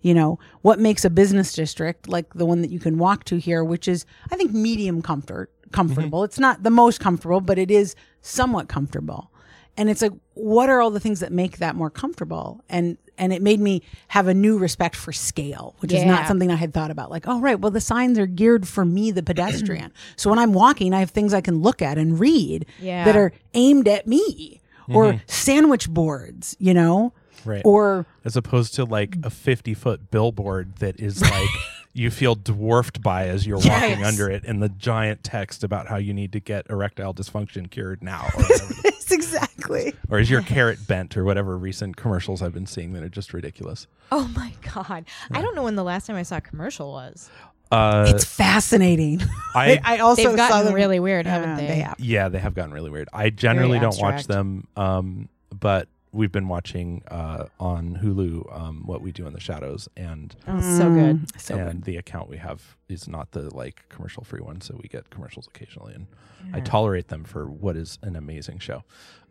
You 0.00 0.14
know 0.14 0.38
what 0.62 0.78
makes 0.78 1.04
a 1.04 1.10
business 1.10 1.52
district 1.52 2.08
like 2.08 2.32
the 2.34 2.46
one 2.46 2.62
that 2.62 2.70
you 2.70 2.78
can 2.78 2.96
walk 2.98 3.24
to 3.24 3.36
here 3.38 3.62
which 3.64 3.88
is 3.88 4.06
I 4.30 4.36
think 4.36 4.52
medium 4.52 5.02
comfort 5.02 5.50
comfortable. 5.72 6.24
It's 6.24 6.38
not 6.38 6.62
the 6.62 6.70
most 6.70 7.00
comfortable 7.00 7.40
but 7.40 7.58
it 7.58 7.70
is 7.70 7.94
somewhat 8.22 8.68
comfortable. 8.68 9.30
And 9.76 9.88
it's 9.90 10.02
like 10.02 10.12
what 10.34 10.68
are 10.70 10.80
all 10.80 10.90
the 10.90 11.00
things 11.00 11.20
that 11.20 11.32
make 11.32 11.58
that 11.58 11.74
more 11.76 11.90
comfortable? 11.90 12.64
And 12.68 12.96
and 13.20 13.32
it 13.32 13.42
made 13.42 13.58
me 13.58 13.82
have 14.08 14.28
a 14.28 14.34
new 14.34 14.58
respect 14.58 14.94
for 14.94 15.12
scale 15.12 15.74
which 15.80 15.92
is 15.92 16.04
not 16.04 16.28
something 16.28 16.52
i 16.52 16.54
had 16.56 16.72
thought 16.72 16.90
about. 16.92 17.10
Like 17.10 17.24
oh 17.26 17.40
right 17.40 17.58
well 17.58 17.72
the 17.72 17.80
signs 17.80 18.18
are 18.18 18.26
geared 18.26 18.66
for 18.68 18.84
me 18.84 19.10
the 19.10 19.22
pedestrian. 19.24 19.92
So 20.16 20.30
when 20.30 20.38
i'm 20.38 20.52
walking 20.52 20.94
i 20.94 21.00
have 21.00 21.10
things 21.10 21.34
i 21.34 21.40
can 21.40 21.60
look 21.60 21.82
at 21.82 21.98
and 21.98 22.18
read 22.20 22.66
Yeah. 22.80 23.04
that 23.04 23.16
are 23.16 23.32
aimed 23.54 23.88
at 23.88 24.06
me 24.06 24.57
or 24.88 25.04
mm-hmm. 25.04 25.18
sandwich 25.26 25.88
boards 25.88 26.56
you 26.58 26.74
know 26.74 27.12
Right. 27.44 27.62
or 27.64 28.04
as 28.24 28.36
opposed 28.36 28.74
to 28.74 28.84
like 28.84 29.16
a 29.22 29.30
50 29.30 29.72
foot 29.74 30.10
billboard 30.10 30.76
that 30.76 30.98
is 30.98 31.22
like 31.30 31.48
you 31.94 32.10
feel 32.10 32.34
dwarfed 32.34 33.00
by 33.00 33.28
as 33.28 33.46
you're 33.46 33.58
walking 33.58 34.04
under 34.04 34.28
it 34.28 34.44
and 34.44 34.62
the 34.62 34.68
giant 34.68 35.22
text 35.22 35.64
about 35.64 35.86
how 35.86 35.96
you 35.96 36.12
need 36.12 36.32
to 36.32 36.40
get 36.40 36.66
erectile 36.68 37.14
dysfunction 37.14 37.70
cured 37.70 38.02
now 38.02 38.26
or. 38.36 38.44
Yes, 38.84 39.10
exactly 39.12 39.94
or 40.10 40.18
is 40.18 40.28
your 40.28 40.42
carrot 40.42 40.86
bent 40.86 41.16
or 41.16 41.24
whatever 41.24 41.56
recent 41.56 41.96
commercials 41.96 42.42
I've 42.42 42.52
been 42.52 42.66
seeing 42.66 42.92
that 42.92 43.02
are 43.02 43.08
just 43.08 43.32
ridiculous. 43.32 43.86
Oh 44.12 44.28
my 44.36 44.52
god. 44.74 45.06
I 45.30 45.40
don't 45.40 45.54
know 45.54 45.62
when 45.62 45.76
the 45.76 45.84
last 45.84 46.06
time 46.06 46.16
I 46.16 46.22
saw 46.24 46.36
a 46.36 46.40
commercial 46.42 46.92
was. 46.92 47.30
Uh, 47.70 48.06
it's 48.14 48.24
fascinating 48.24 49.20
I, 49.54 49.78
I 49.84 49.98
also 49.98 50.22
They've 50.22 50.30
saw 50.30 50.36
gotten 50.48 50.66
them- 50.66 50.74
really 50.74 51.00
weird, 51.00 51.26
haven't 51.26 51.50
Yeah, 51.50 51.56
they? 51.56 51.66
they 51.66 51.80
have 51.80 52.00
yeah, 52.00 52.28
they 52.28 52.38
have 52.38 52.54
gotten 52.54 52.72
really 52.72 52.90
weird. 52.90 53.08
I 53.12 53.30
generally 53.30 53.78
don't 53.78 54.00
watch 54.00 54.26
them, 54.26 54.66
um, 54.76 55.28
but 55.58 55.88
we've 56.12 56.32
been 56.32 56.48
watching 56.48 57.02
uh, 57.10 57.46
on 57.60 57.98
Hulu 58.02 58.56
um, 58.58 58.82
what 58.86 59.02
we 59.02 59.12
do 59.12 59.26
in 59.26 59.32
the 59.32 59.40
shadows 59.40 59.88
and 59.96 60.34
Oh, 60.46 60.60
so 60.60 60.90
good. 60.90 61.26
Mm, 61.26 61.40
so 61.40 61.56
and 61.56 61.72
good 61.72 61.84
the 61.84 61.96
account 61.96 62.28
we 62.28 62.36
have 62.38 62.76
is 62.88 63.06
not 63.08 63.32
the 63.32 63.54
like 63.54 63.84
commercial 63.88 64.24
free 64.24 64.40
one, 64.40 64.60
so 64.60 64.78
we 64.82 64.88
get 64.88 65.10
commercials 65.10 65.46
occasionally, 65.46 65.94
and 65.94 66.06
I 66.54 66.60
tolerate 66.60 67.08
them 67.08 67.24
for 67.24 67.46
what 67.46 67.76
is 67.76 67.98
an 68.02 68.16
amazing 68.16 68.58
show. 68.60 68.84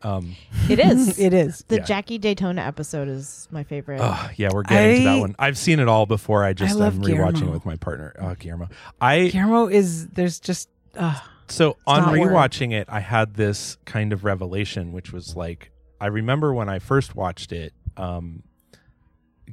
Um, 0.03 0.35
It 0.69 0.79
is. 0.79 1.17
it 1.27 1.33
is 1.33 1.63
The 1.67 1.77
Yeah. 1.77 1.83
Jackie 1.83 2.17
Daytona 2.19 2.61
episode 2.61 3.07
is 3.07 3.47
my 3.51 3.63
favorite. 3.63 3.99
oh, 4.01 4.29
yeah, 4.35 4.49
we're 4.53 4.63
getting 4.63 4.97
to 4.99 5.03
that 5.05 5.19
one. 5.19 5.35
I've 5.39 5.57
seen 5.57 5.79
it 5.79 5.87
all 5.87 6.05
before. 6.05 6.43
I 6.43 6.53
just 6.53 6.75
love 6.75 6.95
am 6.95 7.01
rewatching 7.01 7.33
Guillermo. 7.33 7.47
it 7.47 7.53
with 7.53 7.65
my 7.65 7.75
partner, 7.77 8.13
uh, 8.19 8.35
Guillermo. 8.37 8.69
I 9.01 9.29
Guillermo 9.29 9.67
is 9.67 10.07
there's 10.09 10.39
just 10.39 10.69
uh, 10.95 11.19
so 11.47 11.77
on 11.87 12.01
not 12.03 12.11
word. 12.11 12.31
rewatching 12.31 12.73
it, 12.73 12.87
I 12.89 12.99
had 12.99 13.33
this 13.35 13.77
kind 13.85 14.13
of 14.13 14.23
revelation, 14.23 14.91
which 14.91 15.11
was 15.11 15.35
like 15.35 15.71
I 15.99 16.07
remember 16.07 16.53
when 16.53 16.69
I 16.69 16.79
first 16.79 17.15
watched 17.15 17.51
it. 17.51 17.73
Um, 17.97 18.43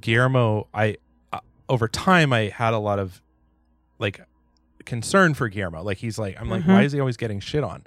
Guillermo, 0.00 0.68
I 0.74 0.96
uh, 1.32 1.40
over 1.68 1.88
time 1.88 2.32
I 2.32 2.48
had 2.48 2.74
a 2.74 2.78
lot 2.78 2.98
of 2.98 3.22
like 3.98 4.20
concern 4.84 5.34
for 5.34 5.48
Guillermo. 5.48 5.82
Like 5.82 5.98
he's 5.98 6.18
like 6.18 6.38
I'm 6.40 6.48
like, 6.50 6.62
Mhm. 6.64 6.68
why 6.68 6.82
is 6.82 6.92
he 6.92 7.00
always 7.00 7.16
getting 7.16 7.40
shit 7.40 7.64
on? 7.64 7.84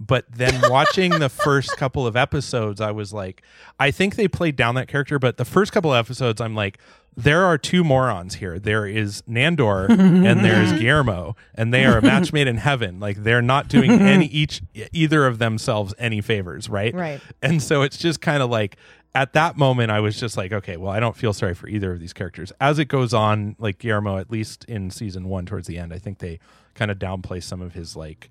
But 0.00 0.24
then 0.32 0.62
watching 0.70 1.10
the 1.18 1.28
first 1.28 1.76
couple 1.76 2.06
of 2.06 2.16
episodes, 2.16 2.80
I 2.80 2.90
was 2.90 3.12
like, 3.12 3.42
I 3.78 3.90
think 3.90 4.16
they 4.16 4.26
played 4.26 4.56
down 4.56 4.74
that 4.76 4.88
character. 4.88 5.18
But 5.18 5.36
the 5.36 5.44
first 5.44 5.72
couple 5.72 5.92
of 5.92 5.98
episodes, 5.98 6.40
I'm 6.40 6.54
like, 6.54 6.78
there 7.16 7.44
are 7.44 7.58
two 7.58 7.84
morons 7.84 8.36
here. 8.36 8.58
There 8.58 8.86
is 8.86 9.22
Nandor 9.28 9.90
and 9.90 10.44
there 10.44 10.62
is 10.62 10.72
Guillermo, 10.80 11.36
and 11.54 11.74
they 11.74 11.84
are 11.84 11.98
a 11.98 12.02
match 12.02 12.32
made 12.32 12.46
in 12.46 12.56
heaven. 12.56 13.00
Like 13.00 13.22
they're 13.22 13.42
not 13.42 13.68
doing 13.68 13.90
any 14.00 14.26
each 14.26 14.62
either 14.92 15.26
of 15.26 15.38
themselves 15.38 15.92
any 15.98 16.20
favors, 16.20 16.68
right? 16.68 16.94
Right. 16.94 17.20
And 17.42 17.62
so 17.62 17.82
it's 17.82 17.98
just 17.98 18.20
kind 18.20 18.42
of 18.42 18.48
like 18.48 18.76
at 19.14 19.32
that 19.32 19.56
moment, 19.56 19.90
I 19.90 20.00
was 20.00 20.18
just 20.18 20.36
like, 20.36 20.52
okay, 20.52 20.76
well, 20.76 20.92
I 20.92 21.00
don't 21.00 21.16
feel 21.16 21.32
sorry 21.32 21.54
for 21.54 21.68
either 21.68 21.92
of 21.92 21.98
these 22.00 22.12
characters. 22.12 22.52
As 22.60 22.78
it 22.78 22.86
goes 22.86 23.12
on, 23.12 23.56
like 23.58 23.78
Guillermo, 23.78 24.18
at 24.18 24.30
least 24.30 24.64
in 24.66 24.90
season 24.90 25.28
one, 25.28 25.46
towards 25.46 25.66
the 25.66 25.78
end, 25.78 25.92
I 25.92 25.98
think 25.98 26.18
they 26.18 26.38
kind 26.74 26.92
of 26.92 26.98
downplay 26.98 27.42
some 27.42 27.60
of 27.60 27.74
his 27.74 27.96
like 27.96 28.30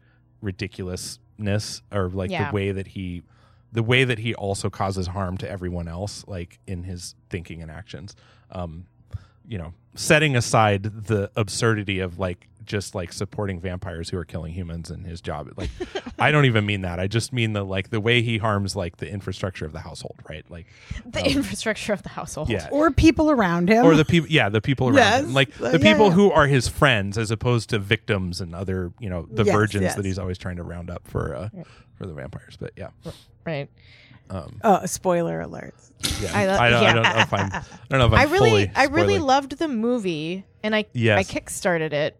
or 1.91 2.09
like 2.09 2.29
Yeah. 2.31 2.49
the 2.49 2.55
way 2.55 2.71
that 2.71 2.87
he, 2.87 3.23
the 3.71 3.83
way 3.83 4.03
that 4.03 4.19
he 4.19 4.33
also 4.35 4.69
causes 4.69 5.07
harm 5.07 5.37
to 5.37 5.49
everyone 5.49 5.87
else, 5.87 6.25
like 6.27 6.59
in 6.67 6.83
his 6.83 7.15
thinking 7.29 7.61
and 7.61 7.71
actions. 7.71 8.15
Um, 8.51 8.85
you 9.49 9.57
know, 9.57 9.73
setting 9.95 10.35
aside 10.37 10.83
the 10.83 11.29
absurdity 11.35 11.99
of 11.99 12.19
like 12.19 12.45
just 12.65 12.93
like 12.93 13.11
supporting 13.11 13.59
vampires 13.59 14.09
who 14.11 14.17
are 14.19 14.23
killing 14.23 14.53
humans 14.53 14.91
in 14.91 15.03
his 15.03 15.21
job. 15.21 15.49
Like, 15.57 15.71
I 16.19 16.29
don't 16.29 16.45
even 16.45 16.67
mean 16.67 16.81
that. 16.81 16.99
I 16.99 17.07
just 17.07 17.33
mean 17.33 17.53
the 17.53 17.63
like 17.63 17.89
the 17.89 17.99
way 17.99 18.21
he 18.21 18.37
harms 18.37 18.75
like 18.75 18.97
the 18.97 19.09
infrastructure 19.11 19.65
of 19.65 19.71
the 19.71 19.79
household, 19.79 20.17
right? 20.29 20.45
Like, 20.51 20.67
The 21.03 21.25
infrastructure 21.25 21.93
of 21.93 22.03
the 22.03 22.09
household. 22.09 22.47
yeah. 22.47 22.67
or 22.71 22.91
people 22.91 23.31
around 23.31 23.69
him 23.69 23.83
Or 23.83 23.95
the 23.95 24.05
people, 24.05 24.29
yeah, 24.29 24.49
the 24.49 24.61
people 24.61 24.87
around 24.87 24.97
Yes. 24.97 25.23
him, 25.23 25.33
like 25.33 25.51
the 25.57 25.71
yeah, 25.71 25.77
people 25.93 26.09
yeah. 26.09 26.13
who 26.13 26.29
are 26.31 26.45
his 26.45 26.67
friends, 26.67 27.17
as 27.17 27.31
opposed 27.31 27.71
to 27.71 27.79
victims 27.79 28.39
and 28.39 28.53
other, 28.53 28.93
you 28.99 29.09
know, 29.09 29.27
the 29.31 29.43
Yes, 29.45 29.55
virgins 29.55 29.83
yes. 29.85 29.95
that 29.95 30.05
he's 30.05 30.19
always 30.19 30.37
trying 30.37 30.57
to 30.57 30.63
round 30.63 30.91
up 30.91 31.07
for, 31.07 31.35
uh, 31.35 31.49
for 31.95 32.05
the 32.05 32.13
vampires. 32.13 32.55
But 32.55 32.73
yeah, 32.77 32.89
Right. 33.47 33.67
Um, 34.29 34.59
oh 34.63 34.85
spoiler 34.85 35.43
alerts 35.43 35.91
yeah, 36.21 36.31
I 36.33 36.45
lo- 36.45 36.53
I, 36.57 36.69
don't, 36.69 36.83
I 36.83 36.93
don't 36.93 37.03
know 37.03 37.19
if 37.21 37.33
I'm, 37.33 37.51
I 37.51 37.63
don't 37.89 37.99
know 37.99 38.05
if 38.07 38.13
I'm 38.13 38.19
I 38.19 38.23
really 38.31 38.71
I 38.75 38.85
really 38.85 39.19
loved 39.19 39.57
the 39.57 39.67
movie 39.67 40.45
and 40.63 40.75
I 40.75 40.85
Yes. 40.93 41.17
I 41.19 41.39
kickstarted 41.39 41.91
it. 41.91 42.17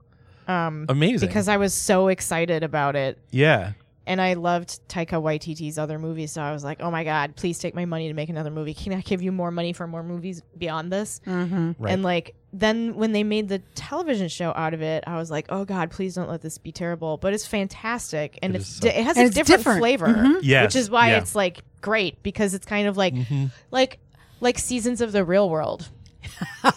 Um 0.48 0.86
amazing 0.90 1.28
because 1.28 1.48
I 1.48 1.58
was 1.58 1.74
so 1.74 2.08
excited 2.10 2.64
about 2.64 2.96
it. 2.96 3.18
yeah, 3.32 3.74
And 4.10 4.20
I 4.20 4.34
loved 4.34 4.80
Taika 4.90 5.22
Waititi's 5.22 5.78
other 5.78 6.00
movies, 6.00 6.32
so 6.32 6.42
I 6.42 6.52
was 6.52 6.64
like, 6.64 6.82
"Oh 6.82 6.90
my 6.90 7.04
god, 7.04 7.36
please 7.36 7.60
take 7.60 7.76
my 7.76 7.86
money 7.86 8.08
to 8.08 8.14
make 8.16 8.28
another 8.30 8.50
movie. 8.50 8.74
Can 8.74 8.92
I 8.92 9.02
give 9.02 9.22
you 9.22 9.32
more 9.32 9.52
money 9.52 9.72
for 9.72 9.86
more 9.88 10.02
movies 10.04 10.42
beyond 10.58 10.92
this?" 10.92 11.22
mm-hmm. 11.28 11.72
right. 11.78 11.94
And 11.94 12.02
like 12.04 12.34
then 12.52 12.96
when 12.96 13.12
they 13.12 13.24
made 13.24 13.48
the 13.50 13.60
television 13.76 14.28
show 14.28 14.52
out 14.56 14.74
of 14.74 14.82
it, 14.82 15.04
I 15.06 15.16
was 15.18 15.30
like, 15.30 15.46
"Oh 15.50 15.64
God, 15.64 15.92
please 15.92 16.16
don't 16.16 16.28
let 16.28 16.42
this 16.42 16.58
be 16.58 16.72
terrible." 16.72 17.18
But 17.18 17.34
it's 17.34 17.46
fantastic, 17.46 18.40
and 18.42 18.56
It 18.56 18.62
it's 18.62 18.80
di- 18.80 18.90
so- 18.90 18.96
it 18.98 19.04
has 19.04 19.16
And 19.16 19.26
a 19.26 19.28
it's 19.28 19.36
different, 19.36 19.60
different. 19.60 19.80
flavor, 19.80 20.08
Mhm. 20.08 20.40
Yes, 20.42 20.64
which 20.66 20.76
is 20.76 20.90
why 20.90 21.10
yeah. 21.12 21.18
it's 21.20 21.36
like 21.36 21.60
great 21.82 22.22
because 22.24 22.54
it's 22.56 22.66
kind 22.66 22.88
of 22.88 22.98
like 22.98 23.14
Mhm. 23.14 23.52
like 23.70 24.00
like 24.42 24.58
seasons 24.58 25.02
of 25.02 25.12
the 25.12 25.24
real 25.24 25.50
world. 25.52 25.88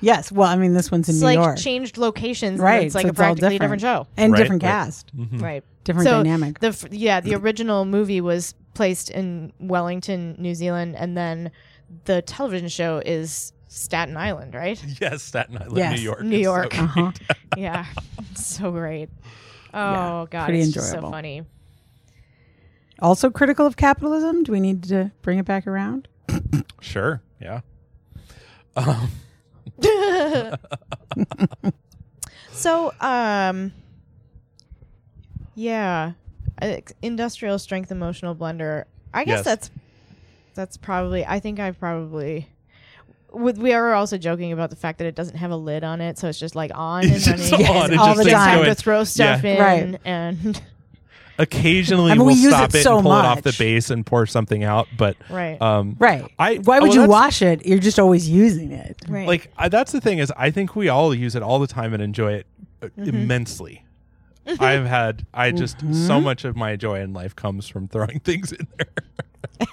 Yes. 0.00 0.32
Well, 0.32 0.48
I 0.48 0.56
mean, 0.56 0.72
this 0.72 0.90
one's 0.90 1.10
in 1.10 1.16
New 1.16 1.20
York. 1.20 1.26
It's 1.28 1.34
New 1.36 1.40
like 1.40 1.46
York, 1.46 1.58
changed 1.58 1.98
locations. 1.98 2.58
right? 2.58 2.84
It's 2.86 2.94
like 2.94 3.02
so 3.02 3.08
a 3.08 3.10
it's 3.10 3.18
practically 3.18 3.58
different 3.58 3.82
show. 3.82 4.06
and 4.16 4.32
Right, 4.32 4.38
different 4.38 4.62
right. 4.62 4.68
cast, 4.70 5.10
Right. 5.32 5.62
Different 5.84 6.08
so 6.08 6.22
dynamic. 6.22 6.58
The 6.60 6.88
yeah, 6.90 7.20
the 7.20 7.34
original 7.34 7.84
movie 7.84 8.20
was 8.20 8.54
placed 8.74 9.10
in 9.10 9.52
Wellington, 9.60 10.34
New 10.38 10.54
Zealand, 10.54 10.96
and 10.96 11.16
then 11.16 11.50
the 12.06 12.22
television 12.22 12.68
show 12.68 13.00
is 13.04 13.52
Staten 13.68 14.16
Island, 14.16 14.54
right? 14.54 14.82
Yes, 15.00 15.22
Staten 15.22 15.56
Island, 15.58 15.76
Yes. 15.76 15.96
New 15.98 16.02
York. 16.04 16.22
New 16.22 16.36
is 16.38 16.44
so 16.46 16.52
York. 16.52 16.78
uh-huh. 16.78 17.12
yeah, 17.56 17.86
so 18.34 18.70
great. 18.72 19.10
Oh 19.72 19.78
Yeah, 20.22 20.26
god, 20.30 20.44
pretty 20.46 20.60
it's 20.62 20.72
just 20.72 20.88
enjoyable. 20.88 21.08
so 21.08 21.12
funny. 21.12 21.42
Also 23.00 23.28
critical 23.30 23.66
of 23.66 23.76
capitalism. 23.76 24.44
Do 24.44 24.52
we 24.52 24.60
need 24.60 24.84
to 24.84 25.10
bring 25.22 25.38
it 25.38 25.44
back 25.44 25.66
around? 25.66 26.08
Sure. 26.80 27.22
Yeah. 27.40 27.60
Um, 28.76 29.10
So, 32.52 32.92
um, 33.00 33.72
yeah, 35.54 36.12
industrial 37.02 37.58
strength 37.58 37.90
emotional 37.90 38.34
blender. 38.34 38.84
I 39.12 39.24
guess 39.24 39.38
Yes. 39.38 39.44
that's 39.44 39.70
that's 40.54 40.76
probably. 40.76 41.24
I 41.26 41.40
think 41.40 41.60
I 41.60 41.70
probably. 41.72 42.48
With, 43.32 43.58
we 43.58 43.72
are 43.72 43.94
also 43.94 44.16
joking 44.16 44.52
about 44.52 44.70
the 44.70 44.76
fact 44.76 44.98
that 44.98 45.06
it 45.08 45.16
doesn't 45.16 45.36
have 45.36 45.50
a 45.50 45.56
lid 45.56 45.82
on 45.82 46.00
it, 46.00 46.18
so 46.18 46.28
it's 46.28 46.38
just 46.38 46.54
like 46.54 46.70
on 46.74 47.02
and 47.04 47.12
It's 47.12 47.24
just 47.24 47.50
running. 47.50 47.66
on, 47.66 47.90
and 47.90 47.98
all 48.00 48.08
all 48.10 48.14
the 48.14 48.22
keeps 48.22 48.32
time 48.36 48.58
going. 48.58 48.68
to 48.68 48.74
throw 48.76 49.02
stuff 49.04 49.42
Yeah. 49.42 49.50
in, 49.74 49.92
Right. 49.92 50.00
and 50.04 50.62
occasionally 51.38 52.12
I 52.12 52.14
mean, 52.14 52.26
we 52.26 52.34
we'll 52.34 52.42
use 52.42 52.52
stop 52.52 52.70
it 52.70 52.76
it, 52.76 52.82
so 52.84 52.94
and 52.98 53.02
pull 53.02 53.12
it 53.18 53.24
off 53.24 53.42
the 53.42 53.54
base 53.58 53.90
and 53.90 54.06
pour 54.06 54.24
something 54.26 54.62
out, 54.62 54.86
but 54.96 55.16
right, 55.28 55.60
um, 55.60 55.96
Right. 55.98 56.24
I 56.38 56.56
Why 56.58 56.78
would 56.78 56.90
well, 56.90 57.02
you 57.02 57.08
wash 57.08 57.42
it? 57.42 57.66
You're 57.66 57.80
just 57.80 57.98
always 57.98 58.28
using 58.28 58.70
it. 58.70 58.96
right. 59.08 59.26
Like 59.26 59.50
I, 59.58 59.68
that's 59.68 59.90
the 59.90 60.00
thing 60.00 60.18
is, 60.18 60.32
I 60.36 60.50
think 60.52 60.76
we 60.76 60.88
all 60.88 61.12
use 61.12 61.34
it 61.34 61.42
all 61.42 61.58
the 61.58 61.66
time 61.66 61.92
and 61.92 62.00
enjoy 62.02 62.34
it 62.34 62.46
uh, 62.82 62.86
Mm-hmm. 62.86 63.08
immensely. 63.08 63.84
I've 64.46 64.86
had, 64.86 65.26
I 65.32 65.50
just 65.50 65.80
so 65.80 65.86
Mm-hmm. 65.86 66.24
much 66.24 66.44
of 66.44 66.56
my 66.56 66.76
joy 66.76 67.00
in 67.00 67.12
life 67.12 67.34
comes 67.36 67.68
from 67.68 67.88
throwing 67.88 68.20
things 68.24 68.52
in 68.52 68.66
there. 68.76 68.88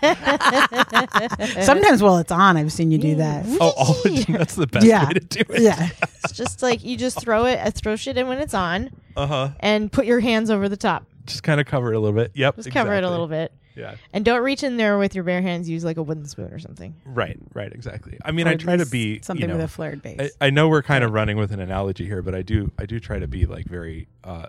Sometimes 1.64 2.02
while 2.04 2.18
it's 2.18 2.32
on, 2.32 2.58
I've 2.58 2.72
seen 2.72 2.92
you 2.92 2.98
do 2.98 3.16
that. 3.16 3.46
Oh, 3.60 3.74
all 3.78 3.94
that's 4.30 4.56
the 4.56 4.68
best 4.68 4.86
Yeah. 4.86 5.08
way 5.08 5.14
to 5.14 5.20
do 5.20 5.40
it. 5.54 5.62
Yeah. 5.62 5.90
it's 6.24 6.34
just 6.34 6.62
like 6.62 6.84
you 6.84 6.98
just 6.98 7.20
throw 7.20 7.46
it, 7.46 7.60
uh, 7.60 7.72
throw 7.72 7.96
shit 7.96 8.18
in 8.18 8.28
when 8.28 8.40
it's 8.40 8.54
on, 8.54 8.92
Uh 9.16 9.28
huh. 9.28 9.50
and 9.60 9.92
put 9.92 10.06
your 10.06 10.20
hands 10.20 10.50
over 10.50 10.70
the 10.70 10.78
top. 10.78 11.06
Just 11.26 11.44
kind 11.44 11.60
of 11.62 11.68
cover 11.68 11.94
it 11.94 11.96
a 11.96 12.00
little 12.00 12.16
bit. 12.18 12.32
Yep. 12.34 12.58
Just 12.58 12.72
cover 12.72 12.94
it 12.94 13.04
a 13.04 13.10
little 13.10 13.28
bit. 13.28 13.52
Yeah. 13.76 13.96
And 14.12 14.26
don't 14.26 14.44
reach 14.44 14.64
in 14.64 14.76
there 14.78 14.98
with 14.98 15.16
your 15.16 15.24
bare 15.24 15.42
hands. 15.42 15.70
Use 15.70 15.86
like 15.86 15.96
a 15.98 16.04
wooden 16.04 16.26
spoon 16.26 16.52
or 16.52 16.60
something. 16.60 16.94
Right. 17.06 17.38
Right. 17.54 17.72
Exactly. 17.72 18.18
I 18.26 18.32
mean, 18.32 18.48
Or 18.48 18.52
I 18.52 18.56
try 18.56 18.76
to 18.76 18.86
be 18.86 19.22
something 19.24 19.42
you 19.44 19.48
know, 19.48 19.56
with 19.56 19.66
a 19.66 19.68
flared 19.70 20.02
base. 20.02 20.20
I, 20.42 20.48
I 20.48 20.50
know 20.50 20.68
we're 20.68 20.82
kind 20.84 21.04
of 21.06 21.14
running 21.14 21.38
with 21.38 21.52
an 21.54 21.60
analogy 21.62 22.06
here, 22.06 22.22
but 22.22 22.36
I 22.36 22.42
do 22.42 22.72
I 22.78 22.86
do 22.86 23.00
try 23.00 23.18
to 23.20 23.28
be 23.28 23.46
like 23.46 23.66
very 23.66 24.08
uh 24.26 24.48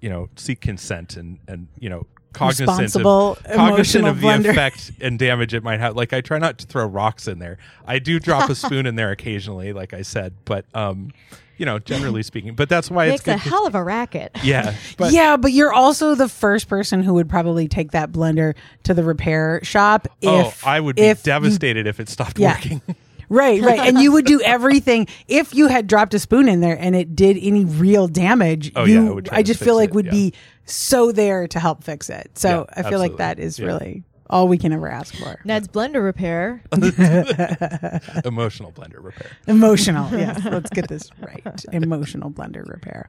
you 0.00 0.08
know, 0.08 0.28
seek 0.36 0.60
consent 0.60 1.16
and 1.16 1.38
and 1.48 1.68
you 1.78 1.88
know, 1.88 2.06
cognizant 2.32 2.68
of 2.96 3.42
cognizant 3.44 4.06
of 4.06 4.20
the 4.20 4.26
blender. 4.26 4.50
effect 4.50 4.92
and 5.00 5.18
damage 5.18 5.54
it 5.54 5.62
might 5.62 5.80
have. 5.80 5.96
Like 5.96 6.12
I 6.12 6.20
try 6.20 6.38
not 6.38 6.58
to 6.58 6.66
throw 6.66 6.86
rocks 6.86 7.26
in 7.28 7.38
there. 7.38 7.58
I 7.86 7.98
do 7.98 8.18
drop 8.20 8.48
a 8.50 8.54
spoon 8.54 8.86
in 8.86 8.94
there 8.96 9.10
occasionally, 9.10 9.72
like 9.72 9.92
I 9.94 10.02
said, 10.02 10.34
but 10.44 10.64
um 10.74 11.10
you 11.56 11.66
know, 11.66 11.80
generally 11.80 12.22
speaking. 12.22 12.54
But 12.54 12.68
that's 12.68 12.88
why 12.88 13.06
Makes 13.08 13.14
it's 13.16 13.24
good. 13.24 13.34
a 13.34 13.38
hell 13.38 13.66
of 13.66 13.74
a 13.74 13.82
racket. 13.82 14.30
yeah. 14.44 14.76
But 14.96 15.12
yeah, 15.12 15.36
but 15.36 15.50
you're 15.50 15.72
also 15.72 16.14
the 16.14 16.28
first 16.28 16.68
person 16.68 17.02
who 17.02 17.14
would 17.14 17.28
probably 17.28 17.66
take 17.66 17.90
that 17.90 18.12
blender 18.12 18.54
to 18.84 18.94
the 18.94 19.02
repair 19.02 19.58
shop. 19.64 20.06
oh, 20.22 20.54
I 20.64 20.78
would 20.78 20.94
be 20.94 21.02
if 21.02 21.18
you- 21.18 21.24
devastated 21.32 21.88
if 21.88 21.98
it 21.98 22.08
stopped 22.08 22.38
Yeah. 22.38 22.52
working. 22.54 22.80
right, 23.28 23.62
right, 23.62 23.80
and 23.80 23.98
you 23.98 24.12
would 24.12 24.24
do 24.26 24.40
everything 24.42 25.06
if 25.26 25.54
you 25.54 25.68
had 25.68 25.86
dropped 25.86 26.14
a 26.14 26.18
spoon 26.18 26.48
in 26.48 26.60
there 26.60 26.78
and 26.78 26.94
it 26.96 27.14
did 27.16 27.36
any 27.40 27.64
real 27.64 28.08
damage. 28.08 28.72
Oh, 28.76 28.84
you, 28.84 29.02
yeah, 29.02 29.08
I 29.08 29.12
would 29.12 29.28
I 29.32 29.42
just 29.42 29.62
feel 29.62 29.74
like 29.76 29.90
it, 29.90 29.94
would 29.94 30.06
yeah. 30.06 30.12
be 30.12 30.34
so 30.64 31.12
there 31.12 31.46
to 31.48 31.60
help 31.60 31.84
fix 31.84 32.10
it. 32.10 32.30
So 32.34 32.66
Yeah, 32.76 32.84
I 32.84 32.88
feel 32.88 32.98
like 32.98 33.16
that 33.18 33.38
is 33.38 33.58
Yeah. 33.58 33.66
really 33.66 34.04
all 34.30 34.46
we 34.46 34.58
can 34.58 34.72
ever 34.72 34.90
ask 34.90 35.14
for. 35.16 35.40
Ned's 35.44 35.68
blender 35.68 36.04
repair. 36.04 36.62
Emotional 38.24 38.72
blender 38.72 39.02
repair. 39.02 39.30
Emotional. 39.46 40.10
yes. 40.10 40.44
Let's 40.44 40.70
get 40.70 40.88
this 40.88 41.10
right. 41.20 41.64
Emotional 41.72 42.30
blender 42.30 42.68
repair. 42.68 43.08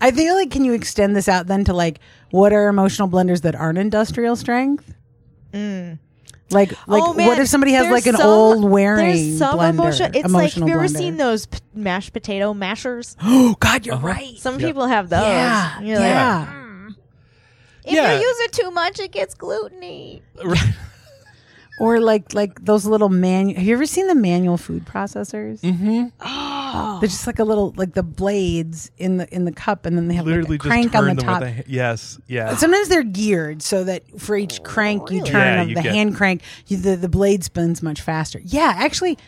I 0.00 0.10
feel 0.12 0.34
like 0.36 0.50
can 0.50 0.64
you 0.64 0.72
extend 0.72 1.16
this 1.16 1.28
out 1.28 1.46
then 1.48 1.64
to 1.64 1.72
like 1.74 1.98
what 2.30 2.52
are 2.52 2.68
emotional 2.68 3.08
blenders 3.08 3.42
that 3.42 3.54
aren't 3.56 3.78
industrial 3.78 4.36
strength? 4.36 4.94
Mm. 5.52 5.98
Like 6.52 6.70
like 6.88 7.02
oh, 7.02 7.12
what 7.12 7.38
if 7.38 7.48
somebody 7.48 7.72
has 7.72 7.84
There's 7.84 7.92
like 7.92 8.06
an 8.06 8.16
some- 8.16 8.26
old 8.28 8.64
wearing 8.64 9.06
There's 9.14 9.38
some 9.38 9.58
blender? 9.58 9.70
emotion. 9.70 10.10
It's 10.14 10.28
like 10.32 10.52
have 10.54 10.68
you 10.68 10.74
ever 10.74 10.84
blender. 10.86 10.96
seen 10.96 11.16
those 11.16 11.46
p- 11.46 11.58
mashed 11.74 12.12
potato 12.12 12.52
mashers? 12.54 13.16
Oh 13.22 13.54
God, 13.60 13.86
you're 13.86 13.94
Uh-huh. 13.94 14.06
right. 14.08 14.36
Some 14.38 14.58
Yep. 14.58 14.68
people 14.68 14.86
have 14.86 15.08
those. 15.10 15.20
Yeah, 15.22 15.80
you're 15.80 15.98
like, 15.98 16.06
yeah. 16.06 16.88
if 17.84 17.92
Yeah. 17.94 18.12
you 18.14 18.20
use 18.20 18.40
it 18.40 18.52
too 18.52 18.70
much, 18.72 18.98
it 18.98 19.12
gets 19.12 19.34
gluteny. 19.34 20.22
Or 21.80 21.98
like 21.98 22.34
like 22.34 22.62
those 22.64 22.84
little 22.84 23.08
manual. 23.08 23.56
Have 23.58 23.66
you 23.66 23.74
ever 23.74 23.86
seen 23.86 24.06
the 24.06 24.14
manual 24.14 24.58
food 24.58 24.84
processors? 24.84 25.60
Mm-hmm. 25.60 26.08
Oh, 26.72 26.98
They're 27.00 27.08
just 27.08 27.26
like 27.26 27.38
a 27.38 27.44
little 27.44 27.72
like 27.76 27.94
the 27.94 28.02
blades 28.02 28.90
in 28.96 29.16
the 29.16 29.28
in 29.34 29.44
the 29.44 29.52
cup, 29.52 29.86
and 29.86 29.96
then 29.96 30.08
they 30.08 30.14
have 30.14 30.24
like, 30.26 30.36
Literally 30.36 30.56
a 30.56 30.58
crank 30.58 30.94
on 30.94 31.14
the 31.16 31.22
top. 31.22 31.42
a 31.42 31.64
yes, 31.66 32.18
yeah. 32.28 32.54
Sometimes 32.56 32.88
they're 32.88 33.02
geared 33.02 33.62
so 33.62 33.84
that 33.84 34.02
for 34.20 34.36
each 34.36 34.62
crank 34.62 35.10
you 35.10 35.18
really? 35.18 35.30
turn 35.30 35.40
Yeah, 35.56 35.62
of 35.62 35.68
you 35.68 35.74
the 35.74 35.82
get- 35.82 35.94
hand 35.94 36.16
crank, 36.16 36.42
you, 36.66 36.76
the 36.76 36.96
the 36.96 37.08
blade 37.08 37.42
spins 37.44 37.82
much 37.82 38.00
faster. 38.00 38.40
Yeah, 38.44 38.72
actually, 38.76 39.18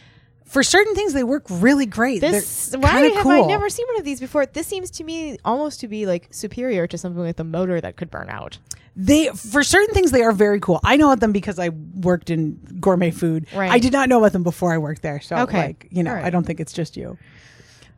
for 0.52 0.62
certain 0.62 0.94
things 0.94 1.12
they 1.14 1.24
work 1.24 1.44
really 1.48 1.86
great. 1.86 2.20
this. 2.20 2.68
They're 2.68 2.80
Why 2.80 2.88
have 3.08 3.22
cool. 3.22 3.44
I 3.44 3.46
never 3.46 3.68
seen 3.70 3.86
one 3.88 3.96
of 3.98 4.04
these 4.04 4.20
before? 4.20 4.44
This 4.46 4.66
seems 4.66 4.90
to 4.92 5.04
me 5.04 5.38
almost 5.44 5.80
to 5.80 5.88
be 5.88 6.04
like 6.06 6.28
superior 6.30 6.86
to 6.86 6.98
something 6.98 7.20
with 7.22 7.40
a 7.40 7.44
motor 7.44 7.80
that 7.80 7.96
could 7.96 8.10
burn 8.10 8.28
out. 8.28 8.58
They 8.94 9.28
for 9.28 9.62
certain 9.62 9.94
things 9.94 10.10
they 10.12 10.22
are 10.22 10.32
very 10.32 10.60
cool. 10.60 10.78
I 10.84 10.96
know 10.96 11.06
about 11.06 11.20
them 11.20 11.32
because 11.32 11.58
I 11.58 11.70
worked 11.70 12.28
in 12.28 12.60
gourmet 12.80 13.10
food. 13.10 13.46
Right. 13.54 13.70
I 13.72 13.78
did 13.78 13.92
not 13.94 14.08
know 14.10 14.18
about 14.18 14.32
them 14.32 14.42
before 14.42 14.72
I 14.74 14.78
worked 14.78 15.00
there. 15.00 15.20
So 15.20 15.36
Okay. 15.38 15.68
like 15.68 15.88
you 15.90 16.02
know, 16.02 16.10
All 16.10 16.16
right. 16.16 16.26
I 16.26 16.30
don't 16.30 16.44
think 16.44 16.60
it's 16.60 16.74
just 16.74 16.96
you. 16.98 17.16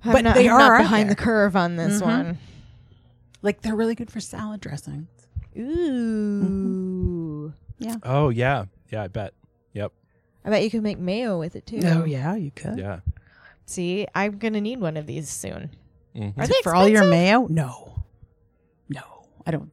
I'm 0.04 0.12
But 0.12 0.22
not, 0.24 0.34
they 0.36 0.48
I'm 0.48 0.54
are 0.54 0.58
not 0.70 0.78
behind 0.82 1.08
there. 1.08 1.16
the 1.16 1.20
curve 1.22 1.56
on 1.56 1.74
this 1.76 2.00
Mhm. 2.00 2.06
one. 2.06 2.38
Like 3.42 3.62
they're 3.62 3.74
really 3.74 3.94
good 3.96 4.10
for 4.10 4.20
salad 4.20 4.60
dressing. 4.60 5.08
Ooh. 5.58 7.52
Yeah. 7.78 7.96
Oh 8.02 8.28
yeah, 8.28 8.66
yeah. 8.90 9.02
I 9.02 9.08
bet. 9.08 9.34
Yep. 9.72 9.92
I 10.44 10.50
bet 10.50 10.62
you 10.62 10.70
can 10.70 10.82
make 10.82 10.98
mayo 10.98 11.38
with 11.38 11.56
it 11.56 11.66
too. 11.66 11.80
Oh 11.84 12.04
yeah, 12.04 12.34
you 12.34 12.50
could. 12.54 12.78
Yeah. 12.78 13.00
See, 13.66 14.06
I'm 14.14 14.38
gonna 14.38 14.60
need 14.60 14.80
one 14.80 14.96
of 14.96 15.06
these 15.06 15.28
soon. 15.28 15.70
Mhm. 16.14 16.38
Are 16.38 16.46
they 16.46 16.54
For 16.62 16.74
all 16.74 16.88
your 16.88 17.04
mayo? 17.04 17.46
No. 17.48 18.02
No. 18.88 19.02
I 19.46 19.50
don't 19.50 19.70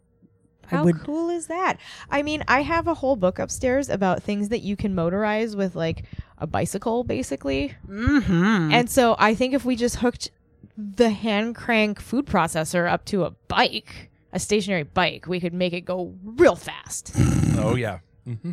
I 0.72 0.78
How 0.78 0.84
would 0.86 1.04
cool 1.04 1.30
is 1.30 1.48
that? 1.48 1.78
I 2.10 2.22
mean, 2.22 2.44
I 2.48 2.62
have 2.62 2.88
a 2.88 2.94
whole 2.94 3.16
book 3.16 3.40
upstairs 3.40 3.90
about 3.90 4.24
things 4.24 4.50
that 4.50 4.62
you 4.62 4.76
can 4.76 4.96
motorize 4.96 5.56
with 5.56 5.76
like 5.76 6.06
a 6.38 6.48
bicycle, 6.48 7.04
basically. 7.04 7.76
mm-hmm. 7.88 8.72
And 8.72 8.90
so 8.90 9.16
I 9.20 9.36
think 9.36 9.54
if 9.54 9.66
we 9.66 9.76
just 9.76 9.98
hooked 9.98 10.32
the 10.78 11.10
hand 11.10 11.56
crank 11.56 12.00
food 12.00 12.26
processor 12.26 12.90
up 12.90 13.04
to 13.06 13.26
a 13.26 13.32
bike, 13.50 14.10
a 14.32 14.40
stationary 14.40 14.84
bike, 14.84 15.28
we 15.28 15.40
could 15.40 15.54
make 15.54 15.74
it 15.74 15.82
go 15.82 16.14
real 16.24 16.56
fast. 16.56 17.14
Oh 17.64 17.76
yeah. 17.76 18.00
hmm 18.26 18.52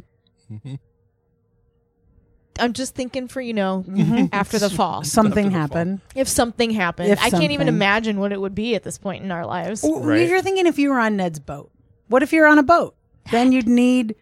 I'm 2.58 2.72
just 2.72 2.94
thinking 2.94 3.28
for, 3.28 3.40
you 3.40 3.54
know, 3.54 3.84
mm-hmm. 3.86 4.26
after 4.32 4.58
the 4.58 4.70
fall. 4.70 5.04
something 5.04 5.46
After 5.46 5.52
the 5.52 5.58
happened. 5.58 6.00
If 6.14 6.28
something 6.28 6.70
happened, 6.70 7.10
If 7.10 7.22
I 7.22 7.30
can't 7.30 7.52
even 7.52 7.68
imagine 7.68 8.18
what 8.20 8.32
it 8.32 8.40
would 8.40 8.54
be 8.54 8.74
at 8.74 8.82
this 8.82 8.98
point 8.98 9.24
in 9.24 9.30
our 9.30 9.46
lives. 9.46 9.82
Well, 9.82 10.00
Right. 10.00 10.28
You're 10.28 10.42
thinking 10.42 10.66
if 10.66 10.78
you 10.78 10.90
were 10.90 10.98
on 10.98 11.16
Ned's 11.16 11.38
boat. 11.38 11.70
What 12.08 12.22
if 12.22 12.32
you're 12.32 12.48
on 12.48 12.58
a 12.58 12.62
boat? 12.62 12.96
Then 13.30 13.52
you'd 13.52 13.68
need 13.68 14.16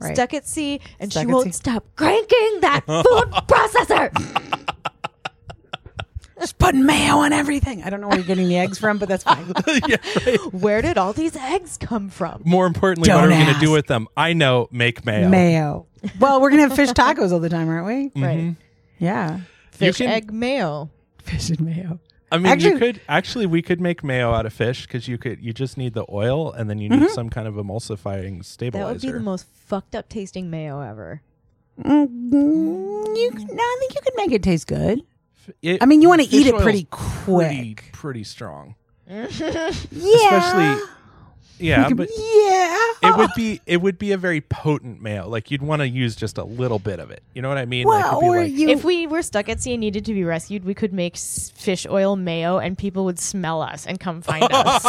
right. 0.00 0.14
Stuck 0.14 0.34
at 0.34 0.46
sea, 0.46 0.80
and 0.98 1.10
Stuck 1.10 1.22
she 1.22 1.26
won't 1.26 1.46
sea. 1.46 1.52
stop 1.52 1.84
cranking 1.94 2.60
that 2.60 2.84
food 2.86 3.30
processor. 3.46 4.56
just 6.40 6.58
putting 6.58 6.84
mayo 6.84 7.18
on 7.18 7.32
everything. 7.32 7.82
I 7.84 7.90
don't 7.90 8.00
know 8.00 8.08
where 8.08 8.16
you're 8.18 8.26
getting 8.26 8.48
the 8.48 8.58
eggs 8.58 8.78
from, 8.78 8.98
but 8.98 9.08
that's 9.08 9.22
fine. 9.24 9.52
yeah. 9.88 9.96
Right. 10.26 10.38
Where 10.52 10.82
did 10.82 10.98
all 10.98 11.12
these 11.12 11.36
eggs 11.36 11.76
come 11.78 12.08
from? 12.10 12.42
More 12.44 12.66
importantly, 12.66 13.10
what 13.12 13.20
Don't 13.20 13.32
are 13.32 13.38
we 13.38 13.44
going 13.44 13.54
to 13.54 13.60
do 13.60 13.70
with 13.70 13.86
them? 13.86 14.08
I 14.16 14.32
know. 14.32 14.68
Make 14.72 15.04
mayo. 15.04 15.28
mayo. 15.28 15.86
Well, 16.18 16.40
we're 16.40 16.50
gonna 16.50 16.62
have 16.62 16.74
fish 16.76 16.90
tacos 16.90 17.30
all 17.30 17.40
the 17.40 17.50
time, 17.50 17.68
aren't 17.68 17.86
we? 17.86 18.08
Mm-hmm. 18.08 18.22
Right. 18.24 18.56
Yeah, 18.98 19.40
Fish, 19.70 19.98
can- 19.98 20.08
egg, 20.08 20.32
mayo. 20.32 20.90
fish 21.18 21.50
and 21.50 21.60
mayo. 21.60 22.00
I 22.32 22.38
mean, 22.38 22.46
Actually- 22.46 22.70
you 22.72 22.78
could 22.78 23.00
actually 23.08 23.46
we 23.46 23.60
could 23.60 23.80
make 23.80 24.02
mayo 24.04 24.32
out 24.32 24.46
of 24.46 24.52
fish 24.52 24.86
because 24.86 25.08
you 25.08 25.18
could 25.18 25.40
you 25.42 25.52
just 25.52 25.76
need 25.76 25.92
the 25.94 26.06
oil 26.10 26.52
and 26.52 26.70
then 26.70 26.78
you 26.78 26.88
need 26.88 27.10
some 27.10 27.28
kind 27.28 27.46
of 27.48 27.54
emulsifying 27.54 28.42
stabilizer. 28.44 28.86
That 28.86 28.92
would 28.92 29.02
be 29.02 29.10
the 29.18 29.20
most 29.24 29.46
fucked 29.52 29.94
up 29.94 30.08
tasting 30.08 30.48
mayo 30.48 30.80
ever. 30.80 31.20
Mm, 31.82 33.16
you, 33.16 33.30
no, 33.34 33.62
I 33.62 33.76
think 33.80 33.94
you 33.94 34.00
could 34.02 34.14
make 34.16 34.32
it 34.32 34.42
taste 34.42 34.66
good. 34.66 35.02
It- 35.62 35.82
I 35.82 35.86
mean, 35.86 36.02
you 36.02 36.08
want 36.08 36.22
to 36.22 36.28
eat 36.28 36.46
it 36.46 36.54
pretty 36.54 36.84
pretty 36.84 36.86
quick. 36.90 37.90
pretty 37.92 38.24
strong. 38.24 38.74
Yeah, 39.08 39.24
Especially 39.24 40.86
yeah, 41.58 41.88
You 41.88 41.94
but 41.94 42.08
yeah. 42.16 42.92
it 43.10 43.16
would 43.18 43.30
be 43.36 43.60
it 43.66 43.82
would 43.82 43.98
be 43.98 44.12
a 44.12 44.16
very 44.16 44.40
potent 44.40 45.02
mayo. 45.02 45.28
Like 45.28 45.50
you'd 45.50 45.60
want 45.62 45.80
to 45.80 45.88
use 45.88 46.16
just 46.16 46.38
a 46.38 46.44
little 46.44 46.78
bit 46.78 47.00
of 47.00 47.10
it. 47.10 47.22
You 47.34 47.42
know 47.42 47.50
what 47.50 47.58
I 47.58 47.66
mean? 47.66 47.86
well, 47.86 48.12
it'd 48.18 48.20
be 48.20 48.26
or 48.26 48.40
like- 48.44 48.52
you. 48.52 48.68
If 48.70 48.82
we 48.84 49.06
were 49.06 49.20
stuck 49.20 49.48
at 49.50 49.60
sea 49.60 49.72
and 49.74 49.80
needed 49.80 50.06
to 50.06 50.14
be 50.14 50.24
rescued, 50.24 50.64
we 50.64 50.72
could 50.72 50.94
make 50.94 51.18
fish 51.18 51.86
oil 51.86 52.16
mayo, 52.16 52.58
and 52.58 52.78
people 52.78 53.04
would 53.04 53.18
smell 53.18 53.60
us 53.60 53.84
and 53.86 54.00
come 54.00 54.22
find 54.22 54.44
us. 54.50 54.86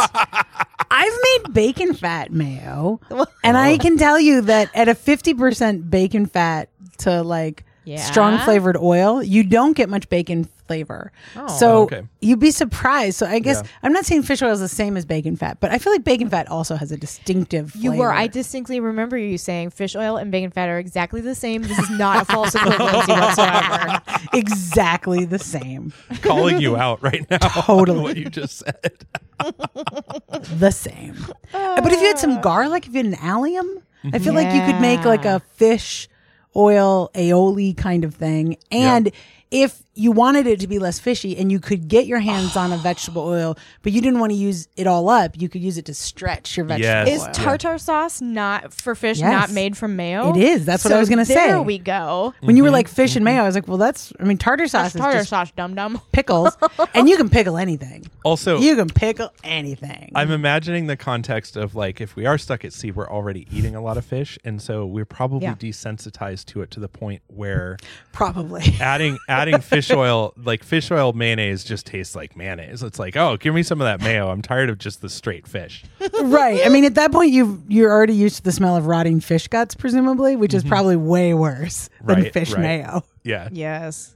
I've 0.90 1.18
made 1.44 1.52
bacon 1.52 1.92
fat 1.92 2.32
mayo, 2.32 3.00
and 3.44 3.56
I 3.58 3.76
can 3.76 3.98
tell 3.98 4.18
you 4.18 4.40
that 4.42 4.70
at 4.74 4.88
a 4.88 4.94
fifty 4.94 5.34
percent 5.34 5.90
bacon 5.90 6.24
fat 6.24 6.70
to 6.98 7.22
like 7.22 7.64
Yeah? 7.84 7.96
strong 7.98 8.38
flavored 8.38 8.76
oil, 8.76 9.22
you 9.22 9.42
don't 9.42 9.76
get 9.76 9.88
much 9.88 10.08
bacon 10.08 10.48
flavor. 10.66 11.12
Oh. 11.36 11.46
so 11.48 11.72
oh, 11.72 11.82
Okay. 11.82 12.02
you'd 12.20 12.38
be 12.38 12.50
surprised. 12.50 13.18
So 13.18 13.26
I 13.26 13.40
guess 13.40 13.60
Yeah. 13.62 13.68
I'm 13.82 13.92
not 13.92 14.06
saying 14.06 14.22
fish 14.22 14.40
oil 14.40 14.52
is 14.52 14.60
the 14.60 14.68
same 14.68 14.96
as 14.96 15.04
bacon 15.04 15.36
fat, 15.36 15.58
but 15.60 15.70
I 15.70 15.78
feel 15.78 15.92
like 15.92 16.04
bacon 16.04 16.30
fat 16.30 16.48
also 16.48 16.76
has 16.76 16.92
a 16.92 16.96
distinctive. 16.96 17.74
You 17.76 17.92
were. 17.92 18.12
I 18.12 18.26
distinctly 18.26 18.80
remember 18.80 19.18
you 19.18 19.36
saying 19.36 19.70
fish 19.70 19.96
oil 19.96 20.16
and 20.16 20.30
bacon 20.30 20.50
fat 20.50 20.68
are 20.68 20.78
exactly 20.78 21.20
the 21.20 21.34
same. 21.34 21.62
This 21.62 21.78
is 21.78 21.90
not 21.90 22.22
a 22.22 22.24
false 22.24 22.54
equivalency 22.54 23.20
whatsoever. 23.20 24.00
exactly 24.32 25.24
the 25.24 25.38
same. 25.38 25.92
calling 26.22 26.60
you 26.60 26.76
out 26.76 27.02
right 27.02 27.28
now. 27.30 27.38
Totally. 27.38 28.00
what 28.00 28.16
you 28.16 28.30
just 28.30 28.58
said. 28.58 29.06
the 30.58 30.70
same. 30.70 31.16
but 31.52 31.92
if 31.92 32.00
you 32.00 32.06
had 32.06 32.18
some 32.18 32.40
garlic, 32.40 32.86
if 32.86 32.92
you 32.92 32.98
had 32.98 33.06
an 33.06 33.18
allium, 33.20 33.82
I 34.12 34.18
feel 34.18 34.34
like 34.34 34.54
you 34.54 34.60
could 34.64 34.80
make 34.80 35.04
like 35.04 35.24
a 35.24 35.34
ah. 35.34 35.38
fish 35.56 36.08
oil 36.56 37.10
aioli 37.14 37.76
kind 37.76 38.04
of 38.04 38.14
thing. 38.14 38.56
And 38.70 39.10
if 39.50 39.82
you 39.94 40.10
wanted 40.12 40.46
it 40.46 40.60
to 40.60 40.66
be 40.66 40.78
less 40.78 40.98
fishy 40.98 41.36
and 41.36 41.52
you 41.52 41.60
could 41.60 41.88
get 41.88 42.06
your 42.06 42.20
hands 42.20 42.56
on 42.56 42.72
a 42.72 42.76
vegetable 42.78 43.22
oil, 43.22 43.56
but 43.82 43.92
you 43.92 44.00
didn't 44.00 44.20
want 44.20 44.32
to 44.32 44.36
use 44.36 44.68
it 44.76 44.86
all 44.86 45.08
up, 45.08 45.40
you 45.40 45.48
could 45.48 45.60
use 45.60 45.78
it 45.78 45.84
to 45.86 45.94
stretch 45.94 46.56
your 46.56 46.66
vegetable 46.66 46.82
Yes. 46.82 47.08
Is 47.08 47.22
oil. 47.26 47.32
tartar 47.32 47.78
sauce 47.78 48.20
not 48.20 48.72
for 48.72 48.94
fish 48.94 49.18
Yes. 49.18 49.30
not 49.30 49.50
made 49.52 49.76
from 49.76 49.96
mayo? 49.96 50.34
It 50.34 50.42
is. 50.42 50.64
That's 50.64 50.84
what 50.84 50.92
I 50.92 50.98
was 50.98 51.08
gonna 51.08 51.24
say. 51.24 51.34
There 51.34 51.62
we 51.62 51.78
go. 51.78 52.34
when 52.40 52.56
you 52.56 52.62
were 52.62 52.68
mm-hmm. 52.68 52.74
like 52.74 52.88
fish 52.88 53.16
and 53.16 53.24
mm-hmm. 53.24 53.36
mayo, 53.36 53.42
I 53.42 53.46
was 53.46 53.54
like, 53.54 53.68
well, 53.68 53.78
that's, 53.78 54.12
I 54.18 54.24
mean, 54.24 54.38
tartar 54.38 54.66
sauce 54.66 54.92
That's 54.92 54.94
is 54.94 55.00
tartar 55.00 55.18
just 55.18 55.30
sauce, 55.30 55.50
dum 55.52 55.74
dum. 55.74 56.00
pickles, 56.12 56.56
and 56.94 57.08
you 57.08 57.16
can 57.16 57.28
pickle 57.28 57.56
anything. 57.56 58.06
Also, 58.24 58.58
You 58.58 58.76
can 58.76 58.88
pickle 58.88 59.30
anything. 59.42 60.12
I'm 60.14 60.30
imagining 60.30 60.86
the 60.86 60.96
context 60.96 61.56
of 61.56 61.74
like 61.74 62.00
if 62.00 62.16
we 62.16 62.24
are 62.26 62.38
stuck 62.38 62.64
at 62.64 62.72
sea, 62.72 62.90
we're 62.90 63.10
already 63.10 63.46
eating 63.50 63.74
a 63.74 63.80
lot 63.80 63.96
of 63.96 64.04
fish, 64.04 64.38
and 64.44 64.62
so 64.62 64.86
we're 64.86 65.04
probably 65.04 65.46
Yeah. 65.46 65.54
desensitized 65.54 66.46
to 66.46 66.62
it 66.62 66.70
to 66.72 66.80
the 66.80 66.88
point 66.88 67.22
where 67.26 67.76
Probably. 68.12 68.62
adding 68.80 69.18
adding 69.28 69.60
fish 69.60 69.81
oil, 69.90 70.32
like 70.36 70.62
fish 70.62 70.90
oil 70.90 71.12
mayonnaise, 71.12 71.64
just 71.64 71.86
tastes 71.86 72.14
like 72.14 72.36
mayonnaise. 72.36 72.82
It's 72.82 72.98
like, 72.98 73.16
oh, 73.16 73.36
give 73.36 73.54
me 73.54 73.62
some 73.62 73.80
of 73.80 73.86
that 73.86 74.00
mayo. 74.00 74.28
I'm 74.30 74.42
tired 74.42 74.70
of 74.70 74.78
just 74.78 75.00
the 75.00 75.08
straight 75.08 75.46
fish. 75.46 75.84
right. 76.22 76.60
I 76.64 76.68
mean, 76.68 76.84
at 76.84 76.94
that 76.94 77.10
point, 77.12 77.32
you 77.32 77.62
you're 77.68 77.90
already 77.90 78.14
used 78.14 78.36
to 78.36 78.42
the 78.42 78.52
smell 78.52 78.76
of 78.76 78.86
rotting 78.86 79.20
fish 79.20 79.48
guts, 79.48 79.74
presumably, 79.74 80.36
which 80.36 80.54
is 80.54 80.62
probably 80.64 80.96
way 80.96 81.34
worse 81.34 81.88
than 82.04 82.16
Mm-hmm. 82.16 82.22
Right, 82.24 82.32
fish 82.32 82.52
right. 82.52 82.60
mayo. 82.60 83.04
Yeah. 83.24 83.48
Yes. 83.52 84.14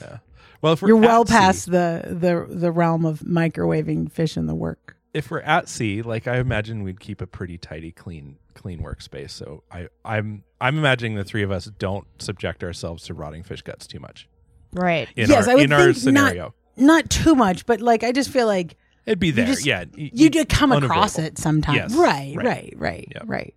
Yeah. 0.00 0.18
Well, 0.62 0.74
if 0.74 0.82
we're 0.82 0.88
You're 0.88 0.98
at 0.98 1.06
well 1.06 1.24
sea- 1.26 1.32
past 1.32 1.70
the, 1.70 2.02
the 2.06 2.46
the 2.54 2.70
realm 2.70 3.04
of 3.06 3.20
microwaving 3.20 4.12
fish 4.12 4.36
in 4.36 4.46
the 4.46 4.54
work. 4.54 4.96
if 5.14 5.30
we're 5.30 5.40
at 5.40 5.68
sea, 5.68 6.02
like 6.02 6.28
I 6.28 6.36
imagine 6.38 6.82
we'd 6.82 7.00
keep 7.00 7.20
a 7.20 7.26
pretty 7.26 7.56
tidy, 7.58 7.90
clean, 7.92 8.36
clean 8.54 8.80
workspace. 8.80 9.30
So 9.30 9.62
I, 9.72 9.88
I'm, 10.04 10.44
I'm 10.60 10.76
imagining 10.78 11.16
the 11.16 11.24
three 11.24 11.42
of 11.42 11.50
us 11.50 11.64
don't 11.78 12.06
subject 12.22 12.62
ourselves 12.62 13.04
to 13.04 13.14
rotting 13.14 13.42
fish 13.42 13.62
guts 13.62 13.86
too 13.86 13.98
much 14.00 14.28
Right. 14.72 15.08
in 15.16 15.28
yes, 15.28 15.46
our 15.46 15.52
I 15.52 15.54
would 15.56 15.64
in 15.64 15.72
our 15.72 15.84
think 15.86 15.96
scenario. 15.96 16.54
not 16.76 16.84
not 17.04 17.10
too 17.10 17.34
much, 17.34 17.66
but 17.66 17.80
like 17.80 18.02
I 18.04 18.12
just 18.12 18.30
feel 18.30 18.46
like 18.46 18.76
It'd 19.06 19.18
be 19.18 19.30
there. 19.30 19.46
just- 19.46 19.66
yeah, 19.66 19.84
y- 19.96 20.10
you 20.14 20.26
y- 20.26 20.28
do 20.28 20.44
come 20.44 20.72
across 20.72 21.18
it 21.18 21.38
sometimes. 21.38 21.76
Yes, 21.76 21.94
Right, 21.94 22.34
right. 22.36 22.46
right, 22.46 22.74
right, 22.76 23.08
Yep. 23.14 23.22
right. 23.26 23.54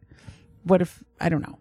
What 0.64 0.82
if 0.82 1.04
I 1.20 1.30
don't 1.30 1.42
know? 1.42 1.60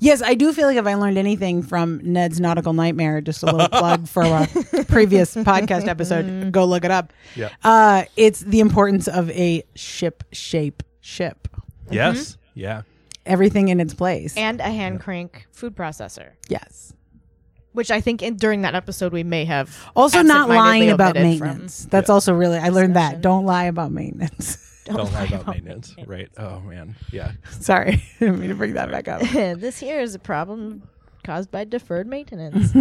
Yes, 0.00 0.22
I 0.22 0.34
do 0.34 0.52
feel 0.52 0.66
like 0.66 0.76
if 0.76 0.86
I 0.88 0.94
learned 0.94 1.18
anything 1.18 1.62
from 1.62 2.00
Ned's 2.02 2.40
Nautical 2.40 2.72
Nightmare, 2.72 3.20
just 3.20 3.44
a 3.44 3.46
little 3.46 3.68
plug 3.78 4.08
for 4.08 4.24
a 4.24 4.48
previous 4.88 5.34
podcast 5.36 5.86
episode, 5.86 6.50
go 6.50 6.64
look 6.64 6.84
it 6.84 6.90
up. 6.90 7.12
Yeah. 7.36 7.50
Uh, 7.62 8.04
it's 8.16 8.40
the 8.40 8.58
importance 8.58 9.06
of 9.06 9.30
a 9.30 9.62
ship 9.76 10.24
shape 10.32 10.82
ship. 11.00 11.46
Yes. 11.90 12.32
Mm-hmm. 12.32 12.60
Yeah. 12.60 12.82
Everything 13.24 13.68
in 13.68 13.78
its 13.78 13.94
place. 13.94 14.36
And 14.36 14.58
a 14.60 14.64
hand 14.64 15.00
crank 15.00 15.46
food 15.52 15.76
processor, 15.76 16.30
yes. 16.48 16.92
Which 17.72 17.90
I 17.90 18.00
think 18.00 18.22
in, 18.22 18.36
during 18.36 18.62
that 18.62 18.74
episode 18.74 19.12
we 19.12 19.22
may 19.24 19.44
have 19.44 19.76
Also, 19.94 20.22
not 20.22 20.48
lying 20.48 20.90
about 20.90 21.14
maintenance. 21.14 21.86
That's 21.90 22.08
Yeah. 22.08 22.14
also 22.14 22.32
really, 22.32 22.58
I 22.58 22.68
learned 22.70 22.96
that. 22.96 23.20
Don't 23.20 23.44
lie 23.44 23.64
about 23.64 23.92
maintenance. 23.92 24.64
Don't, 24.84 25.12
lie 25.12 25.24
about 25.24 25.42
about 25.42 25.54
maintenance. 25.54 25.94
Right. 26.06 26.30
Oh 26.38 26.60
man. 26.60 26.96
Yeah. 27.12 27.32
Sorry. 27.60 27.92
I 27.92 28.18
didn't 28.20 28.40
mean 28.40 28.48
to 28.48 28.54
bring 28.54 28.72
that 28.74 28.90
back 28.90 29.06
up. 29.06 29.20
this 29.20 29.78
here 29.78 30.00
is 30.00 30.14
a 30.14 30.18
problem 30.18 30.82
caused 31.24 31.50
by 31.50 31.64
deferred 31.64 32.06
maintenance. 32.06 32.72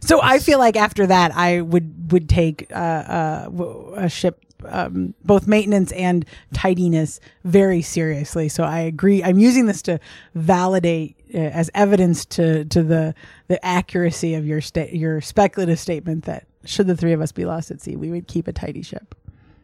So 0.00 0.20
I 0.22 0.38
feel 0.38 0.58
like 0.58 0.76
after 0.76 1.06
that, 1.06 1.34
I 1.34 1.62
would 1.62 2.12
would 2.12 2.28
take 2.28 2.66
uh, 2.70 2.74
uh, 2.74 3.44
w- 3.44 3.94
a 3.96 4.08
ship, 4.10 4.44
um, 4.66 5.14
both 5.24 5.46
maintenance 5.46 5.92
and 5.92 6.26
tidiness, 6.52 7.20
very 7.44 7.80
seriously. 7.80 8.50
So 8.50 8.64
I 8.64 8.80
agree. 8.80 9.24
I'm 9.24 9.38
using 9.38 9.64
this 9.64 9.80
to 9.82 9.98
validate 10.34 11.16
Uh, 11.34 11.38
as 11.38 11.68
evidence 11.74 12.24
to 12.24 12.64
to 12.66 12.82
the 12.82 13.14
the 13.48 13.64
accuracy 13.66 14.34
of 14.34 14.46
your 14.46 14.60
sta- 14.60 14.90
your 14.92 15.20
speculative 15.20 15.80
statement 15.80 16.24
that 16.26 16.46
should 16.64 16.86
the 16.86 16.96
three 16.96 17.12
of 17.12 17.20
us 17.20 17.32
be 17.32 17.44
lost 17.44 17.70
at 17.72 17.80
sea, 17.80 17.96
we 17.96 18.10
would 18.10 18.28
keep 18.28 18.46
a 18.46 18.52
tidy 18.52 18.82
ship. 18.82 19.14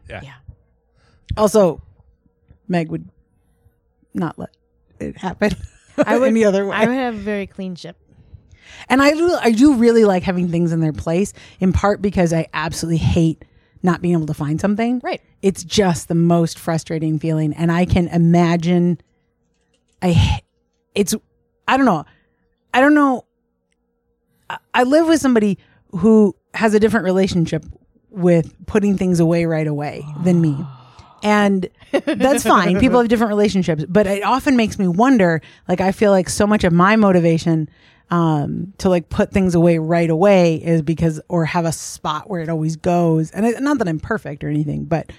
Yeah. 0.09 0.19
Yeah. 0.23 0.33
Also, 1.37 1.81
Meg 2.67 2.89
would 2.89 3.07
not 4.13 4.37
let 4.37 4.49
it 4.99 5.17
happen. 5.17 5.51
I 5.97 6.17
would 6.19 6.27
any 6.29 6.43
other 6.43 6.65
way. 6.65 6.75
I 6.75 6.85
would 6.87 6.95
have 6.95 7.15
a 7.15 7.19
very 7.19 7.47
clean 7.47 7.75
ship. 7.75 7.95
And 8.89 9.01
I 9.01 9.11
do, 9.11 9.37
I 9.41 9.51
do 9.51 9.75
really 9.75 10.05
like 10.05 10.23
having 10.23 10.49
things 10.49 10.71
in 10.71 10.79
their 10.79 10.93
place, 10.93 11.33
in 11.59 11.73
part 11.73 12.01
because 12.01 12.33
I 12.33 12.47
absolutely 12.53 12.97
hate 12.97 13.43
not 13.83 14.01
being 14.01 14.13
able 14.13 14.25
to 14.27 14.33
find 14.33 14.59
something. 14.61 14.99
Right. 15.03 15.21
It's 15.41 15.63
just 15.63 16.07
the 16.07 16.15
most 16.15 16.59
frustrating 16.59 17.19
feeling, 17.19 17.53
and 17.53 17.71
I 17.71 17.85
can 17.85 18.07
imagine. 18.09 18.99
I, 20.01 20.09
h- 20.09 20.43
it's, 20.95 21.15
I 21.67 21.77
don't 21.77 21.85
know, 21.85 22.05
I 22.73 22.81
don't 22.81 22.93
know. 22.93 23.25
I, 24.73 24.83
live 24.83 25.07
with 25.07 25.21
somebody 25.21 25.57
who 25.91 26.35
has 26.53 26.73
a 26.73 26.79
different 26.79 27.05
relationship 27.05 27.65
with 28.09 28.53
putting 28.65 28.97
things 28.97 29.21
away 29.21 29.45
right 29.45 29.67
away 29.67 30.03
than 30.23 30.41
me. 30.41 30.57
And 31.23 31.69
that's 31.91 32.43
fine. 32.43 32.79
People 32.79 32.99
have 32.99 33.07
different 33.07 33.29
relationships, 33.29 33.85
but 33.87 34.07
it 34.07 34.23
often 34.23 34.57
makes 34.57 34.77
me 34.77 34.87
wonder. 34.89 35.41
Like, 35.69 35.79
I 35.79 35.93
feel 35.93 36.11
like 36.11 36.29
so 36.29 36.45
much 36.45 36.65
of 36.65 36.73
my 36.73 36.97
motivation 36.97 37.69
um, 38.09 38.73
to 38.79 38.89
like 38.89 39.07
put 39.07 39.31
things 39.31 39.55
away 39.55 39.77
right 39.77 40.09
away 40.09 40.55
is 40.55 40.81
because, 40.81 41.21
or 41.29 41.45
have 41.45 41.63
a 41.63 41.71
spot 41.71 42.29
where 42.29 42.41
it 42.41 42.49
always 42.49 42.75
goes. 42.75 43.31
And 43.31 43.63
not 43.63 43.77
that 43.77 43.87
I'm 43.87 43.99
perfect 43.99 44.43
or 44.43 44.49
anything, 44.49 44.83
but 44.83 45.11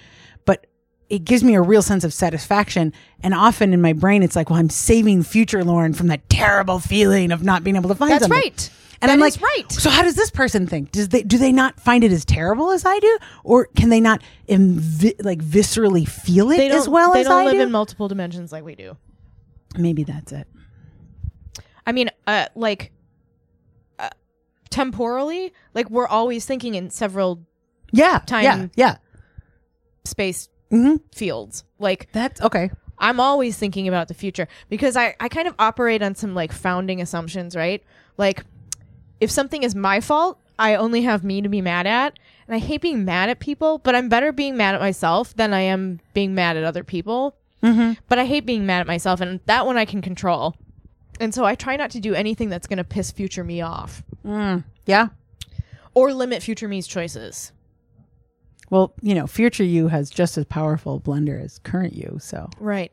it 1.13 1.25
gives 1.25 1.43
me 1.43 1.53
a 1.53 1.61
real 1.61 1.83
sense 1.83 2.03
of 2.03 2.11
satisfaction. 2.11 2.91
And 3.21 3.35
often 3.35 3.71
in 3.71 3.81
my 3.81 3.93
brain, 3.93 4.23
it's 4.23 4.35
like, 4.35 4.49
well, 4.49 4.57
I'm 4.57 4.69
saving 4.71 5.21
future 5.21 5.63
Lauren 5.63 5.93
from 5.93 6.07
that 6.07 6.27
terrible 6.27 6.79
feeling 6.79 7.31
of 7.31 7.43
not 7.43 7.63
being 7.63 7.75
able 7.75 7.89
to 7.89 7.95
find 7.95 8.11
That's 8.11 8.23
something. 8.23 8.39
right. 8.39 8.69
And 8.99 9.09
That 9.09 9.13
I'm 9.13 9.19
like, 9.19 9.39
right. 9.39 9.71
So 9.71 9.91
how 9.91 10.01
does 10.01 10.15
this 10.15 10.31
person 10.31 10.65
think? 10.65 10.91
Does 10.91 11.09
they 11.09 11.21
do 11.21 11.37
they 11.37 11.51
not 11.51 11.79
find 11.79 12.03
it 12.03 12.11
as 12.11 12.25
terrible 12.25 12.71
as 12.71 12.83
I 12.85 12.97
do, 12.99 13.17
or 13.43 13.67
can 13.75 13.89
they 13.89 13.99
not 13.99 14.21
invi- 14.49 15.23
like 15.23 15.39
viscerally 15.43 16.07
feel 16.07 16.49
it 16.49 16.71
as 16.71 16.89
well 16.89 17.13
they 17.13 17.19
as 17.19 17.27
don't 17.27 17.41
I 17.41 17.45
live 17.45 17.53
do? 17.53 17.61
in 17.61 17.71
multiple 17.71 18.07
dimensions 18.07 18.51
like 18.51 18.63
we 18.63 18.73
do. 18.75 18.97
Maybe 19.77 20.03
that's 20.05 20.31
it. 20.31 20.47
I 21.85 21.91
mean, 21.91 22.09
uh, 22.25 22.45
like 22.55 22.91
uh, 23.99 24.09
temporally, 24.69 25.53
like 25.73 25.89
we're 25.89 26.07
always 26.07 26.45
thinking 26.45 26.73
in 26.75 26.89
several 26.89 27.45
Yeah, 27.91 28.19
Time- 28.25 28.43
Yeah, 28.45 28.67
yeah. 28.75 28.97
space 30.05 30.47
hmm 30.73 30.95
fields. 31.13 31.63
Like 31.77 32.09
That's 32.13 32.41
okay. 32.41 32.71
I'm 32.97 33.19
always 33.19 33.57
thinking 33.57 33.87
about 33.87 34.07
the 34.07 34.13
future 34.13 34.47
because 34.69 34.95
I, 34.97 35.15
I 35.19 35.27
kind 35.29 35.47
of 35.47 35.55
operate 35.59 36.01
on 36.01 36.15
some 36.15 36.33
like 36.33 36.51
founding 36.51 37.01
assumptions, 37.01 37.55
right? 37.55 37.83
Like, 38.17 38.43
if 39.19 39.29
something 39.29 39.63
is 39.63 39.75
my 39.75 39.99
fault, 39.99 40.39
I 40.57 40.75
only 40.75 41.01
have 41.01 41.23
me 41.23 41.41
to 41.41 41.49
be 41.49 41.61
mad 41.61 41.85
at. 41.87 42.17
And 42.47 42.55
I 42.55 42.59
hate 42.59 42.81
being 42.81 43.03
mad 43.05 43.29
at 43.29 43.39
people, 43.39 43.79
but 43.79 43.95
I'm 43.95 44.09
better 44.09 44.31
being 44.31 44.55
mad 44.57 44.75
at 44.75 44.81
myself 44.81 45.35
than 45.35 45.53
I 45.53 45.61
am 45.61 45.99
being 46.13 46.33
mad 46.35 46.55
at 46.57 46.63
other 46.63 46.83
people. 46.83 47.35
Mm-hmm. 47.61 47.93
But 48.09 48.19
I 48.19 48.25
hate 48.25 48.45
being 48.45 48.65
mad 48.65 48.81
at 48.81 48.87
myself, 48.87 49.21
and 49.21 49.39
that 49.45 49.65
one 49.65 49.77
I 49.77 49.85
can 49.85 50.01
control. 50.01 50.55
And 51.19 51.33
so 51.33 51.45
I 51.45 51.55
try 51.55 51.75
not 51.75 51.91
to 51.91 51.99
do 51.99 52.13
anything 52.13 52.49
that's 52.49 52.67
going 52.67 52.77
to 52.77 52.83
piss 52.83 53.11
future 53.11 53.43
me 53.43 53.61
off 53.61 54.03
Mm. 54.25 54.63
Yeah. 54.85 55.07
or 55.93 56.13
limit 56.13 56.41
future 56.43 56.67
me's 56.67 56.87
choices. 56.87 57.51
Well, 58.73 58.91
you 59.03 59.13
know, 59.13 59.27
future 59.27 59.63
you 59.63 59.87
has 59.89 60.09
just 60.09 60.35
as 60.35 60.45
powerful 60.45 60.95
a 60.95 60.99
blender 60.99 61.39
as 61.39 61.59
current 61.59 61.93
you. 61.93 62.17
So 62.19 62.49
Right. 62.59 62.91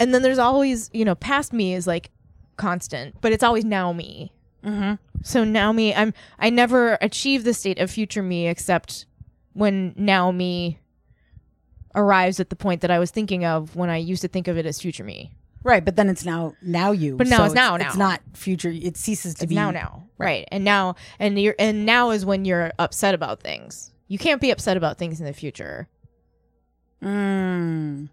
And 0.00 0.14
then 0.14 0.22
there's 0.22 0.38
always, 0.38 0.88
you 0.94 1.04
know, 1.04 1.14
past 1.14 1.52
me 1.52 1.74
is 1.74 1.86
like 1.86 2.10
constant, 2.56 3.20
but 3.20 3.30
it's 3.30 3.42
always 3.42 3.66
now 3.66 3.92
me. 3.92 4.32
mm-hmm. 4.64 4.94
So 5.22 5.44
now 5.44 5.72
me, 5.72 5.94
I'm 5.94 6.14
I 6.38 6.48
never 6.48 6.96
achieve 7.02 7.44
the 7.44 7.52
state 7.52 7.78
of 7.78 7.90
future 7.90 8.22
me 8.22 8.48
except 8.48 9.04
when 9.52 9.92
now 9.94 10.30
me 10.30 10.78
arrives 11.94 12.40
at 12.40 12.48
the 12.48 12.56
point 12.56 12.80
that 12.80 12.90
I 12.90 12.98
was 12.98 13.10
thinking 13.10 13.44
of 13.44 13.76
when 13.76 13.90
I 13.90 13.98
used 13.98 14.22
to 14.22 14.28
think 14.28 14.48
of 14.48 14.56
it 14.56 14.64
as 14.64 14.80
future 14.80 15.04
me. 15.04 15.32
Right, 15.62 15.84
but 15.84 15.96
then 15.96 16.08
it's 16.08 16.24
now 16.24 16.54
now 16.62 16.92
you. 16.92 17.16
But 17.16 17.26
now 17.26 17.36
So 17.36 17.44
it's 17.44 17.54
now 17.54 17.74
It's 17.74 17.94
now. 17.94 18.08
not 18.08 18.22
future. 18.32 18.70
It 18.70 18.96
ceases 18.96 19.34
to 19.34 19.42
It's 19.44 19.50
be 19.50 19.54
now 19.54 19.70
now. 19.70 20.08
Right. 20.16 20.48
And 20.50 20.64
now 20.64 20.96
and 21.18 21.38
you're 21.38 21.56
and 21.58 21.84
now 21.84 22.08
is 22.08 22.24
when 22.24 22.46
you're 22.46 22.72
upset 22.78 23.12
about 23.12 23.40
things. 23.40 23.90
You 24.08 24.18
can't 24.18 24.40
be 24.40 24.50
upset 24.50 24.76
about 24.76 24.98
things 24.98 25.20
in 25.20 25.26
the 25.26 25.32
future. 25.32 25.88
Mm. 27.02 28.08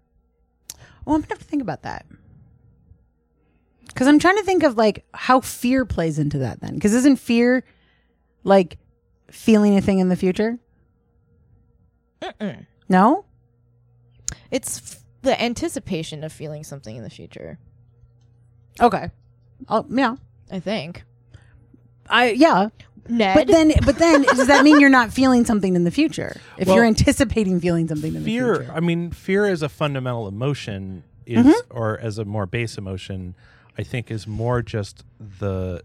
Well, 1.04 1.16
I'm 1.16 1.22
gonna 1.22 1.34
have 1.34 1.38
to 1.38 1.44
think 1.44 1.62
about 1.62 1.82
that 1.82 2.06
because 3.88 4.06
I'm 4.06 4.18
trying 4.18 4.36
to 4.38 4.42
think 4.44 4.62
of 4.62 4.76
like 4.76 5.04
how 5.14 5.40
fear 5.40 5.84
plays 5.84 6.18
into 6.18 6.38
that. 6.38 6.60
Then, 6.60 6.74
because 6.74 6.94
isn't 6.94 7.16
fear 7.16 7.64
like 8.44 8.78
feeling 9.30 9.76
a 9.76 9.80
thing 9.80 9.98
in 9.98 10.08
the 10.08 10.16
future? 10.16 10.58
Mm-mm. 12.20 12.66
No. 12.88 13.24
It's 14.50 14.78
f- 14.78 15.02
the 15.22 15.40
anticipation 15.40 16.24
of 16.24 16.32
feeling 16.32 16.64
something 16.64 16.96
in 16.96 17.02
the 17.02 17.10
future. 17.10 17.58
Okay. 18.80 19.10
Oh 19.68 19.86
yeah. 19.90 20.16
I 20.50 20.60
think. 20.60 21.04
I 22.08 22.30
yeah. 22.30 22.68
Ned. 23.08 23.34
But 23.36 23.46
then, 23.48 23.72
but 23.84 23.98
then, 23.98 24.22
does 24.22 24.46
that 24.46 24.62
mean 24.64 24.78
you're 24.80 24.88
not 24.90 25.12
feeling 25.12 25.44
something 25.44 25.74
in 25.74 25.84
the 25.84 25.90
future? 25.90 26.40
If 26.56 26.68
Well, 26.68 26.76
you're 26.76 26.84
anticipating 26.84 27.60
feeling 27.60 27.88
something 27.88 28.14
in 28.14 28.22
the 28.22 28.30
fear 28.30 28.56
future, 28.56 28.72
i 28.74 28.80
mean 28.80 29.10
fear 29.10 29.46
as 29.46 29.62
a 29.62 29.68
fundamental 29.68 30.28
emotion 30.28 31.02
is 31.26 31.44
Mm-hmm. 31.46 31.76
or 31.76 31.98
as 31.98 32.18
a 32.18 32.24
more 32.24 32.46
base 32.46 32.76
emotion 32.78 33.34
i 33.78 33.82
think 33.82 34.10
is 34.10 34.26
more 34.26 34.60
just 34.62 35.04
the 35.40 35.82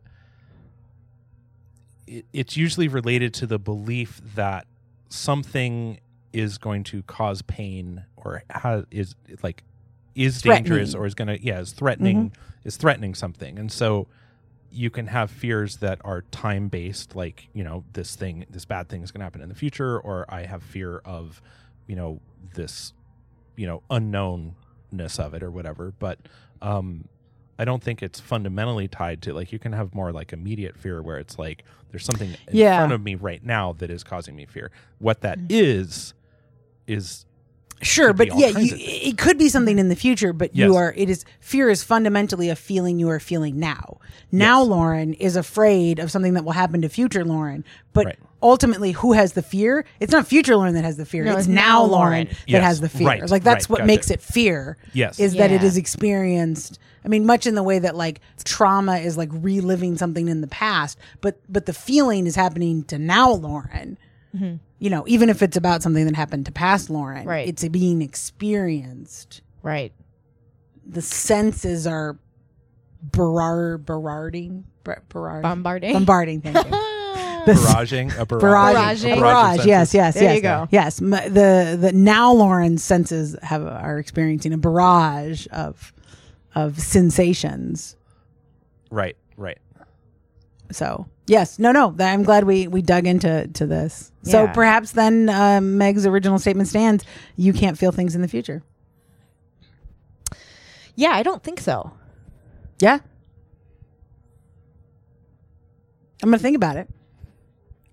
it, 2.08 2.26
it's 2.34 2.56
usually 2.58 2.88
related 2.88 3.34
to 3.36 3.46
the 3.48 3.60
belief 3.60 4.22
that 4.36 4.66
something 5.10 6.00
is 6.34 6.58
going 6.58 6.84
to 6.86 7.02
cause 7.04 7.42
pain 7.42 8.04
or 8.16 8.44
has 8.50 8.86
is 8.92 9.16
like 9.44 9.64
is 10.16 10.42
dangerous 10.42 10.92
Mm-hmm. 10.92 11.02
or 11.02 11.06
is 11.06 11.14
going 11.16 11.28
to 11.28 11.44
yeah 11.44 11.60
is 11.60 11.72
threatening 11.72 12.32
is 12.64 12.78
threatening 12.78 13.14
something 13.16 13.58
and 13.60 13.72
so 13.72 14.08
you 14.72 14.90
can 14.90 15.08
have 15.08 15.32
fears 15.32 15.78
that 15.78 16.00
are 16.04 16.22
time 16.32 16.68
based 16.68 17.16
like 17.16 17.48
you 17.54 17.64
know 17.64 17.84
this 17.94 18.16
thing 18.16 18.46
this 18.50 18.66
bad 18.66 18.90
thing 18.90 19.02
is 19.04 19.12
going 19.12 19.20
to 19.20 19.24
happen 19.26 19.42
in 19.42 19.50
the 19.50 19.56
future 19.56 19.98
or 20.00 20.26
i 20.30 20.44
have 20.46 20.62
fear 20.62 20.98
of 21.06 21.42
you 21.88 21.96
know 21.96 22.20
this 22.56 22.94
you 23.56 23.66
know 23.66 23.82
unknownness 23.90 25.20
of 25.20 25.34
it 25.34 25.42
or 25.44 25.50
whatever. 25.52 25.94
But 26.00 26.20
um 26.62 27.08
i 27.60 27.66
don't 27.66 27.82
think 27.84 28.04
it's 28.04 28.20
fundamentally 28.20 28.88
tied 28.88 29.22
to 29.24 29.34
like 29.34 29.52
you 29.52 29.60
can 29.60 29.74
have 29.74 29.94
more 29.96 30.12
like 30.12 30.34
immediate 30.34 30.78
fear 30.78 31.02
where 31.02 31.18
it's 31.18 31.40
like 31.40 31.64
there's 31.92 32.04
something 32.06 32.30
in 32.48 32.56
Yeah. 32.58 32.78
front 32.78 32.94
of 32.94 33.02
me 33.04 33.16
right 33.16 33.44
now 33.44 33.74
that 33.74 33.90
is 33.90 34.04
causing 34.04 34.36
me 34.36 34.46
fear. 34.46 34.72
What 35.00 35.22
that 35.22 35.40
is 35.50 36.14
is 36.88 37.26
Sure, 37.82 38.12
but 38.12 38.36
yeah, 38.38 38.48
you, 38.48 38.76
it 38.76 39.18
could 39.18 39.38
be 39.38 39.50
something 39.50 39.78
in 39.78 39.88
the 39.90 39.96
future, 39.96 40.34
but 40.34 40.56
Yes. 40.56 40.66
you 40.66 40.76
are 40.76 40.94
it 40.98 41.10
is 41.10 41.26
fear 41.40 41.70
is 41.70 41.84
fundamentally 41.84 42.50
a 42.50 42.56
feeling 42.56 42.98
you 43.00 43.10
are 43.10 43.20
feeling 43.20 43.60
now. 43.60 43.98
Now 44.32 44.62
Yes. 44.62 44.70
Lauren 44.70 45.14
is 45.14 45.36
afraid 45.36 46.00
of 46.00 46.10
something 46.10 46.34
that 46.34 46.44
will 46.44 46.54
happen 46.54 46.82
to 46.82 46.90
future 46.90 47.24
Lauren, 47.24 47.64
but 47.94 48.06
Right. 48.08 48.20
ultimately 48.42 48.94
who 48.94 49.14
has 49.14 49.34
the 49.34 49.44
fear? 49.44 49.86
It's 50.00 50.12
not 50.12 50.26
future 50.26 50.56
Lauren 50.56 50.74
that 50.74 50.84
has 50.84 50.98
the 50.98 51.06
fear. 51.06 51.24
No, 51.24 51.32
it's 51.34 51.42
it's 51.42 51.48
now 51.48 51.62
now 51.64 51.84
Lauren 51.84 51.92
Lauren. 52.12 52.28
that 52.28 52.38
Yes, 52.48 52.64
has 52.64 52.82
the 52.82 52.90
fear. 52.90 53.08
right, 53.08 53.30
like 53.30 53.44
that's 53.44 53.66
right, 53.66 53.70
what 53.70 53.78
gotcha. 53.80 53.88
makes 53.88 54.10
it 54.12 54.22
fear. 54.22 54.78
Yes. 54.94 55.20
Is 55.20 55.36
that 55.36 55.52
it 55.52 55.64
is 55.64 55.78
experienced 55.78 56.80
I 57.06 57.10
mean, 57.10 57.26
much 57.26 57.46
in 57.48 57.56
the 57.56 57.64
way 57.64 57.80
that 57.80 57.96
like 57.96 58.20
trauma 58.44 58.98
is 58.98 59.18
like 59.18 59.30
reliving 59.32 59.98
something 59.98 60.28
in 60.28 60.42
the 60.42 60.48
past, 60.48 60.98
but 61.22 61.40
but 61.48 61.66
the 61.68 61.74
feeling 61.74 62.26
is 62.28 62.36
happening 62.36 62.84
to 62.86 62.98
now 62.98 63.32
Lauren. 63.32 63.98
Mm-hmm. 64.36 64.56
You 64.80 64.90
know, 64.92 65.04
even 65.08 65.30
if 65.30 65.42
it's 65.42 65.58
about 65.58 65.82
something 65.82 66.06
that 66.06 66.16
happened 66.16 66.46
to 66.46 66.52
past 66.52 66.90
Lauren, 66.90 67.26
Right. 67.26 67.48
it's 67.48 67.68
being 67.68 68.02
experienced. 68.02 69.42
right. 69.64 69.92
The 70.90 71.02
senses 71.02 71.86
are 71.86 72.18
Berard, 73.12 73.86
Berarding, 73.86 74.64
Ber- 74.86 75.04
Berard, 75.10 75.44
Bombarding. 75.44 75.94
bombarding. 75.94 76.42
Thank 76.42 76.56
you. 76.56 76.64
Barraging 77.48 78.18
a 78.20 78.26
Barrage, 78.26 78.42
barrage, 78.42 79.04
Barraging. 79.04 79.12
a 79.12 79.16
barrage, 79.16 79.20
barrage 79.22 79.60
of 79.60 79.66
yes, 79.66 79.94
yes, 79.94 80.14
There 80.16 80.24
yes. 80.24 80.36
you 80.36 80.42
go. 80.42 80.68
Yes, 80.72 80.98
the 81.00 81.78
the 81.80 81.92
now 81.94 82.32
Lauren's 82.34 82.84
senses 82.84 83.36
have 83.42 83.66
are 83.66 84.00
experiencing 84.00 84.54
a 84.54 84.58
barrage 84.58 85.48
of 85.52 85.94
of 86.56 86.80
sensations. 86.80 87.96
right 88.92 89.16
right 89.36 89.58
So 90.72 91.08
yes, 91.28 91.60
no, 91.60 91.72
no. 91.72 91.96
I'm 92.00 92.24
glad 92.24 92.44
we 92.44 92.68
we 92.68 92.82
dug 92.82 93.06
into 93.08 93.48
to 93.54 93.66
this. 93.66 94.12
So 94.24 94.48
perhaps 94.48 94.92
then 94.92 95.30
uh, 95.30 95.62
Meg's 95.62 96.06
original 96.06 96.40
statement 96.40 96.68
stands: 96.70 97.06
you 97.36 97.54
can't 97.54 97.78
feel 97.78 97.92
things 97.92 98.16
in 98.16 98.22
the 98.22 98.28
future. 98.28 98.64
Yeah, 100.96 101.12
I 101.12 101.24
don't 101.24 101.44
think 101.44 101.60
so. 101.60 101.92
Yeah, 102.80 103.00
I'm 106.24 106.30
gonna 106.30 106.38
think 106.40 106.56
about 106.56 106.78
it. 106.78 106.90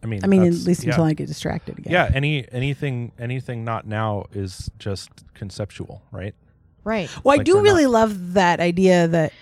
i 0.02 0.06
mean 0.06 0.20
I 0.24 0.26
mean, 0.26 0.42
at 0.42 0.44
that's- 0.46 0.66
least 0.66 0.84
yeah. 0.84 0.90
until 0.90 1.04
I 1.04 1.14
get 1.14 1.26
distracted 1.26 1.78
again. 1.78 1.92
yeah 1.92 2.10
any 2.14 2.50
anything 2.52 3.12
anything 3.18 3.64
not 3.64 3.86
now 3.86 4.24
is 4.32 4.70
just 4.78 5.10
conceptual 5.34 6.02
right 6.10 6.34
Right. 6.86 7.08
Well, 7.24 7.40
I 7.40 7.42
do 7.42 7.54
we're 7.56 7.62
really 7.62 7.86
love 7.86 8.34
that 8.34 8.60
idea 8.60 9.08
that 9.08 9.32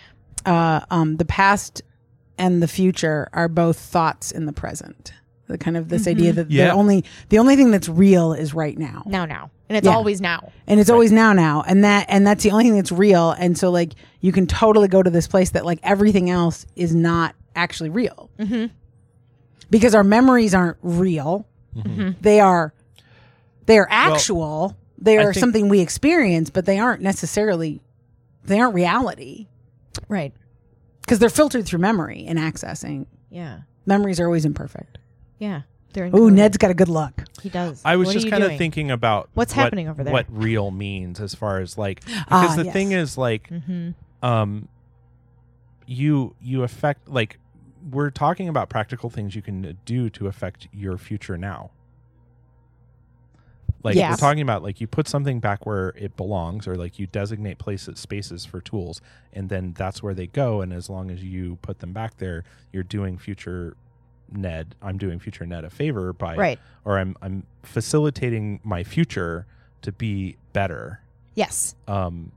uh, 0.47 0.83
um, 0.93 1.17
the 1.17 1.25
past 1.25 1.83
and 2.43 2.63
the 2.63 2.69
future 2.69 3.29
are 3.33 3.49
both 3.49 3.79
thoughts 3.79 4.33
in 4.33 4.47
the 4.47 4.53
present. 4.53 5.13
The 5.47 5.59
kind 5.59 5.77
of 5.77 5.89
this 5.89 6.07
idea 6.07 6.31
mm-hmm. 6.31 6.37
that 6.37 6.51
Yeah. 6.51 6.67
the 6.67 6.73
only 6.73 7.05
the 7.29 7.39
only 7.39 7.57
thing 7.57 7.71
that's 7.71 7.89
real 7.89 8.33
is 8.33 8.53
right 8.55 8.77
now, 8.77 9.03
Now, 9.07 9.25
now. 9.27 9.51
And 9.69 9.77
it's 9.79 9.87
Yeah. 9.87 9.95
always 9.95 10.21
now. 10.21 10.51
and 10.67 10.81
it's 10.81 10.91
always 10.91 11.13
now, 11.13 11.33
now, 11.33 11.63
and 11.67 11.85
that 11.85 12.07
and 12.09 12.27
that's 12.27 12.43
the 12.43 12.51
only 12.51 12.65
thing 12.65 12.75
that's 12.77 12.93
real. 12.93 13.31
And 13.33 13.57
so, 13.57 13.71
like, 13.71 13.93
you 14.21 14.33
can 14.33 14.47
totally 14.47 14.89
go 14.89 15.03
to 15.03 15.11
this 15.11 15.27
place 15.29 15.51
that 15.51 15.65
like 15.65 15.79
everything 15.83 16.31
else 16.31 16.67
is 16.75 16.95
not 16.95 17.35
actually 17.55 17.91
real, 17.91 18.31
mm-hmm. 18.39 18.67
because 19.71 19.95
our 19.95 20.05
memories 20.05 20.55
aren't 20.55 20.79
real. 20.83 21.47
Mm-hmm. 21.77 21.89
Mm-hmm. 22.01 22.11
They 22.23 22.41
are 22.41 22.73
they 23.67 23.79
are 23.79 23.89
actual. 23.91 24.77
they 24.99 25.19
are 25.19 25.33
think- 25.33 25.41
something 25.41 25.69
we 25.69 25.81
experience, 25.81 26.51
but 26.51 26.65
they 26.67 26.79
aren't 26.79 27.03
necessarily 27.03 27.81
they 28.45 28.59
aren't 28.61 28.75
reality. 28.75 29.47
Right. 30.09 30.33
Because 31.03 31.19
they're 31.19 31.29
filtered 31.29 31.67
through 31.67 31.81
memory 31.81 32.25
and 32.27 32.39
accessing. 32.39 33.07
Yeah. 33.31 33.61
Memories 33.87 34.19
are 34.21 34.27
always 34.27 34.45
imperfect. 34.45 34.99
Yeah. 35.39 35.63
They're 35.93 36.05
Oh, 36.05 36.07
included. 36.07 36.37
Ned's 36.37 36.57
got 36.57 36.71
a 36.71 36.75
good 36.75 36.89
look. 36.89 37.25
He 37.43 37.51
does. 37.51 37.83
I 37.85 37.97
was 37.97 38.07
What 38.07 38.13
just 38.15 38.31
kind 38.31 38.43
of 38.43 38.57
thinking 38.57 38.91
about 38.91 39.29
What's 39.35 39.55
what- 39.55 39.63
happening 39.65 39.89
over 39.89 40.03
there? 40.03 40.13
What 40.13 40.27
real 40.31 40.71
means 40.71 41.21
as 41.21 41.35
far 41.35 41.61
as 41.61 41.77
like 41.77 42.01
because 42.05 42.25
Ah, 42.31 42.55
the 42.57 42.65
yes. 42.65 42.73
thing 42.73 42.93
is 42.93 43.19
like 43.19 43.49
Mm-hmm. 43.51 43.91
um 44.25 44.69
you 45.87 46.35
you 46.41 46.63
affect 46.63 47.09
like 47.09 47.39
we're 47.91 48.11
talking 48.11 48.49
about 48.49 48.69
practical 48.71 49.11
things 49.11 49.35
you 49.35 49.43
can 49.43 49.77
do 49.85 50.09
to 50.11 50.29
affect 50.29 50.69
your 50.73 50.97
future 50.97 51.37
now. 51.37 51.71
Like 53.85 53.97
we're 53.97 54.17
talking 54.17 54.43
about 54.43 54.63
like 54.63 54.81
you 54.81 54.87
put 54.87 55.09
something 55.09 55.41
back 55.41 55.67
where 55.67 55.89
it 55.97 56.17
belongs 56.17 56.67
or 56.69 56.77
like 56.77 56.99
you 56.99 57.07
designate 57.07 57.59
places 57.59 57.99
spaces 57.99 58.45
for 58.45 58.61
tools 58.61 59.01
and 59.33 59.49
then 59.49 59.75
that's 59.77 60.03
where 60.03 60.15
they 60.15 60.27
go 60.29 60.61
and 60.61 60.73
as 60.73 60.89
long 60.89 61.11
as 61.11 61.23
you 61.23 61.59
put 61.63 61.81
them 61.81 61.93
back 61.93 62.19
there 62.19 62.45
you're 62.73 62.83
doing 62.85 63.19
future 63.19 63.77
Ned 64.31 64.75
I'm 64.81 64.99
doing 64.99 65.19
future 65.19 65.45
Ned 65.47 65.65
a 65.65 65.71
favor 65.71 66.13
by 66.13 66.37
Right. 66.37 66.59
or 66.85 66.99
I'm 66.99 67.17
I'm 67.21 67.45
facilitating 67.63 68.61
my 68.63 68.85
future 68.85 69.47
to 69.83 69.91
be 69.93 70.37
better. 70.53 71.01
Yes. 71.35 71.75
Um 71.89 72.33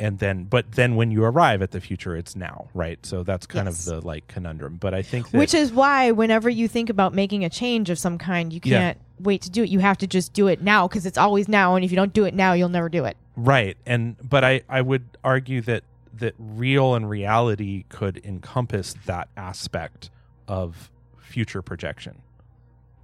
and 0.00 0.18
then 0.18 0.44
but 0.44 0.72
then 0.72 0.94
when 0.96 1.10
you 1.10 1.24
arrive 1.24 1.60
at 1.60 1.72
the 1.72 1.80
future 1.80 2.16
it's 2.16 2.34
now, 2.36 2.68
right? 2.72 3.04
So 3.04 3.22
that's 3.22 3.46
kind 3.46 3.66
Yes. 3.66 3.86
of 3.86 4.00
the 4.02 4.06
like 4.06 4.26
conundrum. 4.28 4.76
But 4.76 4.94
I 4.94 5.02
think 5.02 5.30
that 5.30 5.38
Which 5.38 5.54
is 5.54 5.72
why 5.72 6.10
whenever 6.12 6.48
you 6.48 6.68
think 6.68 6.88
about 6.88 7.12
making 7.14 7.44
a 7.44 7.50
change 7.50 7.90
of 7.90 7.98
some 7.98 8.16
kind, 8.16 8.52
you 8.52 8.60
can't 8.60 8.96
Yeah. 8.96 9.02
Can't 9.18 9.26
wait 9.26 9.42
to 9.42 9.50
do 9.50 9.62
it. 9.62 9.68
You 9.68 9.78
have 9.80 9.98
to 9.98 10.06
just 10.06 10.32
do 10.32 10.46
it 10.46 10.62
now 10.62 10.88
because 10.88 11.06
it's 11.06 11.18
always 11.18 11.48
now. 11.48 11.74
And 11.74 11.84
if 11.84 11.90
you 11.90 11.96
don't 11.96 12.12
do 12.12 12.24
it 12.24 12.34
now, 12.34 12.52
you'll 12.52 12.68
never 12.68 12.88
do 12.88 13.04
it. 13.04 13.16
right. 13.36 13.76
And 13.86 14.16
but 14.26 14.44
I 14.44 14.62
I 14.68 14.80
would 14.82 15.04
argue 15.24 15.60
that 15.62 15.84
that 16.18 16.34
real 16.38 16.94
and 16.94 17.08
reality 17.08 17.84
could 17.88 18.20
encompass 18.24 18.94
that 19.06 19.28
aspect 19.36 20.10
of 20.48 20.90
future 21.18 21.62
projection. 21.62 22.18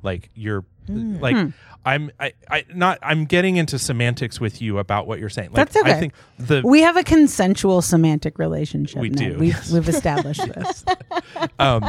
Like 0.02 0.30
you're 0.34 0.64
Mm. 0.86 1.18
like 1.18 1.34
Hmm. 1.34 1.48
I'm 1.86 2.10
I, 2.20 2.34
I 2.50 2.66
not 2.74 2.98
I'm 3.02 3.24
getting 3.24 3.56
into 3.56 3.78
semantics 3.78 4.38
with 4.38 4.60
you 4.60 4.76
about 4.78 5.06
what 5.06 5.18
you're 5.18 5.30
saying. 5.30 5.48
Like 5.48 5.56
That's 5.56 5.76
okay. 5.78 5.92
I 5.92 5.98
think 5.98 6.12
the 6.38 6.60
We 6.62 6.82
have 6.82 6.98
a 6.98 7.02
consensual 7.02 7.80
semantic 7.80 8.38
relationship. 8.38 9.00
We 9.00 9.08
Ned. 9.08 9.32
do, 9.32 9.38
We've, 9.38 9.54
yes. 9.54 9.72
we've 9.72 9.88
established 9.88 10.44
this. 10.46 10.84
um 11.58 11.84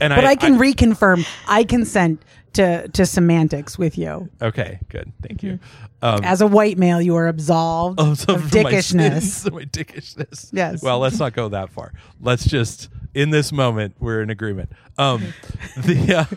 and 0.00 0.12
But 0.14 0.24
I, 0.24 0.34
can 0.34 0.58
reconfirm. 0.58 1.24
I 1.48 1.62
consent 1.62 2.22
to 2.54 2.88
to 2.88 3.06
semantics 3.06 3.78
with 3.78 3.98
you. 3.98 4.28
Okay, 4.40 4.80
good. 4.88 5.12
Thank 5.22 5.42
you. 5.42 5.58
Um, 6.02 6.20
As 6.22 6.40
a 6.40 6.46
white 6.46 6.78
male, 6.78 7.02
you 7.02 7.16
are 7.16 7.26
absolved 7.26 8.00
oh, 8.00 8.12
of 8.12 8.18
so 8.18 8.38
for 8.38 8.40
my 8.40 8.48
dickishness. 8.48 9.22
sins, 9.22 9.50
my 9.52 9.64
dickishness. 9.64 10.50
Yes. 10.52 10.82
Well, 10.82 10.98
let's 10.98 11.18
not 11.18 11.32
go 11.32 11.48
that 11.48 11.70
far. 11.70 11.92
Let's 12.20 12.44
just 12.44 12.88
in 13.14 13.30
this 13.30 13.52
moment 13.52 13.96
we're 13.98 14.22
in 14.22 14.30
agreement. 14.30 14.70
Um, 14.96 15.32
the 15.76 16.26
uh, 16.30 16.36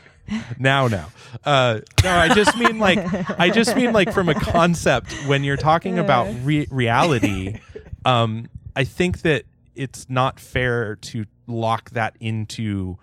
now 0.59 0.87
now 0.87 1.09
uh 1.43 1.79
no 2.03 2.09
i 2.09 2.33
just 2.33 2.57
mean 2.57 2.79
like 2.79 2.99
i 3.37 3.49
just 3.49 3.75
mean 3.75 3.91
like 3.91 4.13
from 4.13 4.29
a 4.29 4.33
concept 4.33 5.11
when 5.27 5.43
you're 5.43 5.57
talking 5.57 5.99
about 5.99 6.33
re- 6.43 6.67
reality 6.71 7.59
um 8.05 8.47
i 8.75 8.83
think 8.83 9.23
that 9.23 9.43
it's 9.75 10.09
not 10.09 10.39
fair 10.39 10.95
to 10.95 11.25
lock 11.47 11.89
that 11.91 12.15
into 12.19 12.97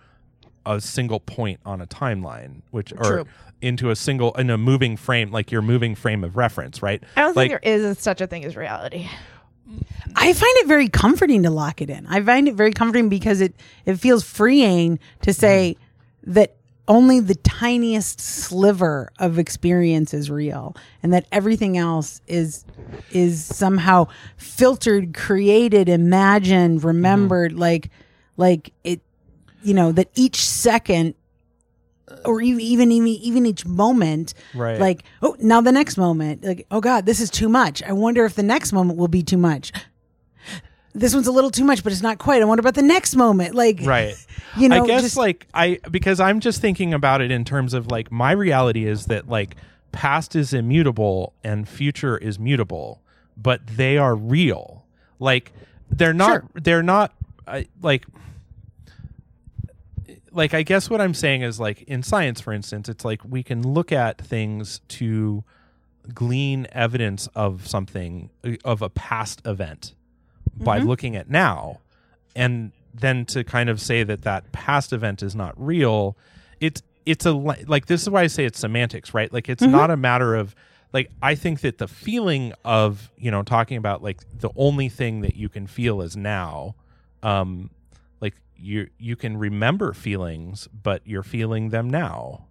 a 0.69 0.81
single 0.81 1.21
point 1.21 1.61
on 1.65 1.81
a 1.81 1.87
timeline 1.87 2.63
which 2.71 2.93
or 2.93 3.05
True. 3.05 3.25
into 3.61 3.91
a 3.91 3.97
single 3.97 4.33
in 4.35 4.51
a 4.51 4.59
moving 4.59 4.97
frame 4.97 5.31
like 5.31 5.51
your 5.51 5.63
moving 5.63 5.95
frame 5.95 6.25
of 6.25 6.37
reference 6.37 6.83
right 6.83 7.03
I 7.17 7.23
don't 7.23 7.37
like 7.37 7.51
think 7.51 7.63
there 7.63 7.75
is 7.75 7.99
such 7.99 8.21
a 8.21 8.27
thing 8.27 8.45
as 8.45 8.57
reality. 8.57 9.09
I 10.17 10.33
find 10.33 10.57
it 10.59 10.67
very 10.67 10.89
comforting 10.89 11.43
to 11.43 11.51
lock 11.51 11.83
it 11.83 11.91
in. 11.91 12.07
I 12.07 12.23
find 12.23 12.49
it 12.49 12.55
very 12.55 12.73
comforting 12.73 13.09
because 13.09 13.41
it 13.41 13.55
it 13.85 13.97
feels 13.97 14.25
freeing 14.25 14.99
to 15.23 15.35
say 15.35 15.77
that 16.25 16.55
only 16.89 17.21
the 17.21 17.35
tiniest 17.35 18.19
sliver 18.19 19.11
of 19.19 19.39
experience 19.39 20.15
is 20.15 20.31
real 20.31 20.75
and 21.03 21.13
that 21.13 21.27
everything 21.31 21.77
else 21.77 22.23
is 22.27 22.65
is 23.11 23.45
somehow 23.45 24.07
filtered, 24.39 25.13
created, 25.15 25.89
imagined, 25.89 26.83
remembered 26.83 27.53
mm-hmm. 27.53 27.61
like 27.61 27.91
like 28.37 28.73
it 28.85 29.03
you 29.63 29.75
know 29.75 29.93
that 29.93 30.09
each 30.15 30.37
second 30.37 31.15
or 32.25 32.41
even 32.41 32.61
even 32.91 33.07
even, 33.07 33.47
each 33.47 33.67
moment 33.67 34.33
Right. 34.55 34.81
like 34.81 35.05
oh 35.23 35.37
now 35.41 35.61
the 35.61 35.73
next 35.73 35.97
moment 35.99 36.43
like 36.43 36.67
oh 36.71 36.81
god 36.81 37.07
this 37.07 37.21
is 37.21 37.31
too 37.31 37.49
much. 37.49 37.83
I 37.83 37.93
wonder 37.93 38.25
if 38.25 38.35
the 38.35 38.43
next 38.43 38.73
moment 38.73 38.99
will 38.99 39.09
be 39.09 39.23
too 39.23 39.39
much. 39.39 39.73
This 40.95 41.15
one's 41.15 41.27
a 41.27 41.33
little 41.33 41.51
too 41.51 41.65
much 41.65 41.85
but 41.85 41.93
it's 41.93 42.03
not 42.03 42.19
quite. 42.19 42.41
I 42.43 42.45
wonder 42.45 42.61
about 42.61 42.75
the 42.75 42.83
next 42.83 43.15
moment. 43.15 43.55
Like 43.55 43.81
right. 43.83 44.15
you 44.57 44.69
know 44.69 44.83
i 44.83 44.87
guess 44.87 45.03
just 45.03 45.17
like 45.17 45.47
i 45.53 45.79
because 45.91 46.19
i'm 46.19 46.41
just 46.41 46.61
thinking 46.61 46.95
about 46.95 47.21
it 47.21 47.31
in 47.31 47.45
terms 47.45 47.75
of 47.75 47.91
like 47.91 48.11
my 48.11 48.33
reality 48.33 48.87
is 48.87 49.05
that 49.07 49.29
like 49.29 49.55
past 49.93 50.35
is 50.35 50.55
immutable 50.55 51.35
and 51.45 51.69
future 51.69 52.17
is 52.17 52.39
mutable 52.39 53.01
but 53.37 53.65
they 53.67 53.97
are 53.99 54.17
real. 54.17 54.85
Like 55.19 55.53
they're 55.91 56.15
not 56.15 56.43
they're 56.55 56.83
not 56.83 57.13
I 57.47 57.67
like 57.83 58.07
like 60.33 60.55
i 60.55 60.63
guess 60.63 60.91
what 60.91 61.01
i'm 61.01 61.15
saying 61.15 61.43
is 61.43 61.59
like 61.59 61.83
in 61.83 62.03
science 62.03 62.41
for 62.41 62.53
instance 62.53 62.89
it's 62.89 63.05
like 63.05 63.21
we 63.25 63.43
can 63.43 63.63
look 63.63 63.93
at 63.93 64.21
things 64.21 64.81
to 64.89 65.45
glean 66.15 66.67
evidence 66.73 67.29
of 67.35 67.67
something 67.67 68.31
uh, 68.45 68.53
of 68.65 68.83
a 68.83 68.89
past 68.89 69.43
event 69.45 69.95
by 70.57 70.79
mm-hmm. 70.79 70.89
looking 70.89 71.17
at 71.17 71.31
now. 71.31 71.81
And 72.35 72.73
then 72.95 73.25
to 73.27 73.45
kind 73.45 73.69
of 73.69 73.81
say 73.81 74.03
that 74.03 74.23
that 74.23 74.51
past 74.53 74.93
event 74.93 75.23
is 75.23 75.35
not 75.35 75.55
real 75.57 76.17
it's 76.61 76.83
it's 77.07 77.25
a 77.27 77.31
like 77.31 77.87
this 77.87 78.03
is 78.03 78.11
why 78.11 78.23
i 78.23 78.27
say 78.27 78.45
it's 78.45 78.59
semantics 78.59 79.15
right? 79.15 79.33
Like 79.33 79.49
it's 79.49 79.63
not 79.63 79.85
mm-hmm. 79.85 79.93
a 79.93 79.97
matter 79.97 80.35
of 80.35 80.55
like 80.93 81.11
i 81.23 81.35
think 81.35 81.61
that 81.61 81.79
the 81.79 81.87
feeling 81.87 82.53
of 82.65 83.13
you 83.17 83.31
know 83.31 83.43
talking 83.43 83.77
about 83.77 84.03
like 84.03 84.19
the 84.41 84.51
only 84.57 84.89
thing 84.89 85.21
that 85.21 85.37
you 85.37 85.49
can 85.49 85.67
feel 85.67 86.01
is 86.01 86.17
now 86.17 86.75
um 87.23 87.71
you 88.59 88.89
you 88.99 89.17
can 89.17 89.37
remember 89.37 89.93
feelings 89.93 90.69
but 90.83 91.01
you're 91.07 91.23
feeling 91.23 91.71
them 91.71 91.89
now 91.89 92.45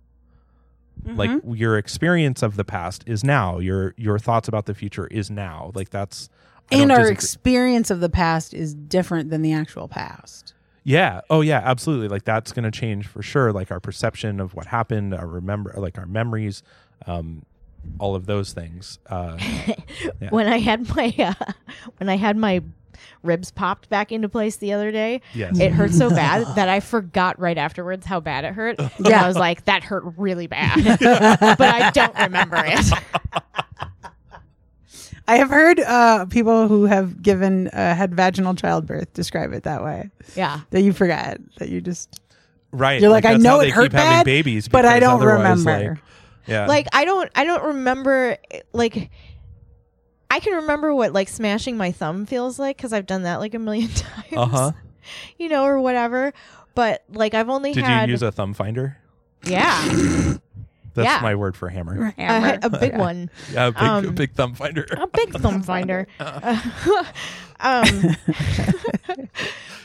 like 1.05 1.29
your 1.45 1.77
experience 1.77 2.41
of 2.41 2.55
the 2.55 2.65
past 2.65 3.03
is 3.05 3.23
now 3.23 3.59
your 3.59 3.93
your 3.97 4.17
thoughts 4.19 4.47
about 4.47 4.65
the 4.65 4.73
future 4.73 5.07
is 5.07 5.29
now 5.29 5.71
like 5.75 5.89
that's 5.89 6.27
I 6.71 6.77
and 6.77 6.91
our 6.91 6.97
disagree- 6.97 7.13
experience 7.13 7.91
of 7.91 7.99
the 7.99 8.09
past 8.09 8.53
is 8.53 8.73
different 8.73 9.29
than 9.29 9.41
the 9.41 9.53
actual 9.53 9.87
past 9.87 10.53
Yeah. 10.83 11.21
Oh, 11.29 11.41
yeah. 11.41 11.61
Absolutely. 11.63 12.07
Like 12.07 12.23
that's 12.23 12.51
going 12.53 12.63
to 12.63 12.71
change 12.71 13.07
for 13.07 13.21
sure. 13.21 13.51
Like 13.51 13.71
our 13.71 13.79
perception 13.81 14.39
of 14.39 14.53
what 14.53 14.67
happened, 14.67 15.13
our 15.13 15.27
remember, 15.27 15.73
like 15.77 15.97
our 15.97 16.05
memories, 16.05 16.63
um, 17.05 17.43
all 17.99 18.15
of 18.15 18.25
those 18.25 18.53
things. 18.53 18.97
Uh, 19.07 19.37
Yeah. 20.21 20.29
When 20.29 20.47
I 20.47 20.57
had 20.59 20.93
my 20.95 21.13
uh, 21.19 21.51
when 21.97 22.07
I 22.09 22.15
had 22.17 22.37
my 22.37 22.63
ribs 23.23 23.51
popped 23.51 23.89
back 23.89 24.11
into 24.11 24.29
place 24.29 24.57
the 24.57 24.73
other 24.73 24.91
day, 24.91 25.21
yes. 25.33 25.59
it 25.59 25.71
hurt 25.71 25.91
so 25.91 26.09
bad 26.23 26.45
that 26.55 26.69
I 26.69 26.79
forgot 26.79 27.39
right 27.39 27.57
afterwards 27.57 28.05
how 28.05 28.19
bad 28.19 28.43
it 28.45 28.53
hurt. 28.53 28.79
And 28.79 28.91
Yeah. 29.07 29.23
I 29.23 29.27
was 29.27 29.37
like, 29.37 29.65
that 29.65 29.83
hurt 29.83 30.03
really 30.17 30.47
bad, 30.47 30.97
but 30.99 31.61
I 31.61 31.91
don't 31.91 32.15
remember 32.17 32.57
it. 32.65 32.85
i 35.27 35.37
have 35.37 35.49
heard 35.49 35.79
uh 35.81 36.25
people 36.27 36.67
who 36.69 36.85
have 36.85 37.21
given 37.21 37.67
uh, 37.69 37.93
had 37.95 38.15
vaginal 38.15 38.55
childbirth 38.55 39.11
describe 39.13 39.51
it 39.53 39.63
that 39.63 39.83
way 39.83 40.09
Yeah. 40.35 40.61
that 40.71 40.81
you 40.81 40.93
forget 40.93 41.39
that 41.57 41.69
you 41.69 41.81
just 41.81 42.21
right. 42.71 43.01
you're 43.01 43.09
like, 43.11 43.25
I 43.25 43.35
know 43.35 43.59
it 43.59 43.71
hurt 43.71 43.91
having 43.91 44.07
bad, 44.19 44.25
babies, 44.25 44.67
but 44.67 44.85
I 44.85 44.99
don't 44.99 45.21
remember. 45.21 45.89
like, 45.89 45.97
yeah. 46.47 46.65
like 46.65 46.87
i 46.93 47.03
don't 47.03 47.29
i 47.35 47.43
don't 47.43 47.63
remember 47.63 48.37
like 48.71 49.09
i 50.29 50.39
can 50.39 50.53
remember 50.55 50.93
what 50.93 51.13
like 51.13 51.27
smashing 51.29 51.77
my 51.77 51.91
thumb 51.91 52.25
feels 52.25 52.59
like 52.59 52.77
because 52.77 52.93
i've 52.93 53.05
done 53.05 53.23
that 53.23 53.37
like 53.37 53.53
a 53.53 53.59
million 53.59 53.89
times 53.95 54.33
uh 54.33 54.45
huh. 54.45 54.71
you 55.37 55.49
know 55.49 55.63
or 55.65 55.79
whatever 55.79 56.33
but 56.75 57.03
like 57.09 57.33
i've 57.33 57.49
only 57.49 57.69
had 57.71 57.75
Did 57.75 57.83
had 57.85 58.07
you 58.09 58.13
use 58.13 58.21
a 58.23 58.31
thumb 58.31 58.53
finder? 58.53 58.97
yeah 59.45 59.83
That's 60.93 61.05
Yeah. 61.05 61.19
my 61.21 61.35
word 61.35 61.55
for 61.55 61.69
hammer. 61.69 62.11
a, 62.17 62.57
a 62.63 62.69
big 62.71 62.97
one 62.97 63.29
Yeah, 63.53 63.67
a 63.67 63.71
big, 63.71 63.81
Um, 63.83 64.15
big 64.15 64.31
thumb 64.33 64.55
finder. 64.55 64.87
a 64.97 65.05
big 65.05 65.31
thumb 65.37 65.61
finder 65.61 66.07
um 67.59 67.85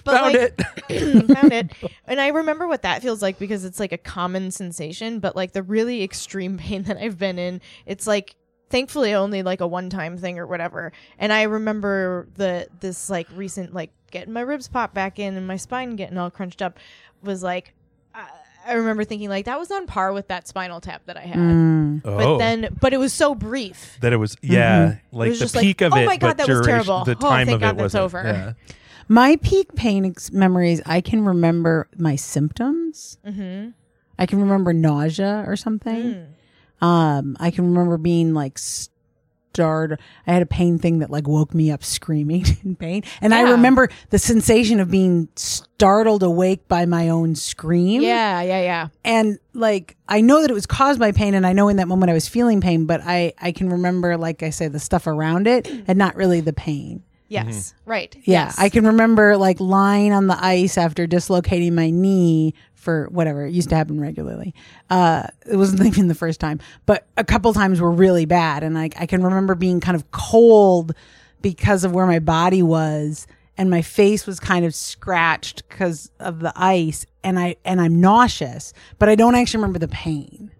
but 0.04 0.14
Found 0.16 0.34
like, 0.34 0.54
it. 0.88 1.26
found 1.34 1.52
it 1.52 1.70
and 2.06 2.20
i 2.20 2.28
remember 2.28 2.66
what 2.66 2.82
that 2.82 3.02
feels 3.02 3.22
like 3.22 3.38
because 3.38 3.64
it's 3.64 3.78
like 3.78 3.92
a 3.92 3.98
common 3.98 4.50
sensation 4.50 5.20
but 5.20 5.36
like 5.36 5.52
the 5.52 5.62
really 5.62 6.02
extreme 6.02 6.58
pain 6.58 6.82
that 6.84 6.96
i've 6.96 7.18
been 7.18 7.38
in 7.38 7.60
it's 7.86 8.06
like 8.06 8.34
thankfully 8.72 9.14
only 9.14 9.42
like 9.44 9.60
a 9.60 9.66
one 9.66 9.88
time 9.90 10.16
thing 10.18 10.38
or 10.40 10.46
whatever 10.48 10.90
and 11.18 11.32
i 11.32 11.42
remember 11.42 12.26
the 12.34 12.66
this 12.80 13.08
like 13.08 13.28
recent 13.36 13.72
like 13.72 13.90
getting 14.10 14.32
my 14.32 14.40
ribs 14.40 14.66
popped 14.66 14.94
back 14.94 15.18
in 15.20 15.36
and 15.36 15.46
my 15.46 15.56
spine 15.56 15.94
getting 15.94 16.18
all 16.18 16.30
crunched 16.30 16.60
up 16.62 16.78
was 17.22 17.42
like 17.44 17.72
I 18.14 18.28
I 18.66 18.72
remember 18.74 19.02
thinking 19.04 19.28
like 19.28 19.44
that 19.46 19.58
was 19.58 19.70
on 19.70 19.86
par 19.86 20.12
with 20.12 20.28
that 20.28 20.46
spinal 20.48 20.80
tap 20.80 21.02
that 21.06 21.16
I 21.16 21.22
had, 21.22 21.36
Mm. 21.36 22.02
but 22.02 22.24
oh. 22.24 22.38
then 22.38 22.76
but 22.80 22.92
it 22.92 22.98
was 22.98 23.12
so 23.12 23.34
brief. 23.34 23.98
that 24.00 24.12
it 24.12 24.16
was 24.18 24.36
yeah, 24.40 24.90
It 24.92 24.98
like 25.10 25.28
was 25.30 25.38
the 25.40 25.44
just 25.46 25.54
like, 25.56 25.62
peak 25.64 25.80
of 25.80 25.92
it. 25.92 25.98
oh 26.02 26.06
my 26.06 26.16
God, 26.16 26.36
but 26.36 26.46
that 26.46 26.48
was 26.48 26.66
terrible. 26.66 27.04
The 27.04 27.16
Oh, 27.16 27.28
time 27.28 27.46
thank 27.48 27.56
of 27.56 27.60
God 27.60 27.78
it 27.78 27.82
wasn't. 27.82 28.04
over. 28.04 28.22
Yeah. 28.22 28.52
my 29.08 29.34
peak 29.42 29.74
pain 29.74 30.04
ex- 30.06 30.30
memories 30.30 30.80
i 30.86 31.00
can 31.00 31.24
remember 31.24 31.88
my 31.98 32.14
symptoms 32.16 33.18
Mm-hmm. 33.26 33.70
i 34.18 34.26
can 34.26 34.40
remember 34.40 34.72
nausea 34.72 35.42
or 35.46 35.56
something 35.56 36.26
Um, 36.82 37.36
I 37.40 37.50
can 37.52 37.66
remember 37.66 37.96
being 37.96 38.34
like 38.34 38.58
startled. 38.58 40.00
I 40.26 40.32
had 40.32 40.42
a 40.42 40.46
pain 40.46 40.78
thing 40.78 40.98
that 40.98 41.10
like 41.10 41.28
woke 41.28 41.54
me 41.54 41.70
up 41.70 41.84
screaming 41.84 42.44
in 42.64 42.74
pain, 42.74 43.04
and 43.20 43.34
I 43.34 43.42
remember 43.52 43.88
the 44.10 44.18
sensation 44.18 44.80
of 44.80 44.90
being 44.90 45.28
startled 45.36 46.22
awake 46.22 46.66
by 46.68 46.86
my 46.86 47.08
own 47.08 47.34
scream. 47.36 48.02
Yeah, 48.02 48.42
yeah, 48.42 48.62
yeah. 48.62 48.88
and 49.04 49.38
like 49.54 49.96
I 50.08 50.20
know 50.20 50.40
that 50.40 50.50
it 50.50 50.54
was 50.54 50.66
caused 50.66 50.98
by 50.98 51.12
pain, 51.12 51.34
and 51.34 51.46
I 51.46 51.52
know 51.52 51.68
in 51.68 51.76
that 51.76 51.88
moment 51.88 52.10
I 52.10 52.14
was 52.14 52.28
feeling 52.28 52.60
pain, 52.60 52.86
but 52.86 53.00
I 53.04 53.32
I 53.40 53.52
can 53.52 53.68
remember 53.70 54.16
like 54.16 54.42
I 54.42 54.50
say 54.50 54.68
the 54.68 54.80
stuff 54.80 55.06
around 55.06 55.46
it, 55.46 55.70
and 55.86 55.96
not 55.96 56.16
really 56.16 56.40
the 56.40 56.52
pain. 56.52 57.04
Yes, 57.28 57.72
right. 57.86 58.14
Yeah, 58.24 58.44
yes. 58.46 58.58
I 58.58 58.68
can 58.68 58.86
remember 58.86 59.38
like 59.38 59.58
lying 59.58 60.12
on 60.12 60.26
the 60.26 60.36
ice 60.44 60.76
after 60.76 61.06
dislocating 61.06 61.74
my 61.74 61.88
knee 61.88 62.52
for 62.82 63.08
whatever. 63.10 63.46
It 63.46 63.52
used 63.52 63.68
to 63.70 63.76
happen 63.76 64.00
regularly. 64.00 64.54
Uh, 64.90 65.28
it 65.46 65.56
wasn't 65.56 65.82
even 65.86 66.08
the 66.08 66.14
first 66.14 66.40
time, 66.40 66.60
but 66.84 67.06
a 67.16 67.24
couple 67.24 67.52
times 67.54 67.80
were 67.80 67.90
really 67.90 68.24
bad. 68.26 68.62
And 68.62 68.74
like 68.74 68.94
I 69.00 69.06
can 69.06 69.22
remember 69.22 69.54
being 69.54 69.80
kind 69.80 69.94
of 69.96 70.10
cold 70.10 70.94
because 71.40 71.84
of 71.84 71.92
where 71.92 72.06
my 72.06 72.18
body 72.18 72.62
was 72.62 73.26
and 73.56 73.70
my 73.70 73.82
face 73.82 74.26
was 74.26 74.40
kind 74.40 74.64
of 74.64 74.74
scratched 74.74 75.68
because 75.68 76.10
of 76.18 76.40
the 76.40 76.52
ice 76.56 77.06
and 77.22 77.38
I 77.38 77.56
and 77.64 77.80
I'm 77.80 78.00
nauseous, 78.00 78.72
but 78.98 79.08
I 79.08 79.14
don't 79.14 79.34
actually 79.34 79.58
remember 79.58 79.78
the 79.78 79.88
pain. 79.88 80.50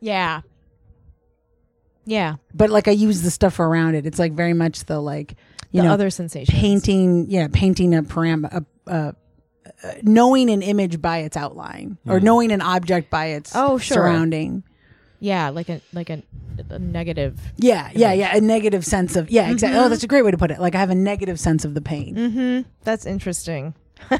Yeah. 0.00 0.40
Yeah. 2.04 2.36
But 2.54 2.70
like 2.70 2.88
I 2.88 2.92
use 2.92 3.22
the 3.22 3.30
stuff 3.30 3.60
around 3.60 3.94
it. 3.94 4.06
It's 4.06 4.18
like 4.18 4.32
very 4.32 4.54
much 4.54 4.84
the 4.84 5.00
like 5.00 5.36
you 5.70 5.82
the 5.82 5.88
know 5.88 5.94
other 5.94 6.10
sensations. 6.10 6.58
painting 6.58 7.26
yeah 7.28 7.48
painting 7.52 7.94
a 7.94 8.02
param 8.02 8.44
a, 8.44 8.92
a, 8.92 9.14
knowing 10.02 10.50
an 10.50 10.62
image 10.62 11.00
by 11.02 11.18
its 11.18 11.36
outline 11.36 11.98
or 12.06 12.20
knowing 12.20 12.52
an 12.52 12.60
object 12.60 13.10
by 13.10 13.26
its 13.26 13.52
Oh, 13.54 13.78
sure. 13.78 13.96
surrounding 13.96 14.62
Yeah, 15.20 15.48
like 15.50 15.68
a 15.68 15.80
like 15.92 16.10
a, 16.10 16.22
a 16.70 16.78
negative. 16.78 17.38
yeah 17.56 17.90
yeah 17.94 18.12
yeah 18.12 18.36
a 18.36 18.40
negative 18.40 18.84
sense 18.84 19.16
of 19.16 19.30
yeah 19.30 19.50
exactly 19.50 19.78
oh 19.78 19.88
that's 19.88 20.02
a 20.04 20.06
great 20.08 20.22
way 20.24 20.30
to 20.30 20.38
put 20.38 20.50
it 20.50 20.60
like 20.60 20.74
i 20.74 20.78
have 20.78 20.90
a 20.90 20.94
negative 20.94 21.38
sense 21.40 21.64
of 21.64 21.74
the 21.74 21.80
pain 21.80 22.14
Mm-hmm. 22.14 22.68
That's 22.84 23.06
interesting. 23.06 23.74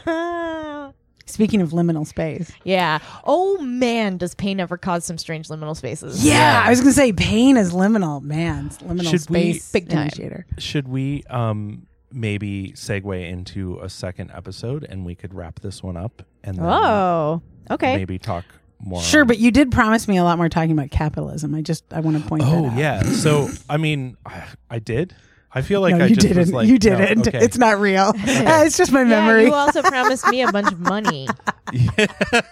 speaking 1.27 1.61
of 1.63 1.71
liminal 1.71 2.07
space 2.07 2.53
yeah. 2.65 2.99
Oh 3.25 3.59
man, 3.59 4.17
does 4.17 4.35
pain 4.35 4.61
ever 4.61 4.77
cause 4.77 5.05
some 5.05 5.19
strange 5.19 5.49
liminal 5.49 5.77
spaces? 5.77 6.25
yeah, 6.25 6.35
Yeah. 6.63 6.67
i 6.67 6.71
was 6.71 6.81
gonna 6.81 6.93
say 6.93 7.13
pain 7.13 7.57
is 7.57 7.73
liminal 7.73 8.21
man 8.23 8.71
liminal 8.71 9.03
Should 9.11 9.31
we- 9.31 9.53
space 9.55 9.73
Big 9.73 9.89
time. 9.89 10.03
initiator 10.03 10.47
Should 10.59 10.89
we 10.89 11.23
um 11.31 11.87
maybe 12.15 12.73
segue 12.77 13.29
into 13.29 13.79
a 13.81 13.89
second 13.89 14.31
episode 14.33 14.85
and 14.85 15.05
we 15.05 15.15
could 15.15 15.35
wrap 15.35 15.61
this 15.61 15.83
one 15.83 15.97
up 15.97 16.23
and 16.45 16.57
then 16.59 16.65
Oh. 16.67 17.43
Okay. 17.71 17.97
maybe 17.97 18.19
talk 18.19 18.45
more. 18.81 19.01
Sure, 19.03 19.21
on- 19.23 19.27
but 19.29 19.39
you 19.39 19.51
did 19.51 19.71
promise 19.71 20.09
me 20.09 20.17
a 20.19 20.25
lot 20.25 20.37
more 20.39 20.49
talking 20.49 20.73
about 20.73 20.91
capitalism. 20.91 21.55
I 21.55 21.63
just 21.63 21.85
I 21.93 22.01
want 22.01 22.21
to 22.23 22.29
point 22.29 22.43
that 22.43 22.53
oh 22.53 22.67
out. 22.67 22.77
yeah. 22.77 23.03
So 23.03 23.49
I 23.69 23.77
mean, 23.77 24.17
I, 24.27 24.45
I 24.71 24.79
did. 24.79 25.15
I 25.55 25.61
feel 25.63 25.81
like 25.83 25.95
no, 25.95 26.05
I 26.05 26.09
you 26.09 26.15
just 26.17 26.27
didn't. 26.29 26.51
like, 26.53 26.67
you 26.67 26.79
didn't. 26.79 27.29
okay. 27.29 27.39
It's 27.45 27.59
not 27.59 27.79
real. 27.79 28.13
it's 28.17 28.77
just 28.79 28.91
my 28.91 29.01
Yeah, 29.03 29.09
memory. 29.27 29.45
you 29.45 29.53
also 29.55 29.83
promised 29.83 30.27
me 30.29 30.41
a 30.43 30.51
bunch 30.51 30.73
of 30.73 30.81
money. 30.81 31.29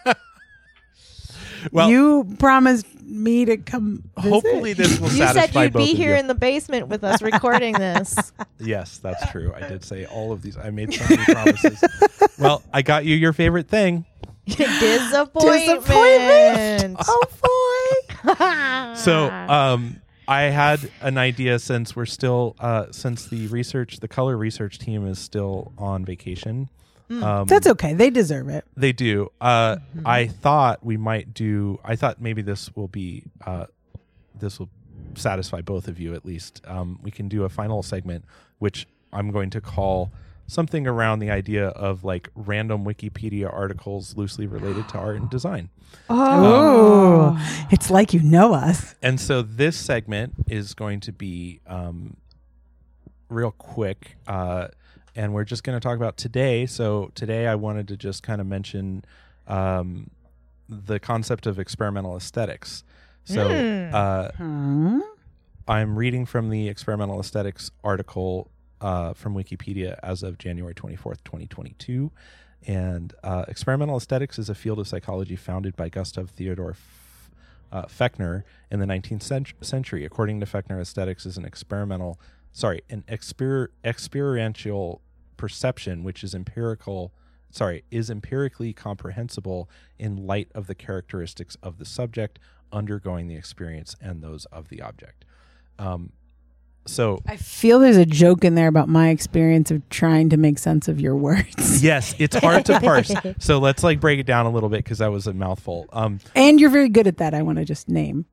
well, 1.73 1.91
you 1.91 2.27
promised 2.39 2.87
me 3.11 3.45
to 3.45 3.57
come. 3.57 4.05
Visit. 4.17 4.31
hopefully 4.31 4.73
this 4.73 4.99
will 4.99 5.11
You 5.11 5.27
said 5.27 5.55
you'd 5.55 5.73
both 5.73 5.87
be 5.87 5.95
here 5.95 6.13
you. 6.15 6.21
in 6.21 6.27
the 6.27 6.35
basement 6.35 6.89
with 6.89 7.05
us 7.05 7.21
recording 7.23 7.75
this. 7.75 8.33
Yes, 8.63 8.99
that's 8.99 9.31
true. 9.31 9.55
I 9.57 9.67
did 9.67 9.83
say 9.85 10.05
all 10.05 10.33
of 10.33 10.43
these. 10.43 10.57
I 10.59 10.69
made 10.69 10.93
so 10.93 11.03
many 11.09 11.25
promises. 11.25 11.83
well, 12.39 12.63
I 12.75 12.83
got 12.83 13.07
you 13.07 13.17
your 13.17 13.33
favorite 13.33 13.69
thing. 13.69 14.05
Disappointment. 14.47 15.87
Disappointment. 15.87 16.97
Oh 17.09 17.25
boy. 17.43 18.95
So, 18.97 19.29
um, 19.31 20.01
I 20.29 20.43
had 20.43 20.91
an 21.01 21.17
idea 21.17 21.59
since 21.59 21.97
we're 21.97 22.05
still 22.07 22.55
uh, 22.61 22.87
since 22.93 23.27
the 23.27 23.47
research, 23.49 24.01
the 24.01 24.09
color 24.09 24.37
research 24.37 24.79
team 24.79 25.07
is 25.07 25.19
still 25.19 25.73
on 25.79 26.05
vacation. 26.05 26.69
Um, 27.11 27.47
That's 27.47 27.67
okay. 27.67 27.93
They 27.93 28.11
deserve 28.11 28.49
it. 28.49 28.65
They 28.77 28.93
do. 28.93 29.33
Uh, 29.41 29.79
I 30.05 30.29
thought 30.29 30.85
we 30.85 30.97
might 30.97 31.35
do. 31.35 31.81
I 31.85 31.97
thought 31.97 32.21
maybe 32.21 32.43
this 32.43 32.75
will 32.77 32.89
be. 32.89 33.25
Uh, 33.45 33.67
this 34.39 34.59
will 34.59 34.71
satisfy 35.15 35.61
both 35.61 35.89
of 35.89 35.99
you 35.99 36.15
at 36.15 36.25
least. 36.25 36.63
Um, 36.67 36.99
we 37.03 37.11
can 37.11 37.29
do 37.29 37.45
a 37.45 37.49
final 37.49 37.83
segment, 37.83 38.25
which 38.59 38.87
I'm 39.13 39.31
going 39.31 39.51
to 39.51 39.61
call 39.61 40.13
something 40.47 40.87
around 40.87 41.21
the 41.21 41.31
idea 41.31 41.69
of 41.69 42.05
like 42.05 42.29
random 42.35 42.85
Wikipedia 42.85 43.53
articles 43.53 44.17
loosely 44.17 44.47
related 44.47 44.89
to 44.91 44.99
art 44.99 45.17
and 45.17 45.31
design. 45.31 45.69
Oh, 46.09 47.39
it's 47.71 47.91
like 47.91 48.13
you 48.15 48.21
know 48.21 48.55
us. 48.55 48.95
And 49.03 49.21
so 49.21 49.43
this 49.43 49.77
segment 49.77 50.35
is 50.49 50.75
going 50.75 51.01
to 51.01 51.13
be 51.13 51.61
um, 51.67 52.17
real 53.29 53.53
quick. 53.53 54.17
Uh, 54.27 54.69
and 55.17 55.33
we're 55.35 55.45
just 55.45 55.65
going 55.65 55.77
to 55.77 55.81
talk 55.81 55.97
about 55.97 56.17
today. 56.17 56.67
So 56.67 57.11
today 57.15 57.47
I 57.47 57.55
wanted 57.55 57.89
to 57.89 57.97
just 57.97 58.23
kind 58.23 58.41
of 58.41 58.47
mention 58.47 59.05
um, 59.47 60.11
the 60.69 61.01
concept 61.01 61.47
of 61.47 61.59
experimental 61.59 62.17
aesthetics. 62.17 62.85
So 63.25 63.49
Mm. 63.49 63.93
uh, 63.93 64.31
Hmm? 64.33 65.01
I'm 65.69 65.97
reading 65.99 66.27
from 66.27 66.51
the 66.51 66.69
experimental 66.69 67.21
aesthetics 67.21 67.71
article 67.85 68.51
uh, 68.81 69.13
from 69.15 69.35
Wikipedia 69.35 69.99
as 70.03 70.23
of 70.23 70.39
January 70.39 70.75
24th, 70.75 71.23
2022. 71.25 72.11
And 72.67 73.15
uh, 73.23 73.45
experimental 73.49 73.97
aesthetics 73.97 74.39
is 74.39 74.49
a 74.49 74.55
field 74.55 74.79
of 74.79 74.89
psychology 74.89 75.37
founded 75.37 75.77
by 75.77 75.89
Gustav 75.89 76.31
Theodor 76.31 76.71
F- 76.71 77.31
uh, 77.73 77.83
Fechner 77.87 78.43
in 78.71 78.81
the 78.81 78.87
19th 78.87 79.23
cent- 79.23 79.53
century. 79.61 80.05
According 80.05 80.41
to 80.41 80.47
Fechner, 80.47 80.81
aesthetics 80.81 81.25
is 81.25 81.37
an 81.37 81.45
experimental, 81.45 82.19
sorry, 82.53 82.83
an 82.91 83.05
exper- 83.09 83.69
experiential 83.85 85.01
perception 85.37 86.05
which 86.05 86.23
is 86.23 86.35
empirical, 86.35 87.13
sorry, 87.51 87.85
is 87.91 88.11
empirically 88.11 88.73
comprehensible 88.73 89.69
in 89.99 90.27
light 90.27 90.49
of 90.55 90.67
the 90.67 90.75
characteristics 90.75 91.57
of 91.63 91.79
the 91.79 91.85
subject 91.85 92.39
undergoing 92.73 93.27
the 93.27 93.37
experience 93.37 93.97
and 94.01 94.23
those 94.23 94.45
of 94.47 94.69
the 94.69 94.81
object. 94.83 95.25
Um, 95.79 96.13
so 96.87 97.21
I 97.27 97.37
feel 97.37 97.79
there's 97.79 97.97
a 97.97 98.07
joke 98.07 98.45
in 98.45 98.55
there 98.55 98.69
about 98.69 98.89
my 98.89 99.11
experience 99.11 99.71
of 99.71 99.87
trying 99.91 100.31
to 100.31 100.37
make 100.37 100.59
sense 100.59 100.89
of 100.89 101.01
your 101.01 101.15
words. 101.15 101.83
yes, 101.83 102.15
it's 102.19 102.37
hard 102.37 102.65
to 102.67 102.81
parse. 102.81 103.13
So 103.39 103.59
let's 103.59 103.83
like 103.83 104.01
break 104.01 104.19
it 104.19 104.27
down 104.27 104.47
a 104.47 104.51
little 104.51 104.69
bit 104.69 104.79
because 104.85 104.99
that 104.99 105.11
was 105.11 105.27
a 105.27 105.33
mouthful. 105.35 105.87
Um, 105.93 106.21
And 106.35 106.61
you're 106.61 106.71
very 106.71 106.89
good 106.89 107.07
at 107.07 107.19
that. 107.19 107.35
I 107.35 107.43
want 107.43 107.59
to 107.59 107.65
just 107.65 107.89
name. 107.89 108.27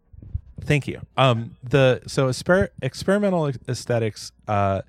Thank 0.62 0.88
you. 0.88 1.02
Um, 1.16 1.56
the 1.64 2.02
so 2.08 2.28
exper- 2.28 2.70
experimental 2.82 3.52
aesthetics 3.68 4.32
uh, 4.48 4.82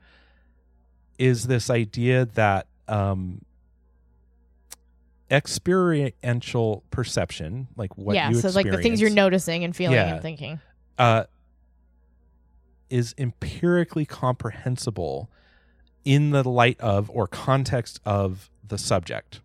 is 1.19 1.47
this 1.47 1.71
idea 1.71 2.25
that 2.35 2.67
um, 2.89 3.43
experiential 5.31 6.83
perception, 6.91 7.69
like 7.77 7.97
what 7.97 8.15
yeah, 8.17 8.31
you 8.31 8.37
so 8.37 8.49
like 8.51 8.71
the 8.71 8.79
things 8.79 9.01
you're 9.01 9.11
noticing 9.11 9.65
and 9.65 9.75
feeling 9.77 9.97
Yeah. 9.97 10.15
and 10.15 10.23
thinking. 10.23 10.61
uh, 10.99 11.25
is 12.91 13.15
empirically 13.19 14.07
comprehensible 14.07 15.31
in 16.05 16.31
the 16.31 16.43
light 16.43 16.81
of 16.81 17.11
or 17.13 17.27
context 17.27 18.01
of 18.07 18.49
the 18.67 18.79
subject 18.79 19.41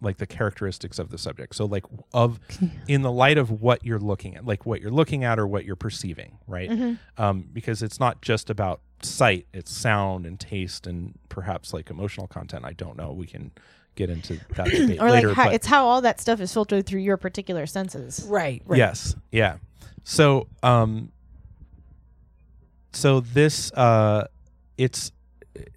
like 0.00 0.18
the 0.18 0.26
characteristics 0.26 0.98
of 0.98 1.10
the 1.10 1.18
subject 1.18 1.54
so 1.54 1.64
like 1.64 1.84
of 2.12 2.38
in 2.88 3.02
the 3.02 3.10
light 3.12 3.36
of 3.38 3.50
what 3.50 3.84
you're 3.84 3.98
looking 3.98 4.36
at 4.36 4.44
like 4.46 4.64
what 4.64 4.80
you're 4.80 4.90
looking 4.90 5.24
at 5.24 5.38
or 5.38 5.46
what 5.46 5.64
you're 5.64 5.76
perceiving 5.76 6.38
right 6.46 6.70
Mm-hmm. 6.70 7.22
um, 7.22 7.48
because 7.52 7.82
it's 7.82 7.98
not 7.98 8.22
just 8.22 8.48
about 8.50 8.80
sight 9.02 9.46
it's 9.52 9.72
sound 9.74 10.26
and 10.26 10.38
taste 10.40 10.86
and 10.86 11.18
perhaps 11.28 11.72
like 11.72 11.88
emotional 11.90 12.26
content 12.26 12.64
i 12.64 12.72
don't 12.72 12.96
know 12.96 13.12
we 13.12 13.26
can 13.26 13.50
get 13.94 14.10
into 14.10 14.34
that 14.56 14.66
debate 14.70 15.00
Or 15.00 15.10
later 15.10 15.28
like 15.28 15.36
how, 15.36 15.44
but 15.46 15.54
it's 15.54 15.66
how 15.66 15.84
all 15.86 16.00
that 16.02 16.20
stuff 16.20 16.40
is 16.40 16.52
filtered 16.52 16.86
through 16.86 17.00
your 17.00 17.16
particular 17.16 17.66
senses. 17.66 18.24
Right? 18.28 18.62
right. 18.64 18.78
Yes. 18.78 19.16
Yeah. 19.32 19.56
So 20.04 20.46
um 20.62 21.10
so 22.92 23.20
this 23.20 23.72
uh 23.72 24.26
it's 24.76 25.12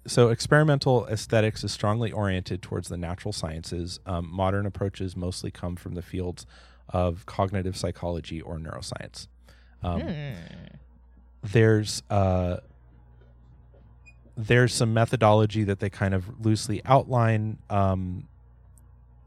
so 0.06 0.28
experimental 0.30 1.06
aesthetics 1.06 1.64
is 1.64 1.72
strongly 1.72 2.12
oriented 2.12 2.62
towards 2.62 2.88
the 2.88 2.96
natural 2.96 3.32
sciences. 3.32 4.00
Um, 4.06 4.28
modern 4.32 4.66
approaches 4.66 5.16
mostly 5.16 5.50
come 5.50 5.76
from 5.76 5.94
the 5.94 6.02
fields 6.02 6.46
of 6.88 7.26
cognitive 7.26 7.76
psychology 7.76 8.40
or 8.40 8.58
neuroscience. 8.58 9.26
Um, 9.82 10.02
Hmm. 10.02 10.32
there's 11.42 12.02
uh, 12.10 12.58
there's 14.36 14.72
some 14.72 14.94
methodology 14.94 15.64
that 15.64 15.80
they 15.80 15.90
kind 15.90 16.14
of 16.14 16.44
loosely 16.44 16.80
outline, 16.84 17.58
um, 17.68 18.28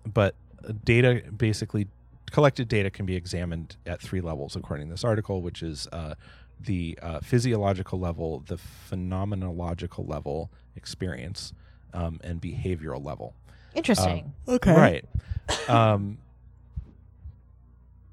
but 0.06 0.36
data 0.84 1.22
basically 1.36 1.88
collected 2.32 2.68
data 2.68 2.90
can 2.90 3.06
be 3.06 3.16
examined 3.16 3.76
at 3.86 4.02
three 4.02 4.22
levels 4.22 4.56
according 4.56 4.88
to 4.88 4.94
this 4.94 5.04
article, 5.04 5.42
which 5.42 5.62
is 5.62 5.88
uh, 5.92 6.16
the 6.60 6.98
uh, 7.02 7.20
physiological 7.20 8.00
level, 8.00 8.44
the 8.48 8.58
phenomenological 8.90 10.08
level, 10.08 10.52
experience, 10.76 11.54
um, 11.94 12.20
and 12.24 12.42
behavioral 12.42 13.04
level. 13.04 13.36
Interesting. 13.74 14.34
Okay. 14.48 14.74
Right. 14.74 15.06
Um, 15.70 16.18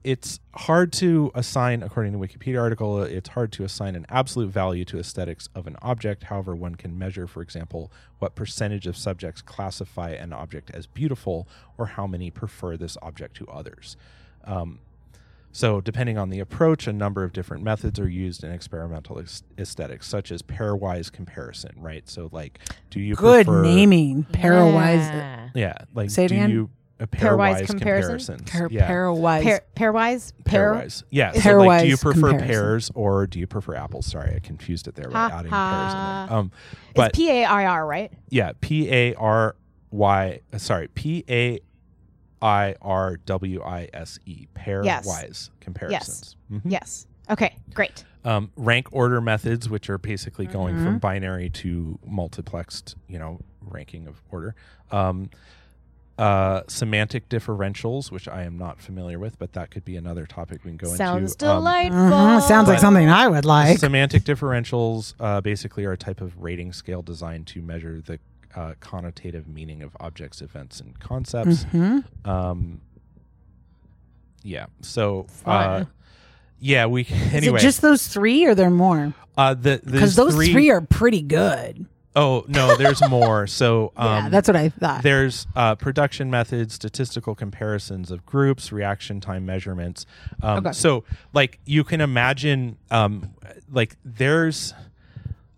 it's 0.04 0.40
hard 0.54 0.92
to 0.94 1.30
assign, 1.34 1.82
according 1.82 2.12
to 2.12 2.18
Wikipedia 2.18 2.60
article, 2.60 3.02
it's 3.02 3.28
hard 3.30 3.52
to 3.52 3.64
assign 3.64 3.94
an 3.94 4.04
absolute 4.08 4.50
value 4.50 4.84
to 4.86 4.98
aesthetics 4.98 5.48
of 5.54 5.68
an 5.68 5.76
object. 5.80 6.24
However, 6.24 6.56
one 6.56 6.74
can 6.74 6.98
measure, 6.98 7.28
for 7.28 7.40
example, 7.40 7.92
what 8.18 8.34
percentage 8.34 8.88
of 8.88 8.96
subjects 8.96 9.42
classify 9.42 10.10
an 10.10 10.32
object 10.32 10.70
as 10.72 10.86
beautiful 10.86 11.46
or 11.78 11.86
how 11.86 12.06
many 12.08 12.30
prefer 12.30 12.76
this 12.76 12.96
object 13.00 13.36
to 13.36 13.46
others. 13.46 13.96
Um, 14.44 14.80
so, 15.52 15.80
depending 15.80 16.16
on 16.18 16.30
the 16.30 16.40
approach, 16.40 16.86
a 16.86 16.92
number 16.92 17.22
of 17.24 17.32
different 17.32 17.62
methods 17.62 18.00
are 18.00 18.08
used 18.08 18.42
in 18.42 18.50
experimental 18.50 19.22
aesthetics, 19.58 20.08
such 20.08 20.32
as 20.32 20.42
pairwise 20.42 21.12
comparison, 21.12 21.72
right? 21.76 22.08
So, 22.08 22.30
like, 22.32 22.58
do 22.90 22.98
you 23.00 23.14
Good 23.14 23.46
prefer, 23.46 23.62
naming. 23.62 24.24
Pairwise. 24.32 24.98
Yeah. 25.12 25.48
Yeah, 25.54 25.74
like 25.94 26.10
Say 26.10 26.24
it 26.24 26.28
do 26.28 26.34
again? 26.36 26.50
you 26.50 26.70
a 27.00 27.06
Pairwise 27.06 27.62
pairwise 27.62 27.66
comparison? 27.66 28.38
comparisons? 28.38 28.50
Pair, 28.50 28.68
yeah. 28.70 28.88
pairwise. 28.88 29.42
Pair, 29.42 29.60
pairwise? 29.76 30.32
Pair? 30.44 30.74
Pairwise. 30.74 31.02
Yeah. 31.10 31.32
So 31.32 31.58
like, 31.58 31.82
do 31.82 31.88
you 31.88 31.96
prefer 31.96 32.30
comparison. 32.30 32.46
pears 32.46 32.90
or 32.94 33.26
do 33.26 33.38
you 33.40 33.46
prefer 33.48 33.74
apples? 33.74 34.06
Sorry, 34.06 34.34
I 34.34 34.38
confused 34.38 34.86
it 34.88 34.94
there 34.94 35.08
by 35.10 35.18
Ha, 35.28 35.38
adding 35.40 35.50
ha. 35.50 36.26
comparison. 36.28 36.28
There. 36.28 36.38
Um, 36.38 36.52
but 36.94 37.12
P 37.12 37.28
A 37.30 37.44
I 37.44 37.66
R, 37.66 37.86
right? 37.86 38.12
yeah, 38.30 38.52
P 38.60 38.88
A 38.90 39.14
R 39.14 39.56
Y. 39.90 40.40
uh, 40.52 40.58
Sorry, 40.58 40.88
P 40.94 41.24
A 41.28 41.58
I 42.42 42.74
R 42.82 43.16
W 43.18 43.62
I 43.62 43.88
S 43.94 44.18
E. 44.26 44.46
Pairwise 44.54 45.50
comparisons. 45.60 46.36
Mhm. 46.52 46.60
Yes. 46.64 47.06
Okay, 47.30 47.56
great. 47.72 48.04
Um, 48.24 48.50
rank 48.56 48.88
order 48.92 49.20
methods, 49.20 49.68
which 49.68 49.88
are 49.88 49.98
basically 49.98 50.46
going 50.46 50.74
Mm-hmm. 50.74 50.84
from 50.84 50.98
binary 50.98 51.48
to 51.50 51.98
multiplexed, 52.08 52.94
you 53.08 53.18
know, 53.18 53.40
ranking 53.62 54.06
of 54.06 54.20
order. 54.30 54.54
Um, 54.90 55.30
uh, 56.18 56.62
semantic 56.68 57.28
differentials, 57.28 58.10
which 58.10 58.28
I 58.28 58.42
am 58.42 58.58
not 58.58 58.80
familiar 58.80 59.18
with, 59.18 59.38
but 59.38 59.54
that 59.54 59.70
could 59.70 59.84
be 59.84 59.96
another 59.96 60.26
topic 60.26 60.60
we 60.62 60.70
can 60.70 60.76
go 60.76 60.94
Sounds 60.94 61.32
into. 61.32 61.48
Um, 61.50 61.56
delightful. 61.58 61.98
Mhm, 62.00 62.42
Sounds 62.42 62.68
like 62.68 62.78
something 62.80 63.08
I 63.08 63.28
would 63.28 63.44
like. 63.44 63.78
Semantic 63.78 64.22
differentials 64.24 65.14
uh, 65.18 65.40
basically 65.40 65.84
are 65.84 65.92
a 65.92 65.96
type 65.96 66.20
of 66.20 66.36
rating 66.40 66.72
scale 66.72 67.02
designed 67.02 67.46
to 67.48 67.62
measure 67.62 68.00
the 68.04 68.18
uh, 68.54 68.74
connotative 68.80 69.46
meaning 69.46 69.82
of 69.82 69.96
objects, 70.00 70.40
events, 70.42 70.80
and 70.80 70.98
concepts. 71.00 71.64
Mhm. 71.64 72.04
Um, 72.26 72.80
yeah. 74.42 74.66
So, 74.80 75.26
uh, 75.46 75.84
yeah, 76.58 76.86
we 76.86 77.02
Is 77.10 77.32
anyway. 77.34 77.58
it 77.58 77.62
just 77.62 77.82
those 77.82 78.06
three 78.06 78.44
or 78.44 78.54
there 78.54 78.70
more? 78.70 79.14
uh, 79.36 79.54
the 79.54 79.80
Because 79.84 80.16
those 80.16 80.36
those 80.36 80.48
three, 80.50 80.70
are 80.70 80.80
pretty 80.80 81.22
good. 81.22 81.86
Oh 82.14 82.44
no, 82.46 82.76
there's 82.76 83.00
more. 83.08 83.46
So 83.46 83.92
um, 83.96 84.24
yeah, 84.24 84.28
that's 84.28 84.48
what 84.48 84.56
I 84.56 84.68
thought. 84.68 85.02
There's 85.02 85.46
uh, 85.56 85.76
production 85.76 86.30
methods, 86.30 86.74
statistical 86.74 87.34
comparisons 87.34 88.10
of 88.10 88.26
groups, 88.26 88.70
reaction 88.70 89.20
time 89.20 89.46
measurements. 89.46 90.04
Um, 90.42 90.58
Okay. 90.58 90.72
So, 90.72 91.04
like, 91.32 91.58
you 91.64 91.84
can 91.84 92.00
imagine, 92.02 92.76
um, 92.90 93.30
like, 93.70 93.96
there's 94.04 94.74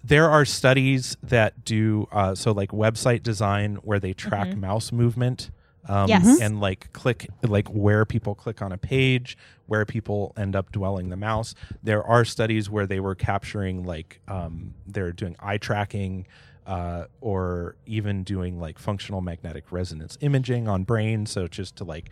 there 0.07 0.29
are 0.31 0.45
studies 0.45 1.17
that 1.23 1.65
do 1.65 2.07
uh, 2.13 2.35
so 2.35 2.53
like 2.53 2.71
website 2.71 3.23
design 3.23 3.77
where 3.77 3.99
they 3.99 4.13
track 4.13 4.55
mouse 4.57 4.93
movement. 4.93 5.51
Um, 5.87 6.09
Yes. 6.09 6.41
and 6.41 6.61
like 6.61 6.91
click 6.95 7.29
like 7.43 7.69
where 7.69 8.07
people 8.07 8.35
click 8.35 8.63
on 8.63 8.73
a 8.73 8.79
page 8.79 9.37
where 9.67 9.85
people 9.85 10.33
end 10.35 10.57
up 10.57 10.73
dwelling 10.73 11.11
the 11.11 11.17
mouse. 11.17 11.55
There 11.83 12.03
are 12.03 12.25
studies 12.25 12.71
where 12.71 12.87
they 12.87 13.01
were 13.01 13.15
capturing 13.15 13.85
like 13.85 14.21
um, 14.27 14.73
they're 14.87 15.13
doing 15.13 15.37
eye 15.41 15.59
tracking 15.59 16.27
uh, 16.67 17.05
or 17.21 17.77
even 17.85 18.25
doing 18.25 18.59
like 18.59 18.79
functional 18.79 19.21
magnetic 19.21 19.71
resonance 19.71 20.17
imaging 20.23 20.69
on 20.69 20.85
brain 20.85 21.27
so 21.27 21.47
just 21.47 21.77
to 21.77 21.85
like 21.85 22.09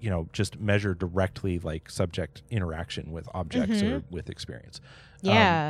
you 0.00 0.10
know 0.10 0.28
just 0.32 0.58
measure 0.58 0.92
directly 0.92 1.60
like 1.60 1.88
subject 1.88 2.42
interaction 2.50 3.12
with 3.12 3.28
objects 3.34 3.82
or 3.84 4.02
with 4.10 4.28
experience. 4.28 4.80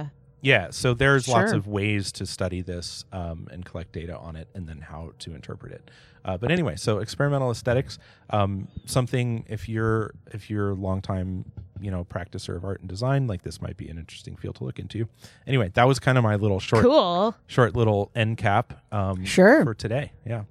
Um, 0.02 0.10
Yeah. 0.42 0.64
yeah, 0.64 0.70
so 0.70 0.94
there's 0.94 1.26
lots 1.28 1.52
of 1.52 1.66
ways 1.66 2.12
to 2.12 2.26
study 2.26 2.60
this 2.62 3.04
um, 3.12 3.48
and 3.50 3.64
collect 3.64 3.92
data 3.92 4.16
on 4.16 4.36
it, 4.36 4.48
and 4.54 4.68
then 4.68 4.80
how 4.80 5.12
to 5.20 5.34
interpret 5.34 5.72
it. 5.72 5.90
Uh, 6.24 6.36
but 6.36 6.50
anyway, 6.50 6.74
so 6.76 6.98
experimental 6.98 7.50
aesthetics, 7.52 7.98
um, 8.30 8.66
something 8.84 9.44
if 9.48 9.68
you're 9.68 10.12
if 10.32 10.50
you're 10.50 10.70
a 10.70 10.74
longtime 10.74 11.44
you 11.80 11.90
know 11.90 12.04
practicer 12.04 12.56
of 12.56 12.64
art 12.64 12.80
and 12.80 12.88
design, 12.88 13.26
like 13.28 13.42
this 13.42 13.62
might 13.62 13.76
be 13.76 13.88
an 13.88 13.96
interesting 13.96 14.36
field 14.36 14.56
to 14.56 14.64
look 14.64 14.78
into. 14.80 15.08
Anyway, 15.46 15.70
that 15.74 15.84
was 15.86 16.00
kind 16.00 16.18
of 16.18 16.24
my 16.24 16.34
little 16.36 16.58
short 16.58 16.82
cool. 16.82 17.34
short 17.46 17.76
little 17.76 18.10
end 18.14 18.38
cap. 18.38 18.82
Um, 18.90 19.24
Sure. 19.24 19.62
for 19.64 19.74
today. 19.74 20.12
Yeah, 20.26 20.44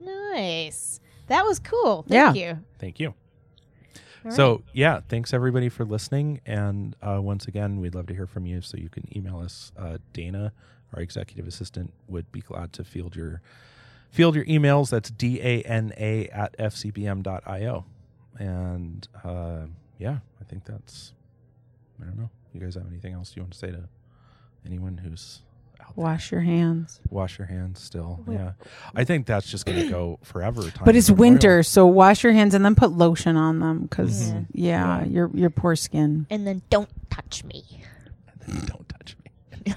Nice. 0.00 1.00
That 1.28 1.44
was 1.44 1.60
cool. 1.60 2.04
Thank 2.08 2.36
you. 2.36 2.58
thank 2.78 2.98
you. 2.98 3.14
All 4.24 4.30
so 4.30 4.52
right. 4.52 4.64
yeah, 4.72 5.00
thanks 5.08 5.32
everybody 5.32 5.68
for 5.68 5.84
listening. 5.84 6.40
And 6.44 6.94
uh, 7.02 7.20
once 7.22 7.46
again, 7.46 7.80
we'd 7.80 7.94
love 7.94 8.06
to 8.08 8.14
hear 8.14 8.26
from 8.26 8.46
you. 8.46 8.60
So 8.60 8.76
you 8.76 8.88
can 8.88 9.08
email 9.16 9.38
us. 9.38 9.72
Uh, 9.78 9.98
Dana, 10.12 10.52
our 10.94 11.02
executive 11.02 11.46
assistant, 11.46 11.92
would 12.08 12.30
be 12.32 12.40
glad 12.40 12.72
to 12.74 12.84
field 12.84 13.16
your 13.16 13.40
field 14.10 14.34
your 14.34 14.44
emails. 14.44 14.90
That's 14.90 15.10
d 15.10 15.40
a 15.40 15.62
n 15.62 15.92
a 15.96 16.28
at 16.28 16.56
fcbm.io. 16.58 17.84
And 18.38 19.08
uh, 19.24 19.66
yeah, 19.98 20.18
I 20.40 20.44
think 20.44 20.64
that's. 20.64 21.12
I 22.00 22.04
don't 22.04 22.18
know. 22.18 22.30
You 22.54 22.60
guys 22.60 22.74
have 22.74 22.86
anything 22.88 23.12
else 23.12 23.36
you 23.36 23.42
want 23.42 23.52
to 23.52 23.58
say 23.58 23.70
to 23.70 23.88
anyone 24.66 24.98
who's? 24.98 25.40
Wash 25.96 26.30
your 26.32 26.40
hands. 26.40 27.00
Wash 27.10 27.38
your 27.38 27.46
hands 27.46 27.80
still. 27.80 28.24
Yeah, 28.28 28.52
I 28.94 29.04
think 29.04 29.26
that's 29.26 29.50
just 29.50 29.66
going 29.66 29.80
to 29.82 29.88
go 29.90 30.18
forever. 30.22 30.62
time 30.62 30.84
But 30.84 30.96
it's 30.96 31.08
immemorial. 31.08 31.32
winter, 31.32 31.62
so 31.62 31.86
wash 31.86 32.22
your 32.24 32.32
hands 32.32 32.54
and 32.54 32.64
then 32.64 32.74
put 32.74 32.92
lotion 32.92 33.36
on 33.36 33.58
them 33.60 33.82
because 33.82 34.32
Mhm. 34.32 34.46
yeah, 34.52 35.00
Yeah. 35.00 35.04
your 35.06 35.30
your 35.34 35.50
poor 35.50 35.76
skin. 35.76 36.26
and 36.30 36.46
then 36.46 36.62
don't 36.70 36.88
touch 37.10 37.44
me. 37.44 37.64
Don't 38.66 38.88
touch 38.88 39.16
me. 39.24 39.74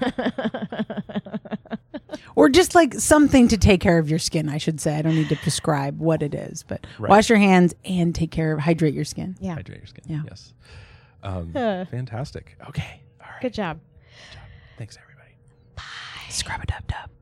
Or 2.36 2.48
just 2.48 2.74
like 2.74 2.94
something 2.94 3.46
to 3.48 3.56
take 3.56 3.80
care 3.80 3.98
of 3.98 4.10
your 4.10 4.18
skin, 4.18 4.48
I 4.48 4.58
should 4.58 4.80
say. 4.80 4.96
I 4.96 5.02
don't 5.02 5.14
need 5.14 5.28
to 5.28 5.36
prescribe 5.36 6.00
what 6.00 6.20
it 6.20 6.34
is, 6.34 6.64
but 6.64 6.84
Right. 6.98 7.08
wash 7.08 7.28
your 7.28 7.38
hands 7.38 7.74
and 7.84 8.12
take 8.12 8.32
care 8.32 8.52
of 8.52 8.58
hydrate 8.60 8.92
your 8.94 9.04
skin. 9.04 9.36
yeah. 9.38 9.54
Hydrate 9.54 9.78
your 9.78 9.86
skin. 9.86 10.04
Yeah. 10.08 10.22
Yes. 10.28 10.52
Um, 11.22 11.50
Huh. 11.52 11.84
fantastic. 11.90 12.56
Okay. 12.68 13.02
All 13.20 13.28
right. 13.30 13.40
Good 13.42 13.54
job. 13.54 13.78
Thanks, 14.78 14.96
everybody. 14.96 15.13
Scrub 16.28 16.62
a 16.62 16.66
dub 16.66 16.86
dub. 16.86 17.13